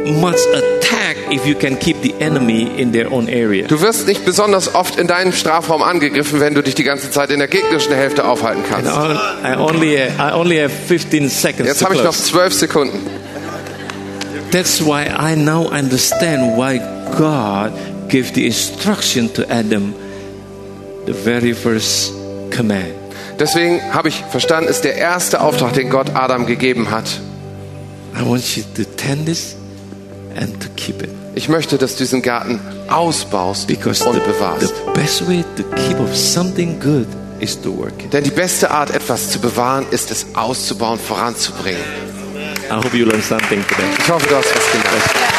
much 0.06 0.38
attack 0.54 1.16
if 1.30 1.46
you 1.46 1.54
can 1.54 1.78
keep 1.78 2.00
the 2.02 2.14
enemy 2.20 2.68
in 2.80 2.92
their 2.92 3.10
own 3.10 3.28
area. 3.28 3.66
Du 3.66 3.80
wirst 3.80 4.06
nicht 4.06 4.24
besonders 4.24 4.74
oft 4.74 4.98
in 4.98 5.06
deinem 5.06 5.32
Strafraum 5.32 5.82
angegriffen, 5.82 6.40
wenn 6.40 6.54
du 6.54 6.62
dich 6.62 6.74
die 6.74 6.84
ganze 6.84 7.10
Zeit 7.10 7.30
in 7.30 7.38
der 7.38 7.48
gegnerischen 7.48 7.94
Hälfte 7.94 8.24
aufhalten 8.24 8.62
kannst. 8.68 8.90
I 8.90 9.56
only, 9.58 9.96
I 9.96 10.32
only 10.34 10.58
have 10.58 10.70
15 10.70 11.28
seconds 11.28 11.68
Jetzt 11.68 11.84
habe 11.84 11.94
ich 11.94 12.02
noch 12.02 12.12
close. 12.12 12.24
zwölf 12.30 12.54
Sekunden. 12.54 12.98
That's 14.52 14.80
why 14.80 15.06
I 15.06 15.36
now 15.36 15.68
understand 15.68 16.56
why 16.56 16.78
God 17.18 17.72
gave 18.08 18.32
the 18.34 18.46
instruction 18.46 19.32
to 19.34 19.42
Adam, 19.50 19.92
the 21.06 21.12
very 21.12 21.52
first 21.52 22.12
command. 22.50 22.94
Deswegen 23.38 23.80
habe 23.92 24.08
ich 24.08 24.24
verstanden, 24.30 24.70
ist 24.70 24.84
der 24.84 24.94
erste 24.96 25.40
Auftrag, 25.40 25.74
den 25.74 25.90
Gott 25.90 26.14
Adam 26.14 26.46
gegeben 26.46 26.90
hat. 26.90 27.04
I 28.18 28.24
want 28.24 28.56
you 28.56 28.62
to 28.76 28.84
tend 28.96 29.26
this 29.26 29.56
and 30.36 30.60
to 30.62 30.68
keep 30.76 31.02
it. 31.02 31.10
Ich 31.34 31.48
möchte, 31.48 31.76
dass 31.78 31.92
du 31.92 31.98
diesen 32.04 32.22
Garten 32.22 32.60
ausbaust 32.88 33.66
Because 33.66 34.06
und 34.08 34.14
the, 34.14 34.20
bewahrst. 34.20 34.68
the 34.68 35.00
best 35.00 35.28
way 35.28 35.44
to 35.56 35.62
keep 35.76 35.98
of 36.00 36.14
something 36.16 36.78
good 36.80 37.06
is 37.40 37.60
to 37.60 37.76
work 37.76 37.92
it. 38.04 38.12
Denn 38.12 38.24
die 38.24 38.30
beste 38.30 38.70
Art, 38.70 38.90
etwas 38.90 39.30
zu 39.30 39.38
bewahren, 39.38 39.86
ist 39.90 40.10
es 40.10 40.26
auszubauen, 40.34 40.98
voranzubringen. 40.98 41.80
I 42.70 42.74
hope 42.74 42.96
you 42.96 43.04
learned 43.04 43.24
something 43.24 43.62
today. 43.68 43.84
Ich 43.98 44.10
hoffe, 44.10 44.26
du 44.28 44.34
hast 44.34 44.54
was 44.54 44.72
gelernt. 44.72 45.35